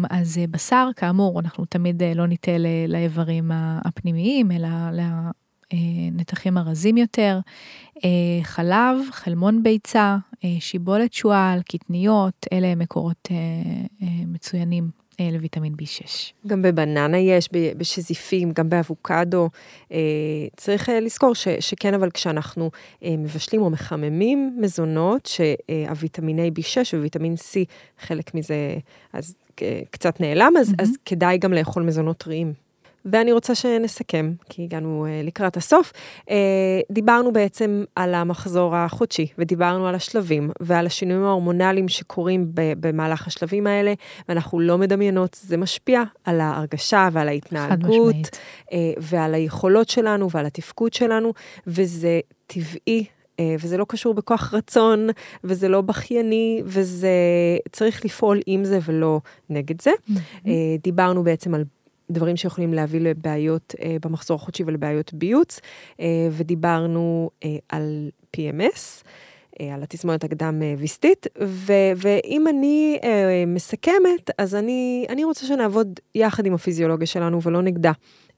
אז 0.09 0.39
בשר, 0.51 0.89
כאמור, 0.95 1.39
אנחנו 1.39 1.65
תמיד 1.65 2.03
לא 2.15 2.27
ניטה 2.27 2.51
לאיברים 2.87 3.51
הפנימיים, 3.85 4.51
אלא 4.51 4.67
נתחים 6.11 6.57
ארזים 6.57 6.97
יותר, 6.97 7.39
חלב, 8.43 8.97
חלמון 9.11 9.63
ביצה, 9.63 10.17
שיבולת 10.59 11.13
שועל, 11.13 11.61
קטניות, 11.61 12.45
אלה 12.53 12.67
הם 12.67 12.79
מקורות 12.79 13.27
מצוינים 14.27 14.89
לויטמין 15.31 15.73
B6. 15.81 16.07
גם 16.47 16.61
בבננה 16.61 17.17
יש, 17.17 17.49
בשזיפים, 17.51 18.51
גם 18.51 18.69
באבוקדו. 18.69 19.49
צריך 20.57 20.89
לזכור 21.01 21.35
ש, 21.35 21.47
שכן, 21.59 21.93
אבל 21.93 22.11
כשאנחנו 22.11 22.71
מבשלים 23.01 23.61
או 23.61 23.69
מחממים 23.69 24.57
מזונות, 24.61 25.25
שהוויטמיני 25.25 26.51
B6 26.59 26.97
וויטמין 26.97 27.33
C, 27.33 27.55
חלק 27.99 28.35
מזה 28.35 28.77
אז 29.13 29.35
קצת 29.91 30.21
נעלם, 30.21 30.53
אז, 30.59 30.69
mm-hmm. 30.69 30.81
אז 30.81 30.91
כדאי 31.05 31.37
גם 31.37 31.53
לאכול 31.53 31.83
מזונות 31.83 32.17
טריים. 32.17 32.53
ואני 33.05 33.31
רוצה 33.31 33.55
שנסכם, 33.55 34.33
כי 34.49 34.63
הגענו 34.63 35.05
uh, 35.05 35.25
לקראת 35.27 35.57
הסוף. 35.57 35.93
Uh, 36.21 36.31
דיברנו 36.91 37.33
בעצם 37.33 37.83
על 37.95 38.15
המחזור 38.15 38.75
החודשי, 38.75 39.27
ודיברנו 39.37 39.87
על 39.87 39.95
השלבים, 39.95 40.51
ועל 40.59 40.85
השינויים 40.85 41.23
ההורמונליים 41.23 41.87
שקורים 41.87 42.51
במהלך 42.53 43.27
השלבים 43.27 43.67
האלה, 43.67 43.93
ואנחנו 44.29 44.59
לא 44.59 44.77
מדמיינות, 44.77 45.37
זה 45.41 45.57
משפיע 45.57 46.03
על 46.23 46.41
ההרגשה 46.41 47.09
ועל 47.11 47.27
ההתנהגות, 47.27 48.15
uh, 48.25 48.73
ועל 48.97 49.33
היכולות 49.33 49.89
שלנו 49.89 50.31
ועל 50.31 50.45
התפקוד 50.45 50.93
שלנו, 50.93 51.33
וזה 51.67 52.19
טבעי 52.47 53.05
וזה 53.59 53.77
לא 53.77 53.85
קשור 53.89 54.13
בכוח 54.13 54.53
רצון, 54.53 55.09
וזה 55.43 55.67
לא 55.67 55.81
בכייני, 55.81 56.61
וזה 56.65 57.09
צריך 57.71 58.05
לפעול 58.05 58.39
עם 58.45 58.63
זה 58.63 58.79
ולא 58.85 59.19
נגד 59.49 59.81
זה. 59.81 59.91
Mm-hmm. 59.91 60.49
דיברנו 60.83 61.23
בעצם 61.23 61.55
על 61.55 61.63
דברים 62.11 62.37
שיכולים 62.37 62.73
להביא 62.73 62.99
לבעיות 62.99 63.75
אה, 63.81 63.97
במחזור 64.01 64.35
החודשי 64.35 64.63
ולבעיות 64.65 65.13
ביוץ, 65.13 65.59
אה, 65.99 66.05
ודיברנו 66.31 67.29
אה, 67.43 67.57
על 67.69 68.09
PMS. 68.37 69.03
אה, 69.61 69.73
על 69.75 69.83
התסמונת 69.83 70.23
הקדם 70.23 70.61
ויסטית, 70.77 71.27
ו- 71.43 71.91
ואם 71.95 72.47
אני 72.47 72.99
אה, 73.03 73.43
מסכמת, 73.47 74.29
אז 74.37 74.55
אני, 74.55 75.05
אני 75.09 75.23
רוצה 75.23 75.45
שנעבוד 75.45 75.99
יחד 76.15 76.45
עם 76.45 76.53
הפיזיולוגיה 76.53 77.07
שלנו 77.07 77.41
ולא 77.41 77.61
נגדה. 77.61 77.91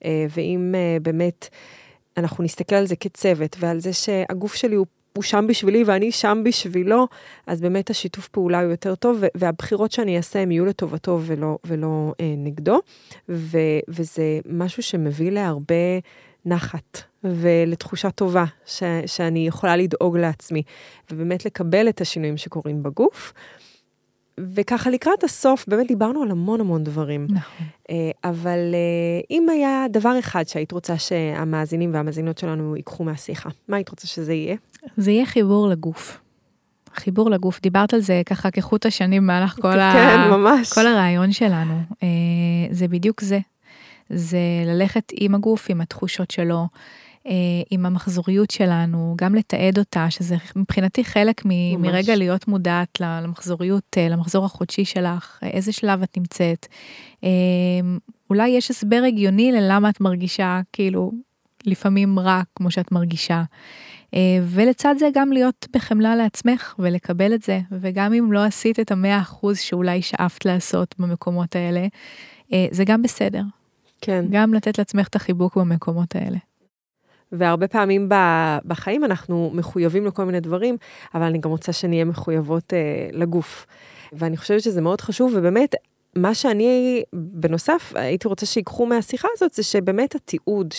אה, 0.04 0.26
ואם 0.36 0.74
אה, 0.74 0.96
באמת 1.02 1.48
אנחנו 2.16 2.44
נסתכל 2.44 2.74
על 2.74 2.86
זה 2.86 2.96
כצוות 2.96 3.56
ועל 3.60 3.80
זה 3.80 3.92
שהגוף 3.92 4.54
שלי 4.54 4.74
הוא 4.74 4.86
הוא 5.16 5.22
שם 5.22 5.44
בשבילי 5.48 5.84
ואני 5.84 6.12
שם 6.12 6.42
בשבילו, 6.44 7.08
אז 7.46 7.60
באמת 7.60 7.90
השיתוף 7.90 8.28
פעולה 8.28 8.60
הוא 8.60 8.70
יותר 8.70 8.94
טוב, 8.94 9.22
והבחירות 9.34 9.92
שאני 9.92 10.16
אעשה 10.16 10.40
הם 10.40 10.50
יהיו 10.50 10.66
לטובתו 10.66 11.20
ולא, 11.22 11.58
ולא 11.64 12.12
אה, 12.20 12.34
נגדו, 12.36 12.80
ו, 13.28 13.58
וזה 13.88 14.40
משהו 14.48 14.82
שמביא 14.82 15.30
להרבה 15.30 15.98
נחת 16.44 17.02
ולתחושה 17.24 18.10
טובה 18.10 18.44
ש, 18.66 18.82
שאני 19.06 19.46
יכולה 19.46 19.76
לדאוג 19.76 20.18
לעצמי, 20.18 20.62
ובאמת 21.10 21.44
לקבל 21.44 21.88
את 21.88 22.00
השינויים 22.00 22.36
שקורים 22.36 22.82
בגוף. 22.82 23.32
וככה 24.40 24.90
לקראת 24.90 25.24
הסוף, 25.24 25.64
באמת 25.68 25.86
דיברנו 25.88 26.22
על 26.22 26.30
המון 26.30 26.60
המון 26.60 26.84
דברים. 26.84 27.26
נכון. 27.30 27.66
אה, 27.90 28.10
אבל 28.24 28.58
אה, 28.74 29.20
אם 29.30 29.48
היה 29.48 29.86
דבר 29.90 30.18
אחד 30.18 30.48
שהיית 30.48 30.72
רוצה 30.72 30.98
שהמאזינים 30.98 31.94
והמאזינות 31.94 32.38
שלנו 32.38 32.76
ייקחו 32.76 33.04
מהשיחה, 33.04 33.48
מה 33.68 33.76
היית 33.76 33.88
רוצה 33.88 34.06
שזה 34.06 34.34
יהיה? 34.34 34.56
זה 34.96 35.10
יהיה 35.10 35.26
חיבור 35.26 35.68
לגוף. 35.68 36.18
חיבור 36.94 37.30
לגוף, 37.30 37.60
דיברת 37.60 37.94
על 37.94 38.00
זה 38.00 38.22
ככה 38.26 38.50
כחוט 38.50 38.86
השנים 38.86 39.22
במהלך 39.22 39.54
כל, 39.54 39.72
כן, 39.72 40.18
ה... 40.18 40.28
ממש. 40.30 40.72
כל 40.72 40.86
הרעיון 40.86 41.32
שלנו. 41.32 41.74
אה, 42.02 42.08
זה 42.70 42.88
בדיוק 42.88 43.20
זה. 43.20 43.38
זה 44.10 44.38
ללכת 44.66 45.12
עם 45.12 45.34
הגוף, 45.34 45.66
עם 45.70 45.80
התחושות 45.80 46.30
שלו, 46.30 46.66
עם 47.70 47.86
המחזוריות 47.86 48.50
שלנו, 48.50 49.14
גם 49.18 49.34
לתעד 49.34 49.78
אותה, 49.78 50.10
שזה 50.10 50.36
מבחינתי 50.56 51.04
חלק 51.04 51.42
מ- 51.44 51.82
מרגע 51.82 52.16
להיות 52.16 52.48
מודעת 52.48 53.00
למחזוריות, 53.00 53.96
אה, 53.98 54.08
למחזור 54.08 54.44
החודשי 54.44 54.84
שלך, 54.84 55.38
איזה 55.42 55.72
שלב 55.72 56.02
את 56.02 56.16
נמצאת. 56.16 56.66
אולי 58.30 58.48
יש 58.48 58.70
הסבר 58.70 59.02
הגיוני 59.06 59.52
ללמה 59.52 59.90
את 59.90 60.00
מרגישה 60.00 60.60
כאילו 60.72 61.12
לפעמים 61.66 62.18
רע 62.18 62.42
כמו 62.56 62.70
שאת 62.70 62.92
מרגישה. 62.92 63.42
אה, 64.14 64.38
ולצד 64.42 64.94
זה 64.98 65.08
גם 65.14 65.32
להיות 65.32 65.66
בחמלה 65.74 66.16
לעצמך 66.16 66.74
ולקבל 66.78 67.34
את 67.34 67.42
זה, 67.42 67.60
וגם 67.80 68.12
אם 68.12 68.32
לא 68.32 68.44
עשית 68.44 68.80
את 68.80 68.92
המאה 68.92 69.20
אחוז 69.20 69.58
שאולי 69.58 70.02
שאפת 70.02 70.44
לעשות 70.44 70.94
במקומות 70.98 71.56
האלה, 71.56 71.86
אה, 72.52 72.66
זה 72.70 72.84
גם 72.84 73.02
בסדר. 73.02 73.42
כן. 74.00 74.24
גם 74.30 74.54
לתת 74.54 74.78
לעצמך 74.78 75.08
את 75.08 75.16
החיבוק 75.16 75.56
במקומות 75.56 76.16
האלה. 76.16 76.38
והרבה 77.32 77.68
פעמים 77.68 78.08
בחיים 78.64 79.04
אנחנו 79.04 79.50
מחויבים 79.54 80.06
לכל 80.06 80.24
מיני 80.24 80.40
דברים, 80.40 80.76
אבל 81.14 81.22
אני 81.22 81.38
גם 81.38 81.50
רוצה 81.50 81.72
שנהיה 81.72 82.04
מחויבות 82.04 82.72
אה, 82.72 83.08
לגוף. 83.12 83.66
ואני 84.12 84.36
חושבת 84.36 84.62
שזה 84.62 84.80
מאוד 84.80 85.00
חשוב, 85.00 85.32
ובאמת, 85.36 85.74
מה 86.16 86.34
שאני, 86.34 87.02
בנוסף, 87.12 87.92
הייתי 87.94 88.28
רוצה 88.28 88.46
שיקחו 88.46 88.86
מהשיחה 88.86 89.28
הזאת, 89.36 89.54
זה 89.54 89.62
שבאמת 89.62 90.14
התיעוד, 90.14 90.72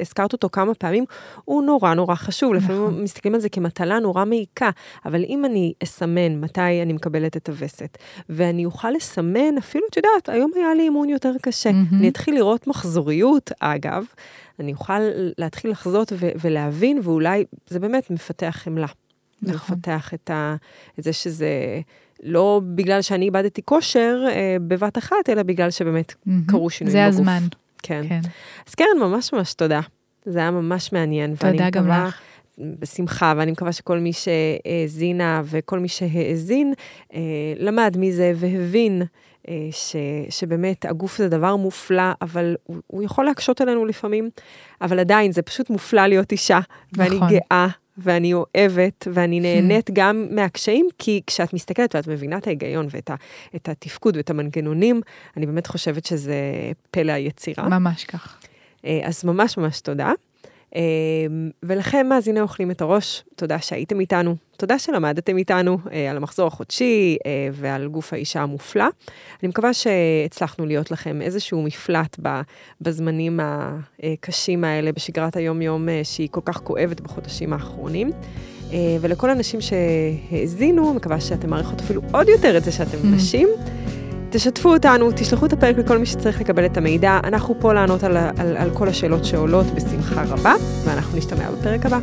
הזכרת 0.00 0.32
אותו 0.32 0.48
כמה 0.52 0.74
פעמים, 0.74 1.04
הוא 1.44 1.62
נורא 1.62 1.94
נורא 1.94 2.14
חשוב. 2.14 2.54
נכון. 2.54 2.74
לפעמים 2.74 3.04
מסתכלים 3.04 3.34
על 3.34 3.40
זה 3.40 3.48
כמטלה 3.48 3.98
נורא 3.98 4.24
מעיקה, 4.24 4.70
אבל 5.04 5.24
אם 5.24 5.44
אני 5.44 5.72
אסמן 5.82 6.40
מתי 6.40 6.82
אני 6.82 6.92
מקבלת 6.92 7.36
את 7.36 7.48
הווסת, 7.48 7.98
ואני 8.28 8.64
אוכל 8.64 8.90
לסמן, 8.90 9.58
אפילו, 9.58 9.84
את 9.90 9.96
יודעת, 9.96 10.28
היום 10.28 10.50
היה 10.56 10.74
לי 10.74 10.82
אימון 10.82 11.08
יותר 11.08 11.32
קשה. 11.42 11.70
Mm-hmm. 11.70 11.94
אני 11.94 12.08
אתחיל 12.08 12.34
לראות 12.34 12.66
מחזוריות, 12.66 13.50
אגב, 13.60 14.04
אני 14.60 14.72
אוכל 14.72 15.00
להתחיל 15.38 15.70
לחזות 15.70 16.12
ו- 16.16 16.30
ולהבין, 16.40 17.00
ואולי 17.02 17.44
זה 17.68 17.78
באמת 17.78 18.10
מפתח 18.10 18.56
חמלה. 18.64 18.86
נכון. 19.42 19.76
מפתח 19.76 20.14
את, 20.14 20.30
ה- 20.30 20.54
את 20.98 21.04
זה 21.04 21.12
שזה... 21.12 21.80
לא 22.22 22.60
בגלל 22.74 23.02
שאני 23.02 23.24
איבדתי 23.24 23.62
כושר 23.64 24.24
אה, 24.28 24.56
בבת 24.60 24.98
אחת, 24.98 25.28
אלא 25.28 25.42
בגלל 25.42 25.70
שבאמת 25.70 26.12
mm-hmm. 26.12 26.30
קרו 26.46 26.70
שינויים 26.70 26.98
בגוף. 26.98 27.14
זה 27.14 27.20
הזמן. 27.20 27.42
כן. 27.82 28.02
כן. 28.08 28.20
אז 28.68 28.74
קרן, 28.74 28.98
ממש 29.00 29.32
ממש 29.32 29.54
תודה. 29.54 29.80
זה 30.24 30.38
היה 30.38 30.50
ממש 30.50 30.92
מעניין. 30.92 31.34
תודה 31.36 31.70
גם 31.70 31.82
מקווה, 31.82 32.08
לך. 32.08 32.20
בשמחה, 32.58 33.34
ואני 33.36 33.52
מקווה 33.52 33.72
שכל 33.72 33.98
מי 33.98 34.12
שהאזינה 34.12 35.42
וכל 35.44 35.78
מי 35.78 35.88
שהאזין, 35.88 36.74
אה, 37.14 37.20
למד 37.56 37.96
מזה 37.98 38.32
והבין 38.36 39.02
אה, 39.48 39.68
ש, 39.70 39.96
שבאמת 40.30 40.84
הגוף 40.84 41.18
זה 41.18 41.28
דבר 41.28 41.56
מופלא, 41.56 42.12
אבל 42.22 42.56
הוא, 42.64 42.76
הוא 42.86 43.02
יכול 43.02 43.24
להקשות 43.24 43.60
עלינו 43.60 43.86
לפעמים, 43.86 44.30
אבל 44.80 44.98
עדיין 44.98 45.32
זה 45.32 45.42
פשוט 45.42 45.70
מופלא 45.70 46.06
להיות 46.06 46.32
אישה, 46.32 46.60
ואני 46.92 47.16
נכון. 47.16 47.28
גאה 47.28 47.66
ואני 48.02 48.32
אוהבת, 48.34 49.08
ואני 49.12 49.40
נהנית 49.40 49.90
גם 49.92 50.26
מהקשיים, 50.30 50.88
כי 50.98 51.20
כשאת 51.26 51.52
מסתכלת 51.52 51.94
ואת 51.94 52.06
מבינה 52.06 52.38
את 52.38 52.46
ההיגיון 52.46 52.86
ואת 52.90 53.10
ה, 53.10 53.14
את 53.56 53.68
התפקוד 53.68 54.16
ואת 54.16 54.30
המנגנונים, 54.30 55.00
אני 55.36 55.46
באמת 55.46 55.66
חושבת 55.66 56.06
שזה 56.06 56.34
פלא 56.90 57.12
היצירה. 57.12 57.68
ממש 57.68 58.04
כך. 58.04 58.36
אז 59.04 59.24
ממש 59.24 59.58
ממש 59.58 59.80
תודה. 59.80 60.12
ולכם, 61.62 62.06
מאזיני 62.08 62.40
אוכלים 62.40 62.70
את 62.70 62.80
הראש, 62.80 63.24
תודה 63.36 63.58
שהייתם 63.58 64.00
איתנו, 64.00 64.36
תודה 64.56 64.78
שלמדתם 64.78 65.38
איתנו 65.38 65.78
על 66.10 66.16
המחזור 66.16 66.46
החודשי 66.46 67.16
ועל 67.52 67.88
גוף 67.88 68.12
האישה 68.12 68.42
המופלא. 68.42 68.84
אני 69.42 69.48
מקווה 69.48 69.74
שהצלחנו 69.74 70.66
להיות 70.66 70.90
לכם 70.90 71.22
איזשהו 71.22 71.62
מפלט 71.62 72.16
בזמנים 72.80 73.40
הקשים 73.42 74.64
האלה 74.64 74.92
בשגרת 74.92 75.36
היום-יום 75.36 75.88
שהיא 76.02 76.28
כל 76.30 76.40
כך 76.44 76.60
כואבת 76.60 77.00
בחודשים 77.00 77.52
האחרונים. 77.52 78.10
ולכל 79.00 79.30
הנשים 79.30 79.60
שהאזינו, 79.60 80.94
מקווה 80.94 81.20
שאתם 81.20 81.50
מעריכות 81.50 81.80
אפילו 81.80 82.02
עוד 82.12 82.28
יותר 82.28 82.56
את 82.56 82.64
זה 82.64 82.72
שאתם 82.72 82.98
mm. 83.02 83.06
נשים. 83.06 83.48
תשתפו 84.32 84.72
אותנו, 84.72 85.10
תשלחו 85.16 85.46
את 85.46 85.52
הפרק 85.52 85.78
לכל 85.78 85.98
מי 85.98 86.06
שצריך 86.06 86.40
לקבל 86.40 86.66
את 86.66 86.76
המידע. 86.76 87.20
אנחנו 87.24 87.54
פה 87.60 87.72
לענות 87.72 88.04
על, 88.04 88.16
על, 88.16 88.56
על 88.56 88.70
כל 88.74 88.88
השאלות 88.88 89.24
שעולות 89.24 89.66
בשמחה 89.66 90.24
רבה, 90.24 90.54
ואנחנו 90.84 91.18
נשתמע 91.18 91.50
בפרק 91.50 91.86
הבא. 91.86 91.98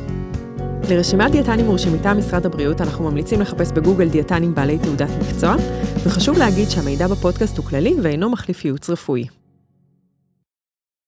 לרשימת 0.89 1.31
דיאטנים 1.31 1.65
מורשים 1.65 1.93
משרד 2.17 2.45
הבריאות, 2.45 2.81
אנחנו 2.81 3.11
ממליצים 3.11 3.41
לחפש 3.41 3.71
בגוגל 3.71 4.09
דיאטנים 4.09 4.55
בעלי 4.55 4.79
תעודת 4.79 5.09
מקצוע, 5.21 5.55
וחשוב 6.03 6.37
להגיד 6.37 6.69
שהמידע 6.69 7.07
בפודקאסט 7.07 7.57
הוא 7.57 7.65
כללי 7.65 7.95
ואינו 8.03 8.29
מחליף 8.29 8.65
ייעוץ 8.65 8.89
רפואי. 8.89 9.25